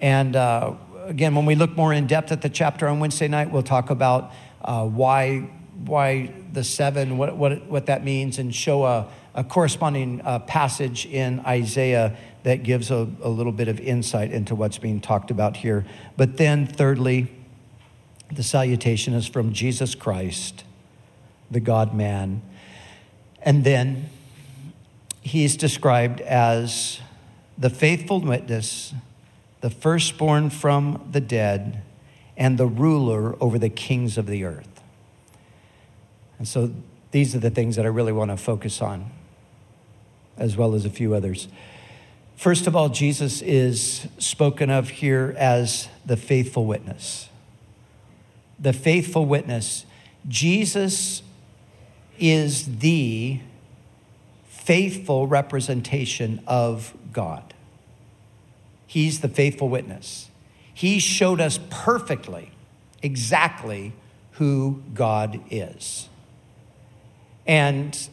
And 0.00 0.34
uh, 0.34 0.74
again, 1.04 1.34
when 1.34 1.46
we 1.46 1.54
look 1.54 1.76
more 1.76 1.92
in 1.92 2.06
depth 2.06 2.32
at 2.32 2.42
the 2.42 2.48
chapter 2.48 2.88
on 2.88 2.98
Wednesday 2.98 3.28
night, 3.28 3.50
we'll 3.50 3.62
talk 3.62 3.90
about 3.90 4.32
uh, 4.62 4.84
why, 4.84 5.50
why 5.84 6.32
the 6.52 6.64
seven, 6.64 7.18
what, 7.18 7.36
what, 7.36 7.66
what 7.66 7.86
that 7.86 8.04
means, 8.04 8.38
and 8.38 8.54
show 8.54 8.84
a, 8.84 9.06
a 9.34 9.44
corresponding 9.44 10.20
uh, 10.22 10.40
passage 10.40 11.06
in 11.06 11.40
Isaiah 11.40 12.16
that 12.42 12.62
gives 12.62 12.90
a, 12.90 13.08
a 13.22 13.28
little 13.28 13.52
bit 13.52 13.68
of 13.68 13.80
insight 13.80 14.32
into 14.32 14.54
what's 14.54 14.78
being 14.78 15.00
talked 15.00 15.30
about 15.30 15.58
here. 15.58 15.84
But 16.16 16.36
then, 16.36 16.66
thirdly, 16.66 17.30
the 18.32 18.42
salutation 18.42 19.14
is 19.14 19.26
from 19.26 19.52
Jesus 19.52 19.94
Christ, 19.94 20.64
the 21.50 21.60
God 21.60 21.94
man. 21.94 22.42
And 23.44 23.62
then 23.62 24.08
he's 25.20 25.56
described 25.56 26.20
as 26.22 27.00
the 27.56 27.70
faithful 27.70 28.20
witness, 28.20 28.94
the 29.60 29.70
firstborn 29.70 30.50
from 30.50 31.06
the 31.12 31.20
dead, 31.20 31.82
and 32.36 32.58
the 32.58 32.66
ruler 32.66 33.36
over 33.40 33.58
the 33.58 33.68
kings 33.68 34.18
of 34.18 34.26
the 34.26 34.44
earth. 34.44 34.82
And 36.38 36.48
so 36.48 36.72
these 37.12 37.34
are 37.36 37.38
the 37.38 37.50
things 37.50 37.76
that 37.76 37.84
I 37.84 37.88
really 37.88 38.12
want 38.12 38.30
to 38.32 38.36
focus 38.36 38.82
on, 38.82 39.10
as 40.36 40.56
well 40.56 40.74
as 40.74 40.84
a 40.84 40.90
few 40.90 41.14
others. 41.14 41.46
First 42.36 42.66
of 42.66 42.74
all, 42.74 42.88
Jesus 42.88 43.40
is 43.42 44.08
spoken 44.18 44.68
of 44.68 44.88
here 44.88 45.34
as 45.38 45.88
the 46.04 46.16
faithful 46.16 46.66
witness. 46.66 47.28
The 48.58 48.72
faithful 48.72 49.26
witness. 49.26 49.86
Jesus 50.26 51.22
is 52.18 52.78
the 52.78 53.40
faithful 54.46 55.26
representation 55.26 56.42
of 56.46 56.94
God. 57.12 57.54
He's 58.86 59.20
the 59.20 59.28
faithful 59.28 59.68
witness. 59.68 60.30
He 60.72 60.98
showed 60.98 61.40
us 61.40 61.58
perfectly, 61.70 62.50
exactly 63.02 63.92
who 64.32 64.82
God 64.94 65.40
is. 65.50 66.08
And 67.46 68.08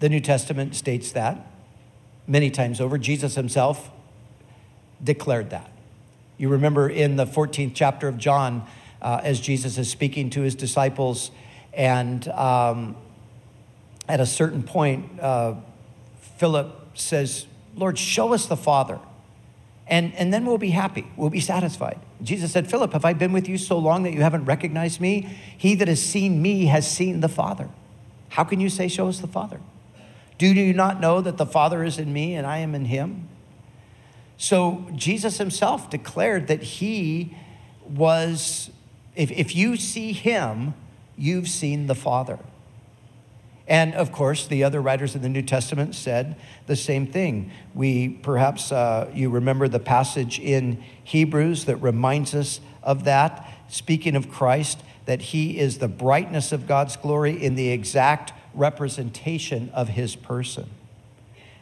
the 0.00 0.08
New 0.08 0.20
Testament 0.20 0.74
states 0.74 1.12
that 1.12 1.50
many 2.26 2.50
times 2.50 2.80
over. 2.80 2.98
Jesus 2.98 3.34
himself 3.34 3.90
declared 5.02 5.50
that. 5.50 5.70
You 6.38 6.48
remember 6.48 6.88
in 6.88 7.16
the 7.16 7.26
14th 7.26 7.72
chapter 7.74 8.08
of 8.08 8.18
John, 8.18 8.66
uh, 9.02 9.20
as 9.22 9.40
Jesus 9.40 9.78
is 9.78 9.90
speaking 9.90 10.30
to 10.30 10.42
his 10.42 10.54
disciples, 10.54 11.30
and 11.76 12.26
um, 12.28 12.96
at 14.08 14.20
a 14.20 14.26
certain 14.26 14.62
point, 14.62 15.20
uh, 15.20 15.54
Philip 16.38 16.96
says, 16.98 17.46
Lord, 17.74 17.98
show 17.98 18.32
us 18.32 18.46
the 18.46 18.56
Father, 18.56 18.98
and, 19.86 20.14
and 20.14 20.32
then 20.32 20.46
we'll 20.46 20.58
be 20.58 20.70
happy. 20.70 21.06
We'll 21.16 21.30
be 21.30 21.40
satisfied. 21.40 21.98
Jesus 22.22 22.52
said, 22.52 22.70
Philip, 22.70 22.92
have 22.92 23.04
I 23.04 23.12
been 23.12 23.32
with 23.32 23.48
you 23.48 23.58
so 23.58 23.78
long 23.78 24.02
that 24.04 24.12
you 24.12 24.22
haven't 24.22 24.46
recognized 24.46 25.00
me? 25.00 25.36
He 25.56 25.74
that 25.74 25.88
has 25.88 26.02
seen 26.02 26.40
me 26.40 26.66
has 26.66 26.90
seen 26.90 27.20
the 27.20 27.28
Father. 27.28 27.68
How 28.30 28.44
can 28.44 28.60
you 28.60 28.70
say, 28.70 28.88
Show 28.88 29.08
us 29.08 29.20
the 29.20 29.26
Father? 29.26 29.60
Do 30.38 30.46
you 30.46 30.72
not 30.72 31.00
know 31.00 31.20
that 31.20 31.36
the 31.36 31.46
Father 31.46 31.84
is 31.84 31.98
in 31.98 32.12
me 32.12 32.34
and 32.34 32.46
I 32.46 32.58
am 32.58 32.74
in 32.74 32.86
him? 32.86 33.28
So 34.36 34.86
Jesus 34.94 35.38
himself 35.38 35.90
declared 35.90 36.48
that 36.48 36.62
he 36.62 37.36
was, 37.88 38.70
if, 39.14 39.30
if 39.30 39.54
you 39.54 39.76
see 39.76 40.12
him, 40.12 40.74
you've 41.16 41.48
seen 41.48 41.86
the 41.86 41.94
Father. 41.94 42.38
And 43.66 43.94
of 43.94 44.12
course, 44.12 44.46
the 44.46 44.62
other 44.62 44.80
writers 44.80 45.14
of 45.14 45.22
the 45.22 45.28
New 45.28 45.42
Testament 45.42 45.94
said 45.94 46.36
the 46.66 46.76
same 46.76 47.06
thing. 47.06 47.50
We 47.74 48.08
perhaps, 48.08 48.70
uh, 48.70 49.10
you 49.14 49.30
remember 49.30 49.68
the 49.68 49.80
passage 49.80 50.38
in 50.38 50.84
Hebrews 51.02 51.64
that 51.64 51.76
reminds 51.76 52.34
us 52.34 52.60
of 52.82 53.04
that, 53.04 53.50
speaking 53.68 54.16
of 54.16 54.30
Christ, 54.30 54.82
that 55.06 55.22
he 55.22 55.58
is 55.58 55.78
the 55.78 55.88
brightness 55.88 56.52
of 56.52 56.66
God's 56.66 56.96
glory 56.96 57.42
in 57.42 57.54
the 57.54 57.70
exact 57.70 58.32
representation 58.54 59.70
of 59.72 59.88
his 59.88 60.14
person. 60.14 60.68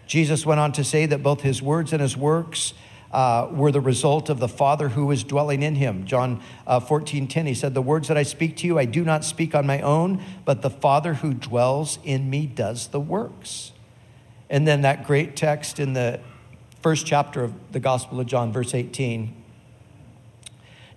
Jesus 0.06 0.44
went 0.44 0.60
on 0.60 0.72
to 0.72 0.84
say 0.84 1.06
that 1.06 1.22
both 1.22 1.42
his 1.42 1.62
words 1.62 1.92
and 1.92 2.02
his 2.02 2.16
works 2.16 2.74
uh, 3.12 3.48
were 3.50 3.70
the 3.70 3.80
result 3.80 4.30
of 4.30 4.38
the 4.38 4.48
Father 4.48 4.90
who 4.90 5.06
was 5.06 5.24
dwelling 5.24 5.62
in 5.62 5.74
him. 5.74 6.04
John 6.06 6.40
uh, 6.66 6.80
14, 6.80 7.28
10, 7.28 7.46
he 7.46 7.54
said, 7.54 7.74
The 7.74 7.82
words 7.82 8.08
that 8.08 8.16
I 8.16 8.22
speak 8.22 8.56
to 8.58 8.66
you, 8.66 8.78
I 8.78 8.84
do 8.84 9.04
not 9.04 9.24
speak 9.24 9.54
on 9.54 9.66
my 9.66 9.80
own, 9.80 10.22
but 10.44 10.62
the 10.62 10.70
Father 10.70 11.14
who 11.14 11.34
dwells 11.34 11.98
in 12.04 12.30
me 12.30 12.46
does 12.46 12.88
the 12.88 13.00
works. 13.00 13.72
And 14.48 14.66
then 14.66 14.82
that 14.82 15.06
great 15.06 15.36
text 15.36 15.78
in 15.78 15.92
the 15.92 16.20
first 16.80 17.06
chapter 17.06 17.44
of 17.44 17.54
the 17.72 17.80
Gospel 17.80 18.20
of 18.20 18.26
John, 18.26 18.52
verse 18.52 18.74
18 18.74 19.34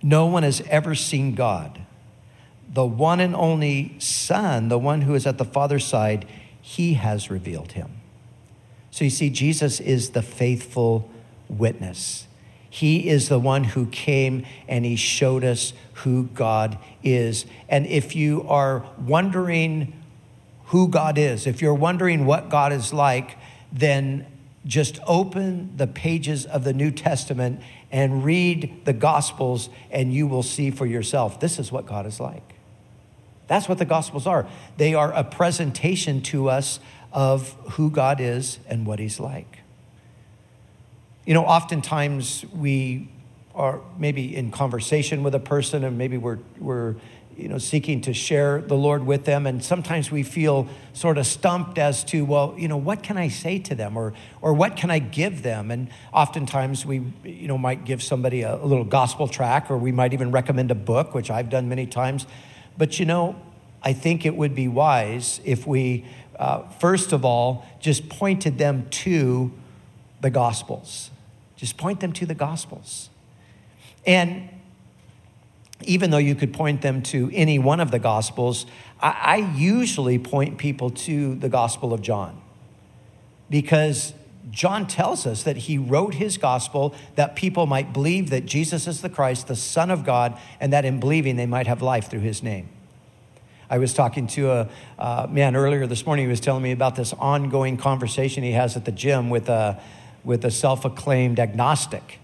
No 0.02 0.26
one 0.26 0.42
has 0.42 0.60
ever 0.68 0.94
seen 0.94 1.34
God 1.34 1.86
the 2.68 2.86
one 2.86 3.20
and 3.20 3.34
only 3.34 3.98
Son, 3.98 4.68
the 4.68 4.78
one 4.78 5.02
who 5.02 5.14
is 5.14 5.26
at 5.26 5.38
the 5.38 5.44
Father's 5.44 5.84
side, 5.84 6.26
he 6.60 6.94
has 6.94 7.30
revealed 7.30 7.72
him. 7.72 7.90
So 8.90 9.04
you 9.04 9.10
see, 9.10 9.30
Jesus 9.30 9.80
is 9.80 10.10
the 10.10 10.22
faithful 10.22 11.10
witness. 11.48 12.26
He 12.68 13.08
is 13.08 13.28
the 13.28 13.38
one 13.38 13.64
who 13.64 13.86
came 13.86 14.44
and 14.68 14.84
he 14.84 14.96
showed 14.96 15.44
us 15.44 15.72
who 15.94 16.24
God 16.34 16.78
is. 17.02 17.46
And 17.68 17.86
if 17.86 18.14
you 18.14 18.46
are 18.48 18.84
wondering 18.98 19.92
who 20.66 20.88
God 20.88 21.16
is, 21.16 21.46
if 21.46 21.62
you're 21.62 21.74
wondering 21.74 22.26
what 22.26 22.50
God 22.50 22.72
is 22.72 22.92
like, 22.92 23.38
then 23.72 24.26
just 24.66 24.98
open 25.06 25.76
the 25.76 25.86
pages 25.86 26.44
of 26.44 26.64
the 26.64 26.72
New 26.72 26.90
Testament 26.90 27.60
and 27.90 28.24
read 28.24 28.84
the 28.84 28.92
Gospels, 28.92 29.70
and 29.90 30.12
you 30.12 30.26
will 30.26 30.42
see 30.42 30.70
for 30.70 30.86
yourself 30.86 31.38
this 31.38 31.58
is 31.58 31.70
what 31.70 31.86
God 31.86 32.04
is 32.04 32.18
like. 32.18 32.54
That's 33.46 33.68
what 33.68 33.78
the 33.78 33.84
Gospels 33.84 34.26
are. 34.26 34.46
They 34.76 34.92
are 34.92 35.12
a 35.12 35.22
presentation 35.22 36.20
to 36.22 36.50
us 36.50 36.80
of 37.12 37.52
who 37.72 37.90
God 37.90 38.20
is 38.20 38.58
and 38.68 38.84
what 38.84 38.98
He's 38.98 39.20
like. 39.20 39.60
You 41.26 41.34
know, 41.34 41.44
oftentimes 41.44 42.44
we 42.54 43.08
are 43.52 43.80
maybe 43.98 44.36
in 44.36 44.52
conversation 44.52 45.24
with 45.24 45.34
a 45.34 45.40
person 45.40 45.82
and 45.82 45.98
maybe 45.98 46.16
we're, 46.16 46.38
we're 46.56 46.94
you 47.36 47.48
know, 47.48 47.58
seeking 47.58 48.00
to 48.02 48.14
share 48.14 48.60
the 48.60 48.76
Lord 48.76 49.04
with 49.04 49.24
them. 49.24 49.44
And 49.44 49.62
sometimes 49.62 50.08
we 50.08 50.22
feel 50.22 50.68
sort 50.92 51.18
of 51.18 51.26
stumped 51.26 51.78
as 51.78 52.04
to, 52.04 52.24
well, 52.24 52.54
you 52.56 52.68
know, 52.68 52.76
what 52.76 53.02
can 53.02 53.18
I 53.18 53.26
say 53.26 53.58
to 53.58 53.74
them 53.74 53.96
or, 53.96 54.14
or 54.40 54.54
what 54.54 54.76
can 54.76 54.88
I 54.88 55.00
give 55.00 55.42
them? 55.42 55.72
And 55.72 55.88
oftentimes 56.12 56.86
we, 56.86 57.02
you 57.24 57.48
know, 57.48 57.58
might 57.58 57.84
give 57.84 58.04
somebody 58.04 58.42
a, 58.42 58.54
a 58.54 58.64
little 58.64 58.84
gospel 58.84 59.26
track 59.26 59.68
or 59.68 59.76
we 59.76 59.90
might 59.90 60.12
even 60.12 60.30
recommend 60.30 60.70
a 60.70 60.76
book, 60.76 61.12
which 61.12 61.28
I've 61.28 61.50
done 61.50 61.68
many 61.68 61.86
times. 61.86 62.24
But 62.78 63.00
you 63.00 63.04
know, 63.04 63.34
I 63.82 63.94
think 63.94 64.24
it 64.24 64.36
would 64.36 64.54
be 64.54 64.68
wise 64.68 65.40
if 65.44 65.66
we, 65.66 66.04
uh, 66.38 66.68
first 66.68 67.12
of 67.12 67.24
all, 67.24 67.66
just 67.80 68.08
pointed 68.08 68.58
them 68.58 68.86
to 68.90 69.52
the 70.20 70.30
Gospels. 70.30 71.10
Just 71.56 71.76
point 71.76 72.00
them 72.00 72.12
to 72.12 72.26
the 72.26 72.34
Gospels. 72.34 73.10
And 74.06 74.48
even 75.82 76.10
though 76.10 76.18
you 76.18 76.34
could 76.34 76.52
point 76.52 76.82
them 76.82 77.02
to 77.02 77.30
any 77.32 77.58
one 77.58 77.80
of 77.80 77.90
the 77.90 77.98
Gospels, 77.98 78.66
I, 79.00 79.10
I 79.22 79.36
usually 79.56 80.18
point 80.18 80.58
people 80.58 80.90
to 80.90 81.34
the 81.34 81.48
Gospel 81.48 81.92
of 81.92 82.02
John 82.02 82.40
because 83.50 84.12
John 84.50 84.86
tells 84.86 85.26
us 85.26 85.42
that 85.42 85.56
he 85.56 85.76
wrote 85.76 86.14
his 86.14 86.38
gospel 86.38 86.94
that 87.16 87.36
people 87.36 87.66
might 87.66 87.92
believe 87.92 88.30
that 88.30 88.46
Jesus 88.46 88.86
is 88.86 89.02
the 89.02 89.08
Christ, 89.08 89.48
the 89.48 89.56
Son 89.56 89.90
of 89.90 90.04
God, 90.04 90.38
and 90.60 90.72
that 90.72 90.84
in 90.84 91.00
believing 91.00 91.36
they 91.36 91.46
might 91.46 91.66
have 91.66 91.82
life 91.82 92.08
through 92.08 92.20
his 92.20 92.42
name. 92.42 92.68
I 93.68 93.78
was 93.78 93.92
talking 93.92 94.28
to 94.28 94.68
a 94.98 95.28
man 95.28 95.56
earlier 95.56 95.86
this 95.88 96.06
morning. 96.06 96.26
He 96.26 96.30
was 96.30 96.40
telling 96.40 96.62
me 96.62 96.70
about 96.70 96.94
this 96.94 97.12
ongoing 97.14 97.76
conversation 97.76 98.44
he 98.44 98.52
has 98.52 98.76
at 98.76 98.84
the 98.84 98.92
gym 98.92 99.28
with 99.28 99.48
a, 99.48 99.80
with 100.26 100.44
a 100.44 100.50
self 100.50 100.84
acclaimed 100.84 101.38
agnostic. 101.38 102.18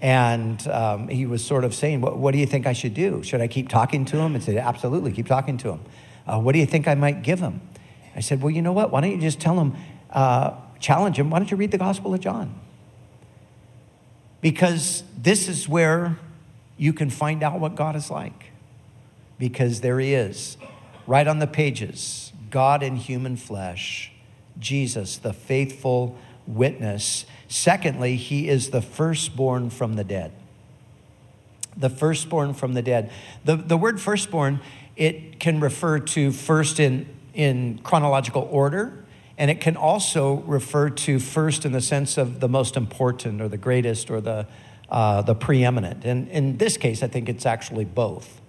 And 0.00 0.64
um, 0.68 1.08
he 1.08 1.26
was 1.26 1.44
sort 1.44 1.64
of 1.64 1.74
saying, 1.74 2.02
what, 2.02 2.16
what, 2.16 2.32
do 2.32 2.38
you 2.38 2.46
think 2.46 2.66
I 2.66 2.72
should 2.72 2.94
do? 2.94 3.24
Should 3.24 3.40
I 3.40 3.48
keep 3.48 3.68
talking 3.68 4.04
to 4.04 4.18
him? 4.18 4.36
And 4.36 4.44
said, 4.44 4.56
Absolutely, 4.56 5.10
keep 5.10 5.26
talking 5.26 5.56
to 5.58 5.72
him. 5.72 5.80
Uh, 6.24 6.38
what 6.38 6.52
do 6.52 6.60
you 6.60 6.66
think 6.66 6.86
I 6.86 6.94
might 6.94 7.22
give 7.22 7.40
him? 7.40 7.60
I 8.14 8.20
said, 8.20 8.40
Well, 8.40 8.50
you 8.50 8.62
know 8.62 8.72
what? 8.72 8.92
Why 8.92 9.00
don't 9.00 9.10
you 9.10 9.20
just 9.20 9.40
tell 9.40 9.58
him, 9.58 9.74
uh, 10.10 10.52
challenge 10.78 11.18
him, 11.18 11.30
why 11.30 11.40
don't 11.40 11.50
you 11.50 11.56
read 11.56 11.72
the 11.72 11.78
Gospel 11.78 12.14
of 12.14 12.20
John? 12.20 12.54
Because 14.40 15.02
this 15.16 15.48
is 15.48 15.68
where 15.68 16.16
you 16.76 16.92
can 16.92 17.10
find 17.10 17.42
out 17.42 17.58
what 17.58 17.74
God 17.74 17.96
is 17.96 18.08
like. 18.08 18.52
Because 19.36 19.80
there 19.80 19.98
he 19.98 20.14
is 20.14 20.56
right 21.08 21.26
on 21.26 21.38
the 21.40 21.46
pages 21.46 22.32
God 22.50 22.82
in 22.82 22.96
human 22.96 23.36
flesh, 23.36 24.12
Jesus, 24.58 25.16
the 25.16 25.32
faithful 25.32 26.16
witness. 26.48 27.26
Secondly, 27.46 28.16
he 28.16 28.48
is 28.48 28.70
the 28.70 28.82
firstborn 28.82 29.70
from 29.70 29.94
the 29.94 30.04
dead. 30.04 30.32
The 31.76 31.90
firstborn 31.90 32.54
from 32.54 32.74
the 32.74 32.82
dead. 32.82 33.12
The, 33.44 33.56
the 33.56 33.76
word 33.76 34.00
firstborn 34.00 34.60
it 34.96 35.38
can 35.38 35.60
refer 35.60 36.00
to 36.00 36.32
first 36.32 36.80
in, 36.80 37.08
in 37.32 37.78
chronological 37.84 38.48
order, 38.50 39.04
and 39.36 39.48
it 39.48 39.60
can 39.60 39.76
also 39.76 40.38
refer 40.38 40.90
to 40.90 41.20
first 41.20 41.64
in 41.64 41.70
the 41.70 41.80
sense 41.80 42.18
of 42.18 42.40
the 42.40 42.48
most 42.48 42.76
important 42.76 43.40
or 43.40 43.48
the 43.48 43.56
greatest 43.58 44.10
or 44.10 44.20
the, 44.20 44.46
uh, 44.90 45.22
the 45.22 45.36
preeminent. 45.36 46.04
And 46.04 46.28
in 46.28 46.56
this 46.56 46.76
case, 46.76 47.04
I 47.04 47.06
think 47.06 47.28
it's 47.28 47.46
actually 47.46 47.84
both. 47.84 48.40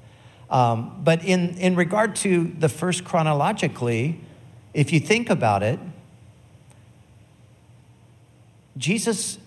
Um, 0.49 1.01
but 1.03 1.23
in, 1.23 1.55
in 1.57 1.75
regard 1.75 2.15
to 2.17 2.45
the 2.57 2.69
first 2.69 3.03
chronologically, 3.03 4.19
if 4.73 4.91
you 4.91 4.99
think 4.99 5.29
about 5.29 5.61
it, 5.61 5.79
Jesus, 8.79 9.37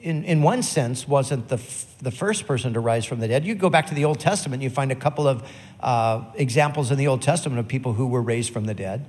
in, 0.00 0.24
in 0.24 0.42
one 0.42 0.62
sense, 0.62 1.06
wasn't 1.06 1.48
the, 1.48 1.56
f- 1.56 1.94
the 2.00 2.10
first 2.10 2.46
person 2.46 2.72
to 2.72 2.80
rise 2.80 3.04
from 3.04 3.20
the 3.20 3.28
dead. 3.28 3.44
You 3.44 3.54
go 3.54 3.70
back 3.70 3.86
to 3.88 3.94
the 3.94 4.06
Old 4.06 4.18
Testament, 4.18 4.62
you 4.62 4.70
find 4.70 4.90
a 4.90 4.96
couple 4.96 5.28
of 5.28 5.48
uh, 5.78 6.24
examples 6.34 6.90
in 6.90 6.98
the 6.98 7.06
Old 7.06 7.22
Testament 7.22 7.60
of 7.60 7.68
people 7.68 7.92
who 7.92 8.06
were 8.06 8.22
raised 8.22 8.52
from 8.52 8.64
the 8.64 8.74
dead. 8.74 9.04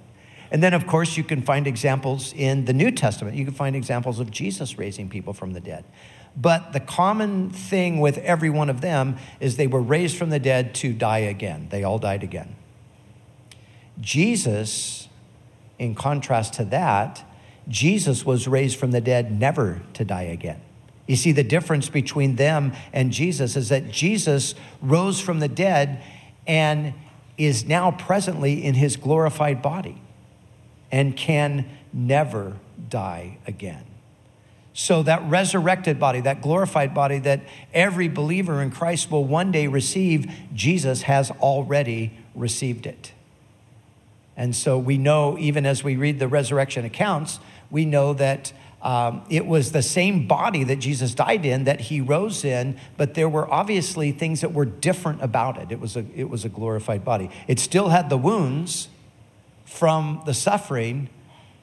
And 0.52 0.62
then, 0.62 0.74
of 0.74 0.86
course, 0.86 1.16
you 1.16 1.24
can 1.24 1.42
find 1.42 1.66
examples 1.66 2.34
in 2.34 2.66
the 2.66 2.74
New 2.74 2.92
Testament. 2.92 3.38
You 3.38 3.46
can 3.46 3.54
find 3.54 3.76
examples 3.76 4.20
of 4.20 4.32
Jesus 4.32 4.78
raising 4.78 5.08
people 5.08 5.32
from 5.34 5.54
the 5.54 5.60
dead. 5.60 5.86
But 6.36 6.74
the 6.74 6.80
common 6.80 7.50
thing 7.50 8.00
with 8.00 8.18
every 8.20 8.50
one 8.50 8.70
of 8.70 8.82
them 8.82 9.18
is 9.40 9.58
they 9.58 9.68
were 9.68 9.82
raised 9.82 10.18
from 10.18 10.30
the 10.30 10.40
dead 10.40 10.74
to 10.76 10.92
die 10.92 11.20
again. 11.20 11.68
They 11.70 11.84
all 11.84 12.00
died 12.00 12.24
again. 12.24 12.56
Jesus, 14.02 15.08
in 15.78 15.96
contrast 15.96 16.54
to 16.56 16.66
that, 16.66 17.24
Jesus 17.70 18.26
was 18.26 18.48
raised 18.48 18.78
from 18.78 18.92
the 18.92 19.00
dead 19.00 19.32
never 19.32 19.82
to 19.94 20.04
die 20.04 20.24
again. 20.24 20.60
You 21.08 21.16
see, 21.16 21.32
the 21.32 21.44
difference 21.44 21.90
between 21.90 22.36
them 22.36 22.74
and 22.92 23.12
Jesus 23.12 23.56
is 23.56 23.70
that 23.70 23.90
Jesus 23.90 24.54
rose 24.82 25.22
from 25.22 25.40
the 25.40 25.48
dead 25.48 26.04
and 26.46 26.94
is 27.38 27.66
now 27.66 27.92
presently 27.92 28.64
in 28.64 28.76
his 28.76 28.98
glorified 28.98 29.62
body 29.62 30.02
and 30.92 31.16
can 31.16 31.66
never 31.94 32.58
die 32.90 33.38
again. 33.48 33.86
So, 34.74 35.04
that 35.04 35.28
resurrected 35.30 36.00
body, 36.00 36.22
that 36.22 36.42
glorified 36.42 36.94
body 36.94 37.20
that 37.20 37.42
every 37.74 38.08
believer 38.08 38.62
in 38.62 38.72
Christ 38.72 39.12
will 39.12 39.26
one 39.26 39.52
day 39.52 39.68
receive, 39.68 40.32
Jesus 40.54 41.02
has 41.02 41.32
already 41.32 42.18
received 42.36 42.86
it. 42.86 43.12
And 44.38 44.56
so, 44.56 44.78
we 44.78 44.98
know, 44.98 45.38
even 45.38 45.66
as 45.66 45.84
we 45.84 45.96
read 45.96 46.20
the 46.20 46.28
resurrection 46.28 46.86
accounts, 46.86 47.40
we 47.72 47.86
know 47.86 48.14
that 48.14 48.54
um, 48.82 49.24
it 49.30 49.46
was 49.46 49.72
the 49.72 49.82
same 49.82 50.26
body 50.28 50.64
that 50.64 50.78
Jesus 50.78 51.14
died 51.14 51.46
in 51.46 51.66
that 51.66 51.82
he 51.82 52.00
rose 52.00 52.46
in, 52.46 52.80
but 52.96 53.14
there 53.14 53.28
were 53.28 53.52
obviously 53.52 54.12
things 54.12 54.42
that 54.42 54.54
were 54.54 54.66
different 54.66 55.22
about 55.22 55.58
it. 55.58 55.72
It 55.72 55.80
was 55.80 55.98
a, 55.98 56.06
it 56.16 56.30
was 56.30 56.46
a 56.46 56.50
glorified 56.50 57.04
body. 57.04 57.30
It 57.48 57.60
still 57.60 57.90
had 57.90 58.10
the 58.10 58.18
wounds 58.18 58.88
from 59.66 60.22
the 60.26 60.34
suffering, 60.34 61.10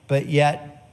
but 0.08 0.26
yet 0.26 0.92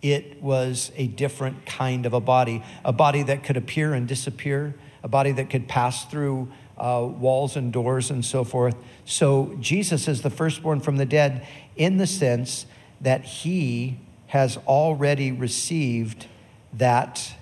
it 0.00 0.42
was 0.42 0.90
a 0.96 1.06
different 1.06 1.66
kind 1.66 2.06
of 2.06 2.14
a 2.14 2.20
body, 2.20 2.62
a 2.84 2.92
body 2.92 3.22
that 3.22 3.44
could 3.44 3.56
appear 3.56 3.92
and 3.92 4.08
disappear, 4.08 4.74
a 5.02 5.08
body 5.08 5.32
that 5.32 5.50
could 5.50 5.68
pass 5.68 6.06
through 6.06 6.50
uh, 6.78 7.06
walls 7.06 7.54
and 7.54 7.72
doors 7.72 8.10
and 8.10 8.24
so 8.24 8.44
forth. 8.44 8.74
So 9.04 9.56
Jesus 9.60 10.08
is 10.08 10.22
the 10.22 10.30
firstborn 10.30 10.80
from 10.80 10.96
the 10.96 11.04
dead 11.04 11.46
in 11.76 11.98
the 11.98 12.06
sense 12.06 12.66
that 13.02 13.24
he 13.24 13.98
has 14.28 14.56
already 14.66 15.30
received 15.30 16.26
that 16.72 17.34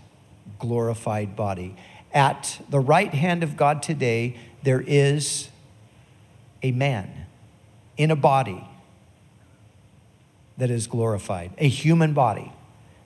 glorified 0.59 1.37
body. 1.37 1.77
At 2.13 2.61
the 2.69 2.81
right 2.81 3.15
hand 3.15 3.45
of 3.45 3.57
God 3.57 3.83
today, 3.83 4.37
there 4.65 4.83
is 4.85 5.49
a 6.63 6.73
man 6.73 7.27
in 7.97 8.11
a 8.11 8.17
body 8.17 8.67
that 10.57 10.71
is 10.71 10.87
glorified, 10.87 11.53
a 11.59 11.69
human 11.69 12.13
body 12.13 12.53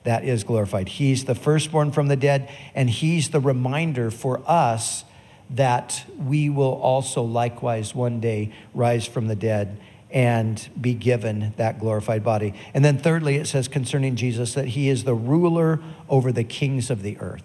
that 0.04 0.24
is 0.24 0.44
glorified. 0.44 0.88
He's 0.88 1.24
the 1.24 1.34
firstborn 1.34 1.92
from 1.92 2.08
the 2.08 2.16
dead, 2.16 2.50
and 2.74 2.88
he's 2.88 3.30
the 3.30 3.40
reminder 3.40 4.10
for 4.10 4.40
us 4.46 5.04
that 5.50 6.04
we 6.18 6.48
will 6.48 6.74
also 6.74 7.22
likewise 7.22 7.94
one 7.94 8.20
day 8.20 8.52
rise 8.72 9.06
from 9.06 9.28
the 9.28 9.36
dead 9.36 9.78
and 10.14 10.70
be 10.80 10.94
given 10.94 11.52
that 11.56 11.80
glorified 11.80 12.22
body. 12.24 12.54
And 12.72 12.84
then, 12.84 12.96
thirdly, 12.96 13.34
it 13.36 13.46
says 13.46 13.68
concerning 13.68 14.14
Jesus 14.14 14.54
that 14.54 14.68
he 14.68 14.88
is 14.88 15.04
the 15.04 15.14
ruler 15.14 15.80
over 16.08 16.32
the 16.32 16.44
kings 16.44 16.88
of 16.88 17.02
the 17.02 17.18
earth. 17.18 17.44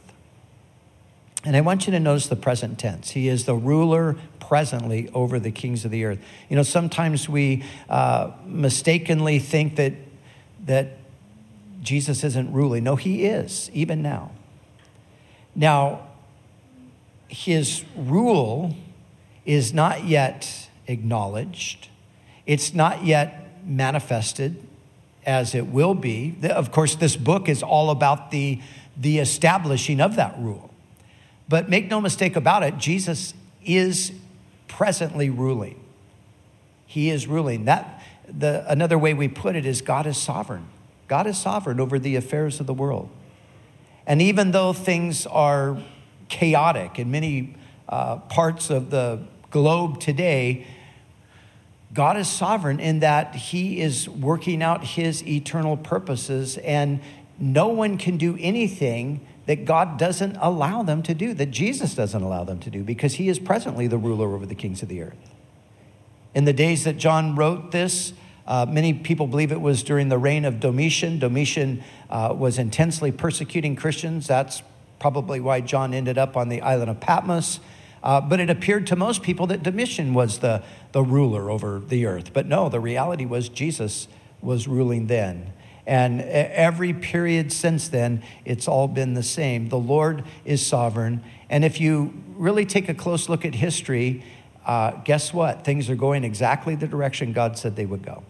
And 1.43 1.55
I 1.55 1.61
want 1.61 1.87
you 1.87 1.91
to 1.91 1.99
notice 1.99 2.27
the 2.27 2.35
present 2.35 2.77
tense. 2.77 3.11
He 3.11 3.27
is 3.27 3.45
the 3.45 3.55
ruler 3.55 4.17
presently 4.39 5.09
over 5.13 5.39
the 5.39 5.51
kings 5.51 5.83
of 5.83 5.91
the 5.91 6.05
earth. 6.05 6.19
You 6.47 6.55
know, 6.55 6.63
sometimes 6.63 7.27
we 7.27 7.63
uh, 7.89 8.31
mistakenly 8.45 9.39
think 9.39 9.75
that, 9.77 9.93
that 10.65 10.97
Jesus 11.81 12.23
isn't 12.23 12.53
ruling. 12.53 12.83
No, 12.83 12.95
he 12.95 13.25
is, 13.25 13.71
even 13.73 14.01
now. 14.01 14.31
Now, 15.55 16.07
his 17.29 17.83
rule 17.95 18.75
is 19.45 19.73
not 19.73 20.05
yet 20.05 20.69
acknowledged, 20.87 21.88
it's 22.49 22.73
not 22.73 23.05
yet 23.05 23.63
manifested 23.63 24.59
as 25.23 25.53
it 25.53 25.67
will 25.67 25.93
be. 25.93 26.35
Of 26.41 26.71
course, 26.71 26.95
this 26.95 27.15
book 27.15 27.47
is 27.47 27.61
all 27.61 27.91
about 27.91 28.31
the, 28.31 28.59
the 28.97 29.19
establishing 29.19 30.01
of 30.01 30.15
that 30.15 30.35
rule. 30.39 30.73
But 31.47 31.69
make 31.69 31.91
no 31.91 32.01
mistake 32.01 32.35
about 32.35 32.63
it, 32.63 32.79
Jesus 32.79 33.35
is 33.63 34.13
presently 34.67 35.29
ruling. 35.29 35.79
He 36.87 37.11
is 37.11 37.27
ruling. 37.27 37.65
That 37.65 38.01
the 38.27 38.65
another 38.67 38.97
way 38.97 39.13
we 39.13 39.27
put 39.27 39.55
it 39.55 39.67
is 39.67 39.83
God 39.83 40.07
is 40.07 40.17
sovereign. 40.17 40.65
God 41.07 41.27
is 41.27 41.37
sovereign 41.37 41.79
over 41.79 41.99
the 41.99 42.15
affairs 42.15 42.59
of 42.59 42.65
the 42.65 42.73
world. 42.73 43.11
And 44.07 44.23
even 44.23 44.53
though 44.53 44.73
things 44.73 45.27
are 45.27 45.77
chaotic 46.29 46.97
in 46.97 47.11
many 47.11 47.55
uh, 47.87 48.15
parts 48.15 48.71
of 48.71 48.89
the 48.89 49.19
globe 49.51 49.99
today, 49.99 50.65
God 51.93 52.17
is 52.17 52.27
sovereign 52.27 52.79
in 52.79 52.99
that 52.99 53.35
He 53.35 53.81
is 53.81 54.07
working 54.07 54.61
out 54.61 54.83
His 54.83 55.25
eternal 55.25 55.75
purposes, 55.75 56.57
and 56.57 56.99
no 57.39 57.67
one 57.67 57.97
can 57.97 58.17
do 58.17 58.37
anything 58.39 59.25
that 59.49 59.65
God 59.65 59.97
doesn't 59.97 60.35
allow 60.39 60.83
them 60.83 61.01
to 61.01 61.15
do, 61.15 61.33
that 61.33 61.47
Jesus 61.47 61.95
doesn't 61.95 62.21
allow 62.21 62.43
them 62.43 62.59
to 62.59 62.69
do, 62.69 62.83
because 62.83 63.15
he 63.15 63.29
is 63.29 63.39
presently 63.39 63.87
the 63.87 63.97
ruler 63.97 64.35
over 64.35 64.45
the 64.45 64.53
kings 64.53 64.83
of 64.83 64.89
the 64.89 65.01
earth. 65.01 65.31
In 66.35 66.45
the 66.45 66.53
days 66.53 66.83
that 66.83 66.97
John 66.97 67.35
wrote 67.35 67.71
this, 67.71 68.13
uh, 68.45 68.67
many 68.69 68.93
people 68.93 69.25
believe 69.25 69.51
it 69.51 69.59
was 69.59 69.81
during 69.81 70.09
the 70.09 70.19
reign 70.19 70.45
of 70.45 70.59
Domitian. 70.59 71.17
Domitian 71.17 71.83
uh, 72.11 72.35
was 72.37 72.59
intensely 72.59 73.11
persecuting 73.11 73.75
Christians. 73.75 74.27
That's 74.27 74.61
probably 74.99 75.39
why 75.39 75.61
John 75.61 75.95
ended 75.95 76.19
up 76.19 76.37
on 76.37 76.49
the 76.49 76.61
island 76.61 76.91
of 76.91 76.99
Patmos. 76.99 77.59
Uh, 78.03 78.21
but 78.21 78.39
it 78.39 78.49
appeared 78.49 78.87
to 78.87 78.95
most 78.95 79.21
people 79.23 79.47
that 79.47 79.63
Domitian 79.63 80.13
was 80.13 80.39
the, 80.39 80.63
the 80.91 81.03
ruler 81.03 81.49
over 81.49 81.79
the 81.79 82.05
earth. 82.05 82.33
But 82.33 82.45
no, 82.45 82.69
the 82.69 82.79
reality 82.79 83.25
was 83.25 83.49
Jesus 83.49 84.07
was 84.41 84.67
ruling 84.67 85.07
then. 85.07 85.53
And 85.85 86.21
every 86.21 86.93
period 86.93 87.51
since 87.51 87.89
then, 87.89 88.21
it's 88.45 88.67
all 88.67 88.87
been 88.87 89.15
the 89.15 89.23
same. 89.23 89.69
The 89.69 89.79
Lord 89.79 90.23
is 90.45 90.65
sovereign. 90.65 91.23
And 91.49 91.65
if 91.65 91.81
you 91.81 92.13
really 92.35 92.65
take 92.65 92.89
a 92.89 92.93
close 92.93 93.27
look 93.27 93.43
at 93.43 93.55
history, 93.55 94.23
uh, 94.65 94.91
guess 95.03 95.33
what? 95.33 95.65
Things 95.65 95.89
are 95.89 95.95
going 95.95 96.23
exactly 96.23 96.75
the 96.75 96.87
direction 96.87 97.33
God 97.33 97.57
said 97.57 97.75
they 97.75 97.87
would 97.87 98.05
go. 98.05 98.23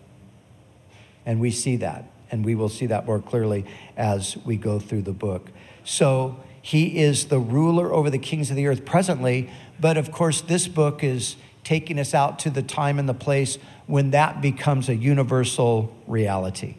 And 1.25 1.41
we 1.41 1.51
see 1.51 1.75
that. 1.77 2.05
And 2.32 2.45
we 2.45 2.55
will 2.55 2.69
see 2.69 2.86
that 2.86 3.05
more 3.05 3.19
clearly 3.19 3.65
as 3.97 4.38
we 4.45 4.55
go 4.55 4.79
through 4.79 5.01
the 5.01 5.12
book. 5.12 5.49
So 5.84 6.38
he 6.62 7.00
is 7.00 7.26
the 7.26 7.39
ruler 7.39 7.93
over 7.93 8.10
the 8.10 8.19
kings 8.19 8.50
of 8.50 8.56
the 8.56 8.67
earth 8.67 8.86
presently. 8.86 9.50
But 9.80 9.98
of 9.98 10.12
course, 10.12 10.41
this 10.41 10.67
book 10.67 11.04
is 11.04 11.36
taking 11.63 12.00
us 12.00 12.13
out 12.13 12.39
to 12.39 12.50
the 12.50 12.63
time 12.63 13.00
and 13.00 13.08
the 13.08 13.13
place 13.13 13.58
when 13.86 14.12
that 14.12 14.41
becomes 14.41 14.89
a 14.89 14.95
universal 14.95 15.95
reality 16.08 16.76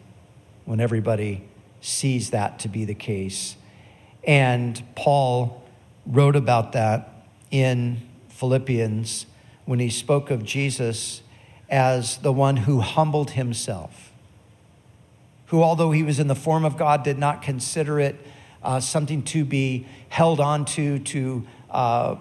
when 0.64 0.80
everybody 0.80 1.42
sees 1.80 2.30
that 2.30 2.58
to 2.60 2.68
be 2.68 2.84
the 2.84 2.94
case. 2.94 3.56
And 4.24 4.82
Paul 4.94 5.64
wrote 6.06 6.36
about 6.36 6.72
that 6.72 7.26
in 7.50 8.00
Philippians 8.28 9.26
when 9.64 9.78
he 9.78 9.90
spoke 9.90 10.30
of 10.30 10.44
Jesus 10.44 11.22
as 11.68 12.18
the 12.18 12.32
one 12.32 12.58
who 12.58 12.80
humbled 12.80 13.32
himself, 13.32 14.12
who, 15.46 15.62
although 15.62 15.90
he 15.90 16.02
was 16.02 16.18
in 16.18 16.26
the 16.26 16.34
form 16.34 16.64
of 16.64 16.76
God, 16.76 17.02
did 17.02 17.18
not 17.18 17.42
consider 17.42 18.00
it 18.00 18.16
uh, 18.62 18.80
something 18.80 19.22
to 19.22 19.44
be 19.44 19.86
held 20.08 20.40
on 20.40 20.64
to, 20.64 20.98
to 21.00 21.46
uh, 21.70 22.16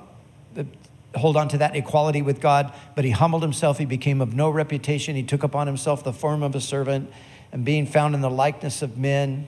hold 1.15 1.35
on 1.35 1.47
to 1.49 1.57
that 1.57 1.75
equality 1.75 2.21
with 2.21 2.39
God, 2.39 2.73
but 2.95 3.03
he 3.03 3.11
humbled 3.11 3.41
himself. 3.41 3.77
He 3.77 3.85
became 3.85 4.21
of 4.21 4.33
no 4.33 4.49
reputation. 4.49 5.15
He 5.15 5.23
took 5.23 5.43
upon 5.43 5.67
himself 5.67 6.03
the 6.03 6.13
form 6.13 6.43
of 6.43 6.55
a 6.55 6.61
servant 6.61 7.11
and 7.51 7.65
being 7.65 7.85
found 7.85 8.15
in 8.15 8.21
the 8.21 8.29
likeness 8.29 8.81
of 8.81 8.97
men. 8.97 9.47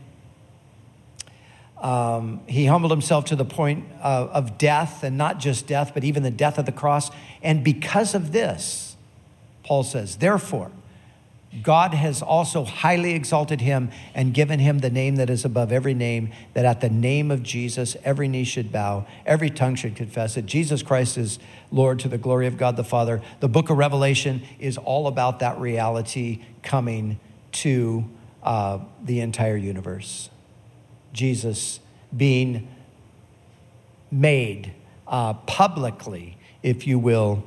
Um, 1.78 2.42
he 2.48 2.66
humbled 2.66 2.92
himself 2.92 3.26
to 3.26 3.36
the 3.36 3.46
point 3.46 3.86
of, 4.02 4.30
of 4.30 4.58
death, 4.58 5.04
and 5.04 5.18
not 5.18 5.40
just 5.40 5.68
death, 5.68 5.92
but 5.94 6.04
even 6.04 6.24
the 6.24 6.32
death 6.32 6.58
of 6.58 6.66
the 6.66 6.72
cross. 6.72 7.10
And 7.42 7.64
because 7.64 8.14
of 8.14 8.32
this, 8.32 8.96
Paul 9.64 9.84
says, 9.84 10.18
Therefore, 10.18 10.72
God 11.62 11.94
has 11.94 12.22
also 12.22 12.64
highly 12.64 13.14
exalted 13.14 13.60
him 13.60 13.92
and 14.16 14.34
given 14.34 14.60
him 14.60 14.80
the 14.80 14.90
name 14.90 15.18
that 15.18 15.30
is 15.30 15.44
above 15.44 15.72
every 15.72 15.94
name, 15.94 16.32
that 16.54 16.64
at 16.64 16.80
the 16.80 16.90
name 16.90 17.30
of 17.30 17.44
Jesus 17.44 17.98
every 18.06 18.30
knee 18.30 18.46
should 18.46 18.72
bow, 18.72 19.06
every 19.26 19.50
tongue 19.50 19.76
should 19.76 19.96
confess 19.96 20.36
that 20.36 20.46
Jesus 20.46 20.82
Christ 20.82 21.18
is 21.18 21.40
Lord 21.70 22.00
to 22.00 22.08
the 22.08 22.18
glory 22.18 22.48
of 22.48 22.58
God 22.58 22.78
the 22.78 22.86
Father. 22.86 23.22
The 23.42 23.50
book 23.50 23.70
of 23.70 23.78
Revelation 23.78 24.44
is 24.60 24.78
all 24.78 25.08
about 25.08 25.40
that 25.40 25.60
reality 25.60 26.42
coming 26.64 27.20
to 27.54 28.06
uh, 28.44 28.80
the 29.04 29.20
entire 29.20 29.58
universe. 29.58 30.30
Jesus 31.12 31.82
being 32.16 32.70
made 34.10 34.74
uh, 35.06 35.34
publicly, 35.34 36.38
if 36.64 36.88
you 36.88 36.98
will, 36.98 37.44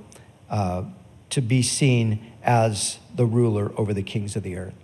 uh, 0.50 0.82
to 1.30 1.40
be 1.40 1.62
seen 1.62 2.32
as 2.44 2.98
the 3.14 3.26
ruler 3.26 3.72
over 3.76 3.92
the 3.92 4.02
kings 4.02 4.36
of 4.36 4.42
the 4.42 4.56
earth. 4.56 4.74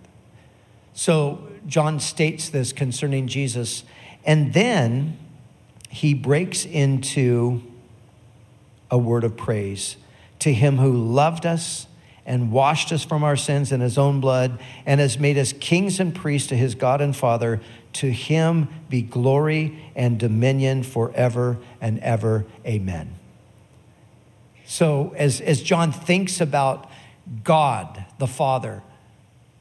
So 0.93 1.47
John 1.67 1.99
states 1.99 2.49
this 2.49 2.73
concerning 2.73 3.27
Jesus, 3.27 3.83
and 4.25 4.53
then 4.53 5.17
he 5.89 6.13
breaks 6.13 6.65
into 6.65 7.61
a 8.89 8.97
word 8.97 9.23
of 9.23 9.37
praise 9.37 9.95
to 10.39 10.53
him 10.53 10.77
who 10.77 10.91
loved 10.91 11.45
us 11.45 11.87
and 12.25 12.51
washed 12.51 12.91
us 12.91 13.03
from 13.03 13.23
our 13.23 13.35
sins 13.35 13.71
in 13.71 13.79
his 13.79 13.97
own 13.97 14.19
blood 14.19 14.59
and 14.85 14.99
has 14.99 15.17
made 15.17 15.37
us 15.37 15.53
kings 15.53 15.99
and 15.99 16.13
priests 16.13 16.49
to 16.49 16.55
his 16.55 16.75
God 16.75 17.01
and 17.01 17.15
Father. 17.15 17.61
To 17.93 18.11
him 18.11 18.69
be 18.89 19.01
glory 19.01 19.91
and 19.95 20.19
dominion 20.19 20.83
forever 20.83 21.57
and 21.79 21.99
ever. 21.99 22.45
Amen. 22.65 23.15
So, 24.65 25.13
as, 25.17 25.41
as 25.41 25.61
John 25.61 25.91
thinks 25.91 26.39
about 26.39 26.89
God 27.43 28.05
the 28.17 28.27
Father, 28.27 28.83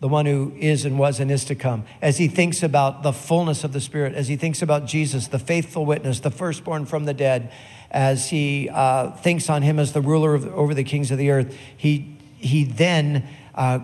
the 0.00 0.09
one 0.09 0.26
who 0.26 0.52
is 0.56 0.85
and 0.85 0.98
was 0.98 1.20
and 1.20 1.30
is 1.30 1.44
to 1.46 1.54
come, 1.54 1.85
as 2.00 2.18
he 2.18 2.28
thinks 2.28 2.62
about 2.62 3.02
the 3.02 3.12
fullness 3.12 3.64
of 3.64 3.72
the 3.72 3.80
Spirit, 3.80 4.14
as 4.14 4.28
he 4.28 4.37
thinks 4.37 4.62
about 4.62 4.87
Jesus, 4.87 5.28
the 5.28 5.38
faithful 5.38 5.85
witness, 5.85 6.20
the 6.20 6.30
firstborn 6.30 6.87
from 6.87 7.04
the 7.04 7.14
dead, 7.14 7.52
as 7.90 8.30
he 8.30 8.68
uh, 8.72 9.11
thinks 9.12 9.50
on 9.50 9.62
him 9.62 9.78
as 9.78 9.92
the 9.92 10.00
ruler 10.00 10.35
of, 10.35 10.46
over 10.54 10.74
the 10.74 10.85
kings 10.85 11.11
of 11.11 11.18
the 11.18 11.30
earth, 11.30 11.56
he, 11.76 12.16
he 12.38 12.64
then 12.64 13.28
uh, 13.54 13.80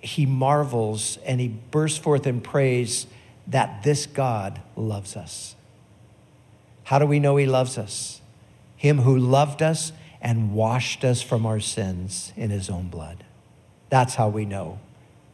he 0.00 0.26
marvels 0.26 1.18
and 1.24 1.40
he 1.40 1.48
bursts 1.48 1.98
forth 1.98 2.26
in 2.26 2.40
praise 2.40 3.06
that 3.46 3.82
this 3.82 4.06
God 4.06 4.60
loves 4.76 5.16
us. 5.16 5.54
How 6.84 6.98
do 6.98 7.06
we 7.06 7.18
know 7.18 7.36
he 7.36 7.46
loves 7.46 7.78
us? 7.78 8.20
Him 8.76 8.98
who 8.98 9.16
loved 9.16 9.62
us 9.62 9.92
and 10.24 10.54
washed 10.54 11.04
us 11.04 11.20
from 11.20 11.44
our 11.44 11.60
sins 11.60 12.32
in 12.34 12.50
his 12.50 12.70
own 12.70 12.88
blood. 12.88 13.22
That's 13.90 14.14
how 14.14 14.30
we 14.30 14.46
know 14.46 14.80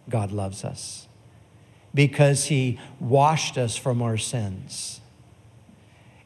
God 0.08 0.32
loves 0.32 0.64
us, 0.64 1.06
because 1.94 2.46
he 2.46 2.80
washed 2.98 3.56
us 3.56 3.76
from 3.76 4.02
our 4.02 4.18
sins. 4.18 5.00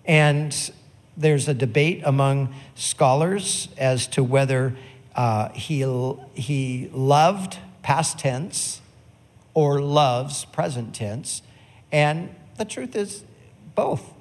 And 0.06 0.72
there's 1.16 1.46
a 1.46 1.54
debate 1.54 2.00
among 2.04 2.54
scholars 2.74 3.68
as 3.76 4.06
to 4.08 4.24
whether 4.24 4.74
uh, 5.14 5.50
he, 5.50 5.80
he 6.34 6.88
loved 6.92 7.58
past 7.82 8.18
tense 8.18 8.80
or 9.52 9.80
loves 9.80 10.46
present 10.46 10.94
tense. 10.94 11.42
And 11.92 12.34
the 12.56 12.64
truth 12.64 12.96
is, 12.96 13.24
both. 13.74 14.12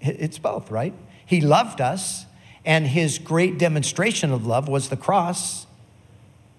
It's 0.00 0.38
both, 0.38 0.70
right? 0.70 0.94
He 1.24 1.40
loved 1.40 1.80
us 1.80 2.26
and 2.64 2.86
his 2.86 3.18
great 3.18 3.58
demonstration 3.58 4.32
of 4.32 4.46
love 4.46 4.68
was 4.68 4.88
the 4.88 4.96
cross, 4.96 5.66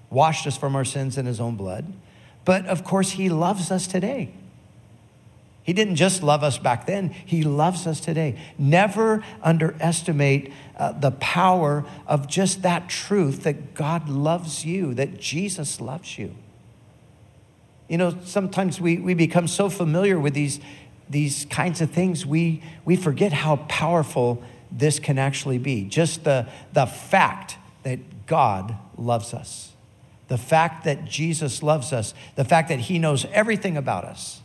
washed 0.10 0.46
us 0.46 0.58
from 0.58 0.76
our 0.76 0.86
sins 0.86 1.18
in 1.18 1.26
his 1.26 1.40
own 1.40 1.56
blood. 1.56 1.94
But 2.46 2.66
of 2.66 2.84
course, 2.84 3.12
he 3.12 3.30
loves 3.30 3.72
us 3.72 3.88
today. 3.88 4.34
He 5.64 5.72
didn't 5.72 5.96
just 5.96 6.22
love 6.22 6.44
us 6.44 6.58
back 6.58 6.86
then, 6.86 7.10
he 7.10 7.44
loves 7.44 7.88
us 7.88 8.02
today. 8.02 8.38
Never 8.58 9.24
underestimate 9.42 10.52
uh, 10.78 10.92
the 10.92 11.12
power 11.12 11.86
of 12.06 12.28
just 12.28 12.64
that 12.64 12.90
truth 12.90 13.44
that 13.44 13.74
God 13.74 14.10
loves 14.10 14.66
you, 14.66 14.94
that 14.96 15.20
Jesus 15.20 15.80
loves 15.80 16.18
you. 16.18 16.36
You 17.88 17.98
know, 17.98 18.18
sometimes 18.26 18.82
we, 18.82 18.98
we 18.98 19.14
become 19.14 19.48
so 19.48 19.70
familiar 19.70 20.20
with 20.20 20.34
these, 20.34 20.60
these 21.10 21.46
kinds 21.46 21.80
of 21.80 21.92
things, 21.92 22.26
we, 22.26 22.62
we 22.84 22.98
forget 22.98 23.32
how 23.32 23.58
powerful 23.70 24.44
this 24.76 25.00
can 25.00 25.18
actually 25.18 25.60
be. 25.60 25.86
Just 25.86 26.24
the, 26.24 26.48
the 26.74 26.86
fact 26.86 27.58
that 27.84 28.26
God 28.26 28.76
loves 28.98 29.34
us, 29.34 29.72
the 30.28 30.38
fact 30.38 30.86
that 30.86 31.06
Jesus 31.06 31.62
loves 31.62 31.94
us, 31.94 32.14
the 32.36 32.44
fact 32.44 32.70
that 32.70 32.80
He 32.80 32.98
knows 33.00 33.26
everything 33.32 33.78
about 33.78 34.04
us. 34.04 34.42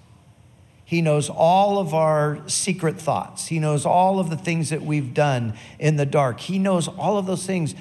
He 0.84 1.02
knows 1.02 1.28
all 1.28 1.78
of 1.78 1.92
our 1.92 2.42
secret 2.48 2.98
thoughts. 2.98 3.46
He 3.48 3.58
knows 3.58 3.84
all 3.84 4.20
of 4.20 4.30
the 4.30 4.36
things 4.36 4.70
that 4.70 4.82
we've 4.82 5.12
done 5.12 5.54
in 5.78 5.96
the 5.96 6.06
dark. 6.06 6.40
He 6.40 6.58
knows 6.58 6.88
all 6.88 7.18
of 7.18 7.26
those 7.26 7.44
things, 7.44 7.74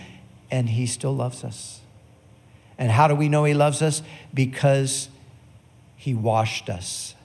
and 0.52 0.70
He 0.70 0.86
still 0.86 1.16
loves 1.16 1.44
us. 1.44 1.82
And 2.78 2.92
how 2.92 3.08
do 3.08 3.16
we 3.16 3.30
know 3.30 3.44
He 3.44 3.54
loves 3.54 3.82
us? 3.82 4.02
Because 4.34 5.10
He 5.96 6.14
washed 6.14 6.70
us 6.70 7.16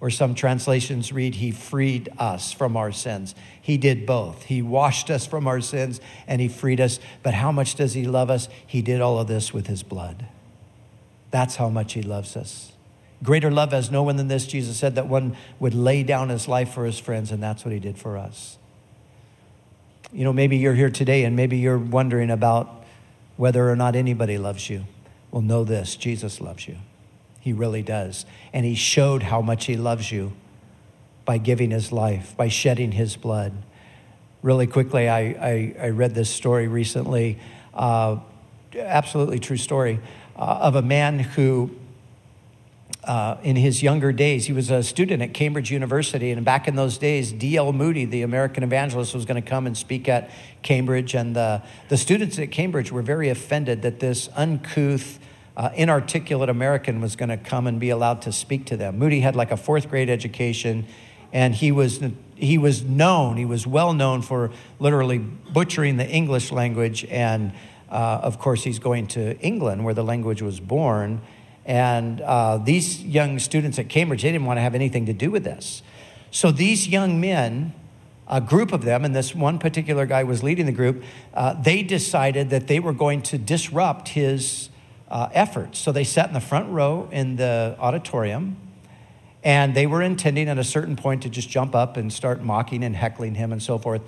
or 0.00 0.10
some 0.10 0.34
translations 0.34 1.12
read, 1.12 1.36
He 1.36 1.50
freed 1.50 2.08
us 2.18 2.52
from 2.52 2.76
our 2.76 2.92
sins. 2.92 3.34
He 3.60 3.76
did 3.76 4.06
both. 4.06 4.44
He 4.44 4.62
washed 4.62 5.10
us 5.10 5.26
from 5.26 5.46
our 5.46 5.60
sins 5.60 6.00
and 6.26 6.40
He 6.40 6.48
freed 6.48 6.80
us. 6.80 7.00
But 7.22 7.34
how 7.34 7.50
much 7.50 7.74
does 7.74 7.94
He 7.94 8.04
love 8.04 8.30
us? 8.30 8.48
He 8.66 8.82
did 8.82 9.00
all 9.00 9.18
of 9.18 9.26
this 9.26 9.52
with 9.52 9.66
His 9.66 9.82
blood. 9.82 10.26
That's 11.30 11.56
how 11.56 11.68
much 11.68 11.94
He 11.94 12.02
loves 12.02 12.36
us. 12.36 12.72
Greater 13.22 13.50
love 13.50 13.72
has 13.72 13.90
no 13.90 14.04
one 14.04 14.16
than 14.16 14.28
this, 14.28 14.46
Jesus 14.46 14.76
said, 14.76 14.94
that 14.94 15.08
one 15.08 15.36
would 15.58 15.74
lay 15.74 16.04
down 16.04 16.28
his 16.28 16.46
life 16.46 16.72
for 16.72 16.84
his 16.84 17.00
friends, 17.00 17.32
and 17.32 17.42
that's 17.42 17.64
what 17.64 17.74
He 17.74 17.80
did 17.80 17.98
for 17.98 18.16
us. 18.16 18.58
You 20.12 20.24
know, 20.24 20.32
maybe 20.32 20.56
you're 20.56 20.74
here 20.74 20.90
today 20.90 21.24
and 21.24 21.36
maybe 21.36 21.58
you're 21.58 21.78
wondering 21.78 22.30
about 22.30 22.84
whether 23.36 23.68
or 23.68 23.76
not 23.76 23.94
anybody 23.94 24.38
loves 24.38 24.70
you. 24.70 24.84
Well, 25.30 25.42
know 25.42 25.64
this 25.64 25.96
Jesus 25.96 26.40
loves 26.40 26.66
you. 26.66 26.76
He 27.48 27.54
really 27.54 27.80
does. 27.80 28.26
And 28.52 28.66
he 28.66 28.74
showed 28.74 29.22
how 29.22 29.40
much 29.40 29.64
he 29.64 29.78
loves 29.78 30.12
you 30.12 30.34
by 31.24 31.38
giving 31.38 31.70
his 31.70 31.90
life, 31.90 32.36
by 32.36 32.48
shedding 32.48 32.92
his 32.92 33.16
blood. 33.16 33.54
Really 34.42 34.66
quickly, 34.66 35.08
I, 35.08 35.20
I, 35.20 35.74
I 35.80 35.88
read 35.88 36.14
this 36.14 36.28
story 36.28 36.68
recently, 36.68 37.38
uh, 37.72 38.18
absolutely 38.78 39.38
true 39.38 39.56
story, 39.56 39.98
uh, 40.36 40.40
of 40.40 40.74
a 40.74 40.82
man 40.82 41.20
who, 41.20 41.70
uh, 43.04 43.38
in 43.42 43.56
his 43.56 43.82
younger 43.82 44.12
days, 44.12 44.44
he 44.44 44.52
was 44.52 44.70
a 44.70 44.82
student 44.82 45.22
at 45.22 45.32
Cambridge 45.32 45.70
University. 45.70 46.32
And 46.32 46.44
back 46.44 46.68
in 46.68 46.76
those 46.76 46.98
days, 46.98 47.32
D.L. 47.32 47.72
Moody, 47.72 48.04
the 48.04 48.20
American 48.20 48.62
evangelist, 48.62 49.14
was 49.14 49.24
going 49.24 49.42
to 49.42 49.48
come 49.48 49.66
and 49.66 49.74
speak 49.74 50.06
at 50.06 50.28
Cambridge. 50.60 51.14
And 51.14 51.34
the, 51.34 51.62
the 51.88 51.96
students 51.96 52.38
at 52.38 52.50
Cambridge 52.50 52.92
were 52.92 53.00
very 53.00 53.30
offended 53.30 53.80
that 53.80 54.00
this 54.00 54.28
uncouth, 54.36 55.18
uh, 55.58 55.70
inarticulate 55.74 56.48
American 56.48 57.00
was 57.00 57.16
going 57.16 57.30
to 57.30 57.36
come 57.36 57.66
and 57.66 57.80
be 57.80 57.90
allowed 57.90 58.22
to 58.22 58.32
speak 58.32 58.64
to 58.66 58.76
them. 58.76 58.96
Moody 58.96 59.20
had 59.20 59.34
like 59.34 59.50
a 59.50 59.56
fourth 59.56 59.90
grade 59.90 60.08
education, 60.08 60.86
and 61.32 61.52
he 61.52 61.72
was, 61.72 62.00
he 62.36 62.56
was 62.56 62.84
known, 62.84 63.36
he 63.36 63.44
was 63.44 63.66
well 63.66 63.92
known 63.92 64.22
for 64.22 64.52
literally 64.78 65.18
butchering 65.18 65.96
the 65.96 66.08
English 66.08 66.52
language. 66.52 67.04
And 67.06 67.52
uh, 67.90 68.20
of 68.22 68.38
course, 68.38 68.62
he's 68.62 68.78
going 68.78 69.08
to 69.08 69.36
England 69.40 69.84
where 69.84 69.94
the 69.94 70.04
language 70.04 70.42
was 70.42 70.60
born. 70.60 71.22
And 71.66 72.20
uh, 72.20 72.58
these 72.58 73.02
young 73.02 73.40
students 73.40 73.80
at 73.80 73.88
Cambridge, 73.88 74.22
they 74.22 74.30
didn't 74.30 74.46
want 74.46 74.58
to 74.58 74.62
have 74.62 74.76
anything 74.76 75.06
to 75.06 75.12
do 75.12 75.28
with 75.28 75.42
this. 75.42 75.82
So 76.30 76.52
these 76.52 76.86
young 76.86 77.20
men, 77.20 77.74
a 78.28 78.40
group 78.40 78.72
of 78.72 78.84
them, 78.84 79.04
and 79.04 79.14
this 79.14 79.34
one 79.34 79.58
particular 79.58 80.06
guy 80.06 80.22
was 80.22 80.44
leading 80.44 80.66
the 80.66 80.72
group, 80.72 81.02
uh, 81.34 81.60
they 81.60 81.82
decided 81.82 82.50
that 82.50 82.68
they 82.68 82.78
were 82.78 82.92
going 82.92 83.22
to 83.22 83.38
disrupt 83.38 84.10
his 84.10 84.68
uh, 85.10 85.28
efforts. 85.32 85.78
So 85.78 85.92
they 85.92 86.04
sat 86.04 86.28
in 86.28 86.34
the 86.34 86.40
front 86.40 86.70
row 86.70 87.08
in 87.10 87.36
the 87.36 87.76
auditorium, 87.78 88.56
and 89.42 89.74
they 89.74 89.86
were 89.86 90.02
intending 90.02 90.48
at 90.48 90.58
a 90.58 90.64
certain 90.64 90.96
point 90.96 91.22
to 91.22 91.28
just 91.28 91.48
jump 91.48 91.74
up 91.74 91.96
and 91.96 92.12
start 92.12 92.42
mocking 92.42 92.84
and 92.84 92.94
heckling 92.94 93.34
him 93.34 93.52
and 93.52 93.62
so 93.62 93.78
forth. 93.78 94.02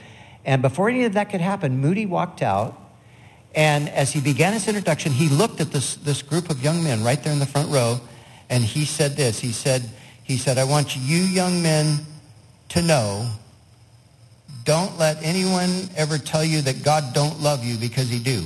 And 0.45 0.63
before 0.63 0.89
any 0.89 1.05
of 1.05 1.13
that 1.15 1.31
could 1.31 1.41
happen, 1.41 1.79
Moody 1.79 2.07
walked 2.07 2.43
out. 2.43 2.77
And 3.55 3.89
as 3.89 4.13
he 4.13 4.21
began 4.21 4.53
his 4.53 4.69
introduction, 4.69 5.13
he 5.13 5.29
looked 5.29 5.61
at 5.61 5.73
this, 5.73 5.97
this 5.97 6.23
group 6.23 6.51
of 6.51 6.63
young 6.63 6.85
men 6.85 7.03
right 7.03 7.23
there 7.23 7.33
in 7.33 7.39
the 7.39 7.47
front 7.47 7.71
row, 7.71 8.01
and 8.49 8.63
he 8.63 8.85
said 8.85 9.17
this. 9.17 9.41
He 9.41 9.53
said, 9.53 9.89
he 10.23 10.37
said, 10.37 10.59
I 10.59 10.65
want 10.65 10.97
you 10.97 11.19
young 11.19 11.63
men 11.63 11.99
to 12.71 12.83
know, 12.83 13.29
don't 14.65 14.99
let 14.99 15.23
anyone 15.23 15.89
ever 15.97 16.19
tell 16.19 16.45
you 16.45 16.61
that 16.63 16.85
God 16.85 17.13
don't 17.15 17.41
love 17.41 17.65
you 17.65 17.77
because 17.77 18.09
he 18.09 18.19
do. 18.19 18.45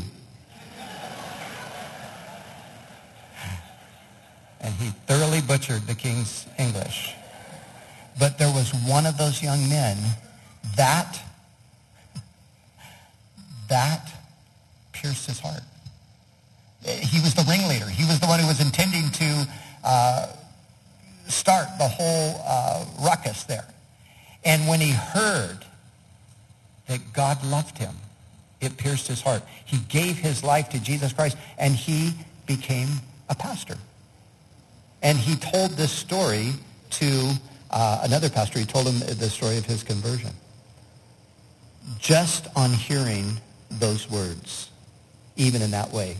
And 4.65 4.73
he 4.75 4.89
thoroughly 5.07 5.43
butchered 5.43 5.83
the 5.83 5.95
king's 5.95 6.47
English. 6.59 7.15
But 8.19 8.39
there 8.39 8.49
was 8.49 8.73
one 8.87 9.05
of 9.05 9.19
those 9.19 9.43
young 9.43 9.69
men 9.69 9.99
that 10.77 11.21
that 13.69 14.11
pierced 14.93 15.27
his 15.27 15.39
heart. 15.39 15.63
he 16.83 17.21
was 17.21 17.35
the 17.35 17.45
ringleader. 17.49 17.89
He 17.89 18.05
was 18.05 18.21
the 18.21 18.27
one 18.27 18.39
who 18.41 18.47
was 18.47 18.61
intending 18.61 19.11
to 19.11 19.49
uh, 19.83 20.27
start 21.29 21.67
the 21.79 21.89
whole 21.89 22.43
uh, 22.47 22.85
ruckus 23.03 23.45
there. 23.45 23.67
And 24.45 24.69
when 24.69 24.81
he 24.81 24.91
heard 24.91 25.65
that 26.89 27.01
God 27.13 27.43
loved 27.45 27.79
him, 27.79 27.95
it 28.61 28.77
pierced 28.77 29.09
his 29.09 29.21
heart. 29.21 29.43
He 29.65 29.79
gave 29.89 30.17
his 30.17 30.45
life 30.45 30.69
to 30.71 30.83
Jesus 30.83 31.13
Christ, 31.13 31.37
and 31.59 31.75
he 31.75 32.13
became 32.47 32.89
a 33.29 33.35
pastor. 33.35 33.79
And 35.05 35.19
he 35.19 35.37
told 35.37 35.73
this 35.73 35.93
story 35.93 36.55
to 36.93 37.33
uh, 37.71 38.01
another 38.05 38.31
pastor. 38.31 38.59
He 38.59 38.65
told 38.65 38.89
him 38.89 38.99
the 39.01 39.29
story 39.29 39.59
of 39.59 39.67
his 39.67 39.83
conversion. 39.83 40.31
Just 41.99 42.49
on 42.57 42.71
hearing 42.71 43.39
those 43.69 44.11
words, 44.11 44.71
even 45.37 45.61
in 45.61 45.71
that 45.73 45.93
way, 45.93 46.17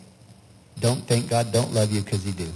don't 0.81 1.01
think 1.07 1.31
God 1.31 1.51
don't 1.51 1.73
love 1.73 1.93
you 1.93 2.03
because 2.03 2.23
he 2.25 2.33
do. 2.33 2.53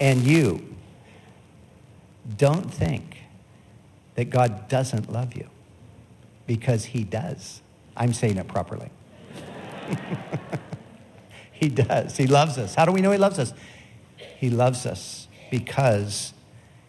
And 0.00 0.22
you 0.22 0.74
don't 2.38 2.72
think 2.72 3.18
that 4.14 4.30
God 4.30 4.68
doesn't 4.70 5.12
love 5.12 5.36
you 5.36 5.50
because 6.46 6.86
he 6.86 7.04
does. 7.04 7.60
I'm 7.94 8.14
saying 8.14 8.38
it 8.38 8.48
properly. 8.48 8.90
he 11.58 11.68
does. 11.68 12.16
He 12.16 12.26
loves 12.26 12.56
us. 12.58 12.74
How 12.74 12.84
do 12.84 12.92
we 12.92 13.00
know 13.00 13.10
he 13.10 13.18
loves 13.18 13.38
us? 13.38 13.52
He 14.38 14.50
loves 14.50 14.86
us 14.86 15.26
because 15.50 16.32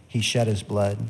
he 0.07 0.21
shed 0.21 0.47
his 0.47 0.61
blood. 0.61 1.09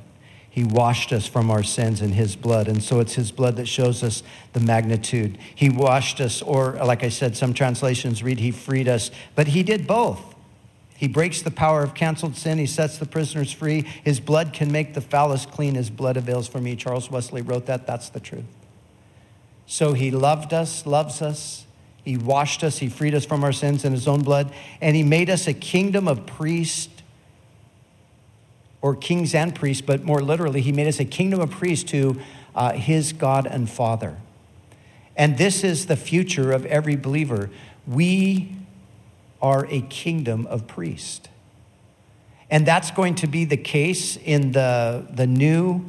He 0.49 0.63
washed 0.63 1.11
us 1.11 1.27
from 1.27 1.51
our 1.51 1.63
sins 1.63 2.01
in 2.01 2.13
his 2.13 2.35
blood. 2.35 2.67
And 2.67 2.81
so 2.81 2.99
it's 2.99 3.13
his 3.13 3.31
blood 3.31 3.57
that 3.57 3.67
shows 3.67 4.03
us 4.03 4.23
the 4.53 4.59
magnitude. 4.59 5.37
He 5.53 5.69
washed 5.69 6.19
us, 6.21 6.41
or 6.41 6.73
like 6.73 7.03
I 7.03 7.09
said, 7.09 7.35
some 7.35 7.53
translations 7.53 8.23
read 8.23 8.39
he 8.39 8.51
freed 8.51 8.87
us, 8.87 9.11
but 9.35 9.49
he 9.49 9.63
did 9.63 9.85
both. 9.85 10.35
He 10.95 11.07
breaks 11.07 11.41
the 11.41 11.51
power 11.51 11.83
of 11.83 11.93
canceled 11.93 12.35
sin. 12.35 12.57
He 12.57 12.65
sets 12.65 12.97
the 12.97 13.05
prisoners 13.05 13.51
free. 13.51 13.81
His 14.03 14.19
blood 14.19 14.51
can 14.51 14.71
make 14.71 14.93
the 14.93 15.01
foulest 15.01 15.51
clean. 15.51 15.75
His 15.75 15.89
blood 15.89 16.17
avails 16.17 16.47
for 16.47 16.59
me. 16.59 16.75
Charles 16.75 17.09
Wesley 17.09 17.41
wrote 17.41 17.67
that. 17.67 17.87
That's 17.87 18.09
the 18.09 18.19
truth. 18.19 18.43
So 19.65 19.93
he 19.93 20.11
loved 20.11 20.53
us, 20.53 20.85
loves 20.85 21.21
us. 21.21 21.65
He 22.09 22.17
washed 22.17 22.63
us. 22.63 22.79
He 22.79 22.89
freed 22.89 23.13
us 23.13 23.23
from 23.23 23.43
our 23.43 23.51
sins 23.51 23.85
in 23.85 23.91
his 23.91 24.07
own 24.07 24.23
blood. 24.23 24.51
And 24.81 24.95
he 24.95 25.03
made 25.03 25.29
us 25.29 25.45
a 25.45 25.53
kingdom 25.53 26.07
of 26.07 26.25
priests 26.25 27.03
or 28.81 28.95
kings 28.95 29.35
and 29.35 29.53
priests, 29.53 29.83
but 29.83 30.03
more 30.03 30.19
literally, 30.19 30.61
he 30.61 30.71
made 30.71 30.87
us 30.87 30.99
a 30.99 31.05
kingdom 31.05 31.39
of 31.39 31.51
priests 31.51 31.91
to 31.91 32.19
uh, 32.55 32.73
his 32.73 33.13
God 33.13 33.45
and 33.45 33.69
Father. 33.69 34.17
And 35.15 35.37
this 35.37 35.63
is 35.63 35.85
the 35.85 35.95
future 35.95 36.51
of 36.51 36.65
every 36.65 36.95
believer. 36.95 37.51
We 37.85 38.55
are 39.39 39.67
a 39.69 39.81
kingdom 39.81 40.47
of 40.47 40.65
priests. 40.65 41.27
And 42.49 42.65
that's 42.65 42.89
going 42.89 43.13
to 43.15 43.27
be 43.27 43.45
the 43.45 43.57
case 43.57 44.17
in 44.17 44.53
the, 44.53 45.05
the 45.11 45.27
new 45.27 45.85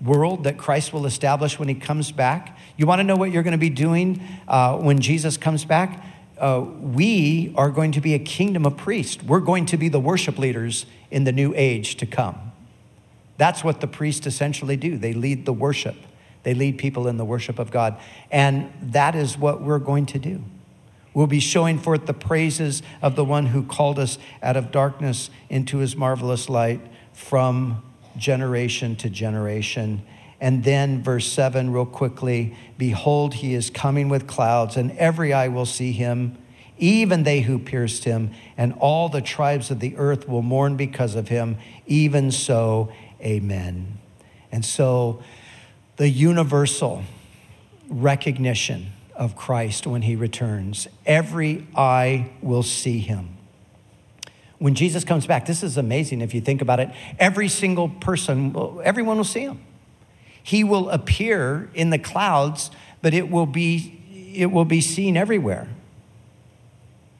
world 0.00 0.44
that 0.44 0.56
Christ 0.56 0.92
will 0.92 1.06
establish 1.06 1.58
when 1.58 1.68
he 1.68 1.74
comes 1.74 2.10
back. 2.12 2.58
You 2.76 2.86
want 2.86 3.00
to 3.00 3.04
know 3.04 3.16
what 3.16 3.32
you're 3.32 3.42
going 3.42 3.52
to 3.52 3.58
be 3.58 3.70
doing 3.70 4.22
uh, 4.48 4.76
when 4.78 5.00
Jesus 5.00 5.36
comes 5.36 5.64
back? 5.64 6.04
Uh, 6.38 6.64
we 6.80 7.52
are 7.56 7.70
going 7.70 7.92
to 7.92 8.00
be 8.00 8.14
a 8.14 8.18
kingdom 8.18 8.64
of 8.64 8.76
priests. 8.76 9.22
We're 9.22 9.40
going 9.40 9.66
to 9.66 9.76
be 9.76 9.88
the 9.88 10.00
worship 10.00 10.38
leaders 10.38 10.86
in 11.10 11.24
the 11.24 11.32
new 11.32 11.52
age 11.54 11.96
to 11.96 12.06
come. 12.06 12.52
That's 13.36 13.62
what 13.62 13.80
the 13.80 13.86
priests 13.86 14.26
essentially 14.26 14.76
do. 14.76 14.96
They 14.96 15.12
lead 15.12 15.44
the 15.44 15.52
worship, 15.52 15.96
they 16.42 16.54
lead 16.54 16.78
people 16.78 17.06
in 17.06 17.18
the 17.18 17.24
worship 17.24 17.58
of 17.58 17.70
God. 17.70 17.98
And 18.30 18.72
that 18.80 19.14
is 19.14 19.36
what 19.36 19.60
we're 19.60 19.78
going 19.78 20.06
to 20.06 20.18
do. 20.18 20.42
We'll 21.12 21.26
be 21.26 21.40
showing 21.40 21.78
forth 21.78 22.06
the 22.06 22.14
praises 22.14 22.82
of 23.02 23.16
the 23.16 23.24
one 23.24 23.46
who 23.46 23.64
called 23.64 23.98
us 23.98 24.16
out 24.42 24.56
of 24.56 24.70
darkness 24.70 25.28
into 25.48 25.78
his 25.78 25.96
marvelous 25.96 26.48
light 26.48 26.80
from 27.12 27.82
generation 28.16 28.96
to 28.96 29.10
generation. 29.10 30.02
And 30.40 30.64
then, 30.64 31.02
verse 31.02 31.30
7, 31.30 31.70
real 31.72 31.86
quickly 31.86 32.56
Behold, 32.78 33.34
he 33.34 33.54
is 33.54 33.70
coming 33.70 34.08
with 34.08 34.26
clouds, 34.26 34.76
and 34.76 34.92
every 34.92 35.32
eye 35.32 35.48
will 35.48 35.66
see 35.66 35.92
him, 35.92 36.38
even 36.78 37.24
they 37.24 37.40
who 37.40 37.58
pierced 37.58 38.04
him, 38.04 38.30
and 38.56 38.72
all 38.74 39.08
the 39.08 39.20
tribes 39.20 39.70
of 39.70 39.80
the 39.80 39.96
earth 39.96 40.28
will 40.28 40.42
mourn 40.42 40.76
because 40.76 41.14
of 41.14 41.28
him. 41.28 41.58
Even 41.86 42.30
so, 42.30 42.90
amen. 43.20 43.98
And 44.50 44.64
so, 44.64 45.22
the 45.96 46.08
universal 46.08 47.04
recognition 47.90 48.92
of 49.14 49.36
Christ 49.36 49.86
when 49.86 50.00
he 50.00 50.16
returns. 50.16 50.88
Every 51.04 51.66
eye 51.76 52.30
will 52.40 52.62
see 52.62 53.00
him. 53.00 53.36
When 54.60 54.74
Jesus 54.74 55.04
comes 55.04 55.26
back, 55.26 55.46
this 55.46 55.62
is 55.62 55.76
amazing 55.78 56.20
if 56.20 56.34
you 56.34 56.40
think 56.42 56.60
about 56.60 56.80
it. 56.80 56.90
Every 57.18 57.48
single 57.48 57.88
person, 57.88 58.54
everyone 58.84 59.16
will 59.16 59.24
see 59.24 59.40
him. 59.40 59.60
He 60.42 60.64
will 60.64 60.90
appear 60.90 61.70
in 61.74 61.88
the 61.88 61.98
clouds, 61.98 62.70
but 63.00 63.14
it 63.14 63.30
will 63.30 63.46
be, 63.46 64.32
it 64.34 64.52
will 64.52 64.66
be 64.66 64.82
seen 64.82 65.16
everywhere. 65.16 65.66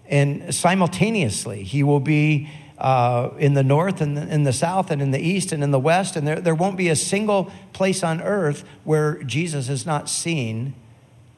And 0.06 0.54
simultaneously, 0.54 1.62
he 1.62 1.82
will 1.82 2.00
be 2.00 2.50
uh, 2.76 3.30
in 3.38 3.54
the 3.54 3.62
north 3.62 4.02
and 4.02 4.18
in 4.18 4.44
the 4.44 4.52
south 4.52 4.90
and 4.90 5.00
in 5.00 5.10
the 5.10 5.20
east 5.20 5.50
and 5.50 5.64
in 5.64 5.70
the 5.70 5.78
west. 5.78 6.16
And 6.16 6.28
there, 6.28 6.40
there 6.42 6.54
won't 6.54 6.76
be 6.76 6.90
a 6.90 6.96
single 6.96 7.50
place 7.72 8.02
on 8.02 8.20
earth 8.20 8.64
where 8.84 9.22
Jesus 9.22 9.70
is 9.70 9.86
not 9.86 10.10
seen 10.10 10.74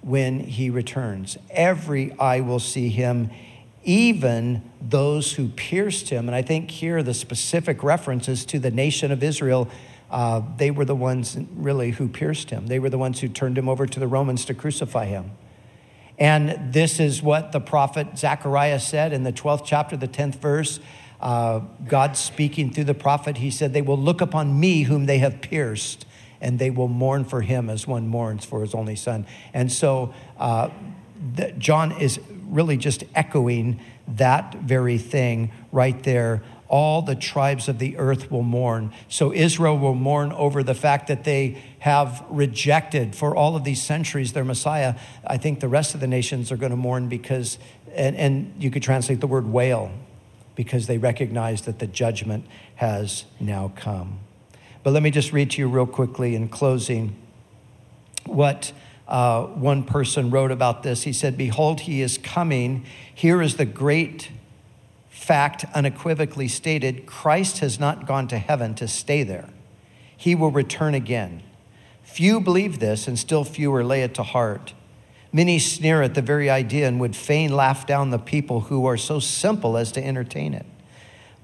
when 0.00 0.40
he 0.40 0.68
returns. 0.68 1.38
Every 1.50 2.12
eye 2.18 2.40
will 2.40 2.59
see 2.59 2.88
him, 2.88 3.30
even 3.84 4.70
those 4.80 5.32
who 5.32 5.48
pierced 5.48 6.08
him. 6.08 6.28
And 6.28 6.34
I 6.34 6.42
think 6.42 6.70
here 6.70 7.02
the 7.02 7.14
specific 7.14 7.82
references 7.82 8.44
to 8.46 8.58
the 8.58 8.70
nation 8.70 9.10
of 9.12 9.22
Israel. 9.22 9.68
Uh, 10.10 10.42
they 10.58 10.70
were 10.70 10.84
the 10.84 10.94
ones 10.94 11.38
really 11.54 11.92
who 11.92 12.06
pierced 12.06 12.50
him. 12.50 12.66
They 12.66 12.78
were 12.78 12.90
the 12.90 12.98
ones 12.98 13.20
who 13.20 13.28
turned 13.28 13.56
him 13.56 13.68
over 13.68 13.86
to 13.86 13.98
the 13.98 14.06
Romans 14.06 14.44
to 14.44 14.54
crucify 14.54 15.06
him. 15.06 15.30
And 16.18 16.72
this 16.72 17.00
is 17.00 17.22
what 17.22 17.52
the 17.52 17.60
prophet 17.60 18.18
Zechariah 18.18 18.80
said 18.80 19.12
in 19.12 19.22
the 19.22 19.32
12th 19.32 19.62
chapter, 19.64 19.96
the 19.96 20.08
10th 20.08 20.36
verse. 20.36 20.80
Uh, 21.20 21.60
God 21.86 22.16
speaking 22.16 22.72
through 22.72 22.84
the 22.84 22.94
prophet, 22.94 23.38
he 23.38 23.50
said, 23.50 23.72
They 23.72 23.80
will 23.80 23.98
look 23.98 24.20
upon 24.20 24.60
me 24.60 24.82
whom 24.82 25.06
they 25.06 25.18
have 25.18 25.40
pierced 25.40 26.04
and 26.42 26.58
they 26.58 26.70
will 26.70 26.88
mourn 26.88 27.24
for 27.24 27.40
him 27.40 27.70
as 27.70 27.86
one 27.86 28.08
mourns 28.08 28.44
for 28.44 28.60
his 28.60 28.74
only 28.74 28.96
son. 28.96 29.24
And 29.54 29.70
so 29.72 30.12
uh, 30.38 30.70
the, 31.34 31.52
John 31.52 31.92
is 31.92 32.20
really 32.53 32.76
just 32.76 33.03
echoing 33.14 33.80
that 34.07 34.55
very 34.55 34.98
thing 34.98 35.50
right 35.72 36.03
there. 36.05 36.42
All 36.68 37.03
the 37.03 37.16
tribes 37.16 37.68
of 37.68 37.78
the 37.78 37.98
earth 37.98 38.30
will 38.30 38.42
mourn. 38.42 38.92
So 39.09 39.32
Israel 39.32 39.78
will 39.78 39.94
mourn 39.94 40.32
over 40.32 40.62
the 40.62 40.74
fact 40.74 41.09
that 41.09 41.24
they 41.24 41.62
have 41.80 42.24
rejected 42.30 43.14
for 43.14 43.34
all 43.36 43.57
of 43.57 43.64
these 43.64 43.82
centuries 43.82 44.32
their 44.32 44.44
Messiah. 44.44 44.94
I 45.26 45.36
think 45.36 45.61
the 45.61 45.68
rest 45.68 45.94
of 45.94 46.00
the 46.00 46.07
nations 46.07 46.53
are 46.53 46.57
going 46.57 46.70
to 46.70 46.76
mourn 46.76 47.09
because, 47.09 47.59
and, 47.94 48.16
and 48.16 48.55
you 48.59 48.70
could 48.70 48.82
translate 48.82 49.20
the 49.20 49.26
word 49.26 49.46
wail, 49.46 49.90
because 50.55 50.86
they 50.86 50.98
recognize 50.98 51.62
that 51.62 51.78
the 51.78 51.86
judgment 51.86 52.46
has 52.76 53.24
now 53.40 53.72
come. 53.74 54.18
But 54.82 54.92
let 54.92 55.03
me 55.03 55.11
just 55.11 55.32
read 55.32 55.50
to 55.53 55.61
you 55.61 55.68
real 55.68 55.86
quickly 55.86 56.34
in 56.34 56.48
closing 56.48 57.16
what 58.24 58.72
uh, 59.12 59.44
one 59.44 59.84
person 59.84 60.30
wrote 60.30 60.50
about 60.50 60.82
this. 60.82 61.02
He 61.02 61.12
said, 61.12 61.36
Behold, 61.36 61.80
he 61.80 62.00
is 62.00 62.16
coming. 62.16 62.86
Here 63.14 63.42
is 63.42 63.56
the 63.56 63.66
great 63.66 64.30
fact 65.10 65.66
unequivocally 65.74 66.48
stated 66.48 67.04
Christ 67.04 67.58
has 67.58 67.78
not 67.78 68.06
gone 68.06 68.26
to 68.28 68.38
heaven 68.38 68.74
to 68.76 68.88
stay 68.88 69.22
there, 69.22 69.50
he 70.16 70.34
will 70.34 70.50
return 70.50 70.94
again. 70.94 71.42
Few 72.02 72.40
believe 72.40 72.78
this, 72.78 73.06
and 73.06 73.18
still 73.18 73.44
fewer 73.44 73.84
lay 73.84 74.02
it 74.02 74.14
to 74.14 74.22
heart. 74.22 74.72
Many 75.30 75.58
sneer 75.58 76.02
at 76.02 76.14
the 76.14 76.22
very 76.22 76.48
idea 76.48 76.88
and 76.88 76.98
would 77.00 77.14
fain 77.14 77.54
laugh 77.54 77.86
down 77.86 78.10
the 78.10 78.18
people 78.18 78.60
who 78.60 78.86
are 78.86 78.98
so 78.98 79.18
simple 79.18 79.76
as 79.76 79.92
to 79.92 80.04
entertain 80.04 80.54
it. 80.54 80.66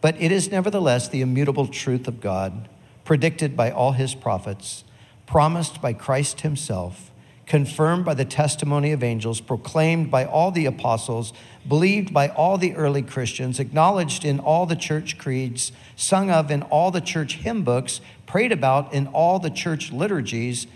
But 0.01 0.21
it 0.21 0.33
is 0.33 0.51
nevertheless 0.51 1.09
the 1.09 1.21
immutable 1.21 1.67
truth 1.67 2.09
of 2.09 2.21
God 2.21 2.69
predicted 3.05 3.57
by 3.57 3.71
all 3.71 3.93
his 3.93 4.15
prophets, 4.15 4.85
promised 5.27 5.81
by 5.81 5.93
Christ 5.93 6.43
himself, 6.43 7.11
confirmed 7.49 8.05
by 8.05 8.13
the 8.13 8.27
testimony 8.27 8.93
of 8.93 9.03
angels, 9.03 9.41
proclaimed 9.41 10.11
by 10.11 10.25
all 10.25 10.51
the 10.51 10.67
apostles, 10.67 11.33
believed 11.67 12.13
by 12.13 12.29
all 12.29 12.59
the 12.59 12.77
early 12.77 13.03
Christians, 13.03 13.59
acknowledged 13.59 14.25
in 14.25 14.39
all 14.39 14.67
the 14.67 14.77
church 14.77 15.17
creeds, 15.17 15.73
sung 15.97 16.31
of 16.31 16.51
in 16.51 16.63
all 16.65 16.91
the 16.91 17.01
church 17.01 17.37
hymn 17.37 17.65
books, 17.65 18.03
prayed 18.27 18.53
about 18.53 18.93
in 18.93 19.07
all 19.09 19.39
the 19.39 19.51
church 19.51 19.91
liturgies, 19.91 20.67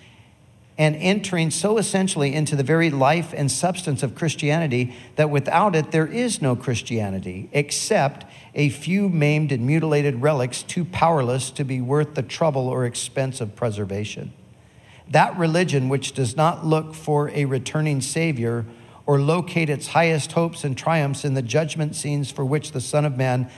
and 0.78 0.96
entering 0.96 1.50
so 1.50 1.76
essentially 1.76 2.34
into 2.34 2.56
the 2.56 2.62
very 2.62 2.88
life 2.88 3.34
and 3.36 3.52
substance 3.52 4.02
of 4.02 4.14
Christianity 4.14 4.96
that 5.16 5.28
without 5.28 5.76
it 5.76 5.90
there 5.90 6.06
is 6.06 6.40
no 6.40 6.56
Christianity, 6.56 7.50
except 7.52 8.24
a 8.54 8.70
few 8.70 9.10
maimed 9.10 9.52
and 9.52 9.66
mutilated 9.66 10.22
relics 10.22 10.62
too 10.62 10.86
powerless 10.86 11.50
to 11.50 11.64
be 11.64 11.82
worth 11.82 12.14
the 12.14 12.22
trouble 12.22 12.66
or 12.68 12.86
expense 12.86 13.42
of 13.42 13.54
preservation. 13.54 14.32
That 15.10 15.36
religion 15.36 15.88
which 15.88 16.12
does 16.12 16.36
not 16.36 16.64
look 16.64 16.94
for 16.94 17.30
a 17.30 17.44
returning 17.44 18.00
Savior 18.00 18.64
or 19.06 19.20
locate 19.20 19.68
its 19.68 19.88
highest 19.88 20.32
hopes 20.32 20.64
and 20.64 20.76
triumphs 20.76 21.24
in 21.24 21.34
the 21.34 21.42
judgment 21.42 21.96
scenes 21.96 22.30
for 22.30 22.44
which 22.44 22.72
the 22.72 22.80
Son 22.80 23.04
of 23.04 23.16
Man 23.16 23.50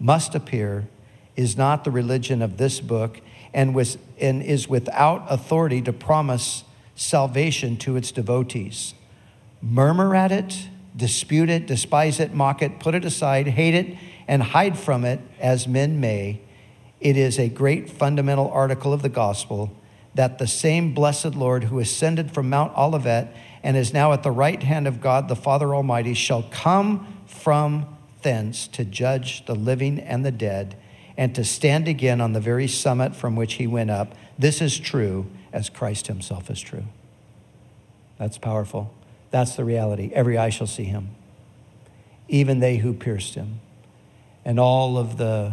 must 0.00 0.34
appear 0.34 0.88
is 1.36 1.56
not 1.56 1.84
the 1.84 1.90
religion 1.90 2.42
of 2.42 2.56
this 2.56 2.80
book 2.80 3.20
and, 3.54 3.74
was, 3.74 3.98
and 4.18 4.42
is 4.42 4.68
without 4.68 5.24
authority 5.28 5.82
to 5.82 5.92
promise 5.92 6.64
salvation 6.94 7.76
to 7.76 7.96
its 7.96 8.10
devotees. 8.10 8.94
Murmur 9.62 10.14
at 10.14 10.32
it, 10.32 10.68
dispute 10.96 11.48
it, 11.48 11.66
despise 11.66 12.18
it, 12.18 12.34
mock 12.34 12.62
it, 12.62 12.80
put 12.80 12.94
it 12.94 13.04
aside, 13.04 13.46
hate 13.46 13.74
it, 13.74 13.96
and 14.26 14.42
hide 14.42 14.78
from 14.78 15.04
it 15.04 15.20
as 15.38 15.68
men 15.68 16.00
may. 16.00 16.40
It 17.00 17.16
is 17.16 17.38
a 17.38 17.48
great 17.48 17.88
fundamental 17.88 18.50
article 18.50 18.92
of 18.92 19.02
the 19.02 19.08
gospel 19.08 19.72
that 20.18 20.38
the 20.38 20.48
same 20.48 20.92
blessed 20.94 21.36
Lord 21.36 21.62
who 21.62 21.78
ascended 21.78 22.32
from 22.32 22.50
Mount 22.50 22.76
Olivet 22.76 23.32
and 23.62 23.76
is 23.76 23.92
now 23.94 24.12
at 24.12 24.24
the 24.24 24.32
right 24.32 24.60
hand 24.60 24.88
of 24.88 25.00
God 25.00 25.28
the 25.28 25.36
Father 25.36 25.72
Almighty 25.72 26.12
shall 26.12 26.42
come 26.50 27.22
from 27.24 27.86
thence 28.22 28.66
to 28.66 28.84
judge 28.84 29.46
the 29.46 29.54
living 29.54 30.00
and 30.00 30.26
the 30.26 30.32
dead 30.32 30.76
and 31.16 31.36
to 31.36 31.44
stand 31.44 31.86
again 31.86 32.20
on 32.20 32.32
the 32.32 32.40
very 32.40 32.66
summit 32.66 33.14
from 33.14 33.36
which 33.36 33.54
he 33.54 33.68
went 33.68 33.90
up. 33.90 34.12
This 34.36 34.60
is 34.60 34.76
true 34.76 35.26
as 35.52 35.70
Christ 35.70 36.08
himself 36.08 36.50
is 36.50 36.60
true. 36.60 36.86
That's 38.18 38.38
powerful. 38.38 38.92
That's 39.30 39.54
the 39.54 39.64
reality. 39.64 40.10
Every 40.12 40.36
eye 40.36 40.50
shall 40.50 40.66
see 40.66 40.82
him, 40.82 41.10
even 42.26 42.58
they 42.58 42.78
who 42.78 42.92
pierced 42.92 43.36
him. 43.36 43.60
And 44.44 44.58
all 44.58 44.98
of 44.98 45.16
the 45.16 45.52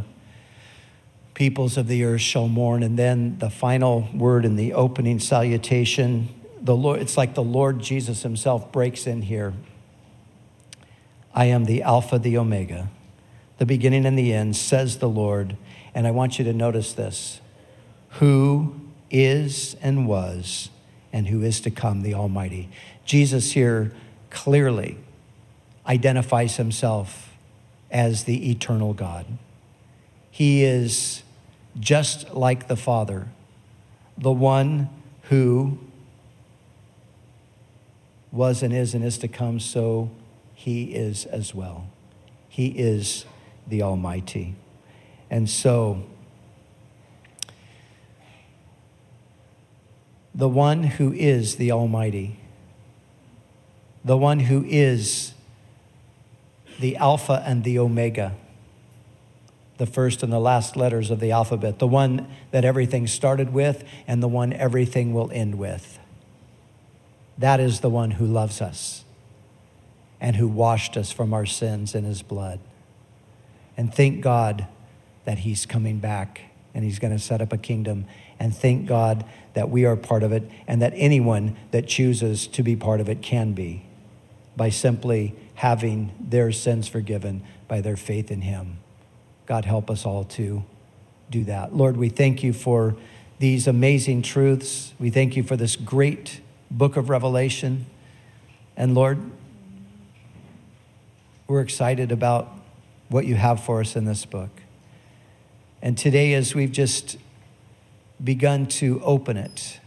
peoples 1.36 1.78
of 1.78 1.88
the 1.88 2.04
earth 2.04 2.22
shall 2.22 2.48
mourn. 2.48 2.82
And 2.82 2.98
then 2.98 3.38
the 3.38 3.52
final 3.52 4.10
word 4.14 4.46
in 4.46 4.56
the 4.56 4.74
opening 4.74 5.20
salutation, 5.20 6.30
the 6.60 6.76
Lord, 6.76 7.00
it's 7.00 7.18
like 7.18 7.36
the 7.36 7.44
Lord 7.44 7.80
Jesus 7.80 8.24
himself 8.24 8.72
breaks 8.72 9.06
in 9.06 9.22
here. 9.22 9.54
I 11.36 11.46
am 11.46 11.66
the 11.66 11.84
Alpha, 11.84 12.18
the 12.18 12.38
Omega, 12.38 12.90
the 13.58 13.66
beginning 13.66 14.06
and 14.06 14.18
the 14.18 14.34
end, 14.34 14.56
says 14.56 14.98
the 14.98 15.10
Lord. 15.10 15.58
And 15.94 16.08
I 16.08 16.12
want 16.12 16.40
you 16.40 16.46
to 16.46 16.54
notice 16.54 16.94
this 16.94 17.40
who 18.12 18.80
is 19.12 19.76
and 19.82 20.08
was 20.08 20.70
and 21.12 21.28
who 21.28 21.44
is 21.44 21.60
to 21.62 21.72
come, 21.72 22.02
the 22.02 22.14
Almighty. 22.14 22.70
Jesus 23.04 23.52
here 23.52 23.92
clearly 24.30 24.98
identifies 25.86 26.56
himself 26.56 27.34
as 27.92 28.24
the 28.24 28.52
eternal 28.52 28.94
God. 28.94 29.26
He 30.32 30.64
is 30.64 31.24
just 31.80 32.34
like 32.34 32.68
the 32.68 32.76
Father, 32.76 33.28
the 34.18 34.32
one 34.32 34.90
who 35.24 35.78
was 38.32 38.64
and 38.64 38.74
is 38.74 38.94
and 38.94 39.04
is 39.04 39.18
to 39.20 39.28
come, 39.28 39.60
so 39.60 40.10
he 40.54 40.94
is 40.94 41.26
as 41.26 41.54
well. 41.54 41.88
He 42.50 42.68
is 42.68 43.26
the 43.68 43.82
Almighty. 43.82 44.56
And 45.30 45.50
so, 45.50 46.04
the 50.34 50.50
one 50.50 50.84
who 50.84 51.14
is 51.14 51.56
the 51.56 51.72
Almighty, 51.72 52.40
the 54.04 54.18
one 54.18 54.40
who 54.40 54.64
is 54.68 55.34
the 56.80 56.98
Alpha 56.98 57.42
and 57.46 57.64
the 57.64 57.80
Omega, 57.80 58.36
the 59.78 59.86
first 59.86 60.24
and 60.24 60.32
the 60.32 60.40
last 60.40 60.76
letters 60.76 61.12
of 61.12 61.20
the 61.20 61.32
alphabet, 61.32 61.80
the 61.80 61.88
one 61.88 62.28
that 62.52 62.64
everything 62.64 63.08
started 63.08 63.54
with 63.54 63.84
and 64.08 64.24
the 64.24 64.28
one 64.28 64.54
everything 64.54 65.14
will 65.14 65.30
end 65.32 65.56
with. 65.56 66.00
That 67.38 67.60
is 67.60 67.82
the 67.82 67.90
one 67.90 68.12
who 68.12 68.26
loves 68.26 68.62
us 68.62 69.04
and 70.22 70.38
who 70.38 70.48
washed 70.48 70.96
us 70.96 71.12
from 71.12 71.34
our 71.34 71.46
sins 71.46 71.94
in 71.94 72.06
his 72.06 72.22
blood. 72.22 72.60
And 73.76 73.94
thank 73.94 74.22
God 74.22 74.68
that 75.26 75.40
he's 75.40 75.66
coming 75.66 76.00
back 76.00 76.42
and 76.74 76.84
he's 76.84 77.00
going 77.00 77.14
to 77.14 77.20
set 77.20 77.42
up 77.42 77.52
a 77.52 77.58
kingdom. 77.58 78.06
And 78.40 78.56
thank 78.56 78.86
God 78.86 79.26
that 79.54 79.70
we 79.70 79.86
are 79.86 79.96
part 79.96 80.24
of 80.24 80.32
it 80.32 80.50
and 80.68 80.82
that 80.82 80.94
anyone 80.96 81.58
that 81.72 81.88
chooses 81.88 82.48
to 82.48 82.64
be 82.64 82.76
part 82.76 83.02
of 83.02 83.10
it 83.10 83.22
can 83.22 83.54
be 83.54 83.86
by 84.56 84.70
simply 84.70 85.36
having 85.56 86.12
their 86.20 86.52
sins 86.52 86.88
forgiven 86.88 87.44
by 87.68 87.82
their 87.82 87.98
faith 87.98 88.32
in 88.32 88.42
him. 88.42 88.78
God, 89.46 89.66
help 89.66 89.90
us 89.90 90.06
all 90.06 90.24
to 90.24 90.64
do 91.30 91.44
that. 91.46 91.76
Lord, 91.76 91.98
we 91.98 92.10
thank 92.10 92.44
you 92.44 92.54
for 92.54 92.96
these 93.40 93.68
amazing 93.68 94.22
truths. 94.22 94.94
We 95.00 95.10
thank 95.10 95.36
you 95.36 95.44
for 95.44 95.56
this 95.56 95.76
great 95.76 96.42
book 96.72 96.98
of 96.98 97.10
Revelation. 97.10 97.86
And 98.78 98.96
Lord, 98.96 99.20
we're 101.48 101.62
excited 101.62 102.12
about 102.12 102.52
what 103.10 103.26
you 103.26 103.36
have 103.36 103.64
for 103.64 103.82
us 103.82 103.96
in 103.96 104.06
this 104.06 104.26
book. 104.26 104.50
And 105.82 105.98
today, 105.98 106.34
as 106.34 106.56
we've 106.56 106.72
just 106.72 107.18
begun 108.24 108.66
to 108.66 109.02
open 109.04 109.38
it, 109.38 109.80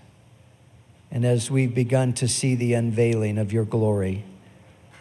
and 1.11 1.24
as 1.24 1.50
we've 1.50 1.74
begun 1.74 2.12
to 2.14 2.28
see 2.28 2.54
the 2.54 2.74
unveiling 2.74 3.38
of 3.38 3.52
your 3.52 3.64
glory, 3.64 4.24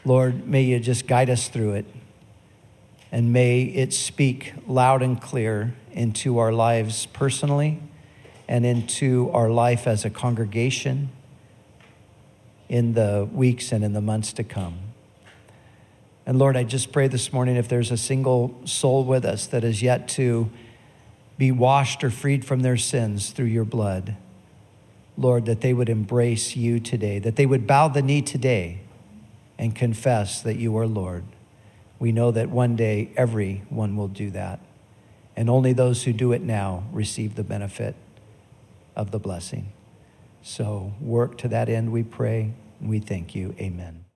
Lord, 0.06 0.48
may 0.48 0.64
you 0.64 0.80
just 0.80 1.06
guide 1.06 1.30
us 1.30 1.50
through 1.50 1.74
it. 1.74 1.86
And 3.12 3.32
may 3.32 3.64
it 3.64 3.94
speak 3.94 4.54
loud 4.68 5.02
and 5.02 5.22
clear 5.22 5.74
into 5.92 6.38
our 6.40 6.52
lives 6.52 7.06
personally 7.08 7.82
and 8.48 8.66
into 8.66 9.30
our 9.34 9.50
life 9.50 9.88
as 9.88 10.06
a 10.06 10.10
congregation 10.10 11.10
in 12.70 12.94
the 12.94 13.28
weeks 13.32 13.72
and 13.72 13.84
in 13.84 13.94
the 13.94 14.02
months 14.02 14.34
to 14.34 14.44
come. 14.44 14.80
And 16.26 16.38
Lord, 16.38 16.58
I 16.58 16.64
just 16.64 16.92
pray 16.92 17.08
this 17.08 17.32
morning 17.32 17.56
if 17.56 17.70
there's 17.70 17.92
a 17.92 17.98
single 17.98 18.60
soul 18.66 19.06
with 19.06 19.24
us 19.24 19.48
that 19.48 19.64
is 19.64 19.82
yet 19.82 20.10
to 20.10 20.50
be 21.38 21.52
washed 21.52 22.04
or 22.04 22.10
freed 22.10 22.44
from 22.44 22.62
their 22.62 22.76
sins 22.76 23.30
through 23.30 23.46
your 23.46 23.64
blood, 23.64 24.18
Lord, 25.18 25.46
that 25.46 25.62
they 25.62 25.74
would 25.74 25.88
embrace 25.88 26.56
you 26.56 26.80
today, 26.80 27.20
that 27.20 27.38
they 27.38 27.46
would 27.46 27.66
bow 27.66 27.88
the 27.88 28.02
knee 28.02 28.22
today 28.22 28.82
and 29.58 29.74
confess 29.74 30.42
that 30.42 30.58
you 30.58 30.78
are 30.78 30.86
Lord. 30.86 31.24
We 32.00 32.12
know 32.12 32.32
that 32.32 32.50
one 32.50 32.76
day 32.76 33.12
everyone 33.16 33.96
will 33.96 34.08
do 34.08 34.30
that. 34.32 34.60
And 35.36 35.50
only 35.50 35.74
those 35.74 36.04
who 36.04 36.14
do 36.14 36.32
it 36.32 36.42
now 36.42 36.84
receive 36.92 37.36
the 37.36 37.44
benefit 37.44 37.96
of 38.96 39.12
the 39.12 39.20
blessing. 39.20 39.72
So 40.42 40.94
work 41.00 41.38
to 41.40 41.48
that 41.50 41.70
end, 41.70 41.92
we 41.92 42.04
pray. 42.04 42.54
We 42.82 43.00
thank 43.00 43.36
you. 43.36 43.56
Amen. 43.60 44.07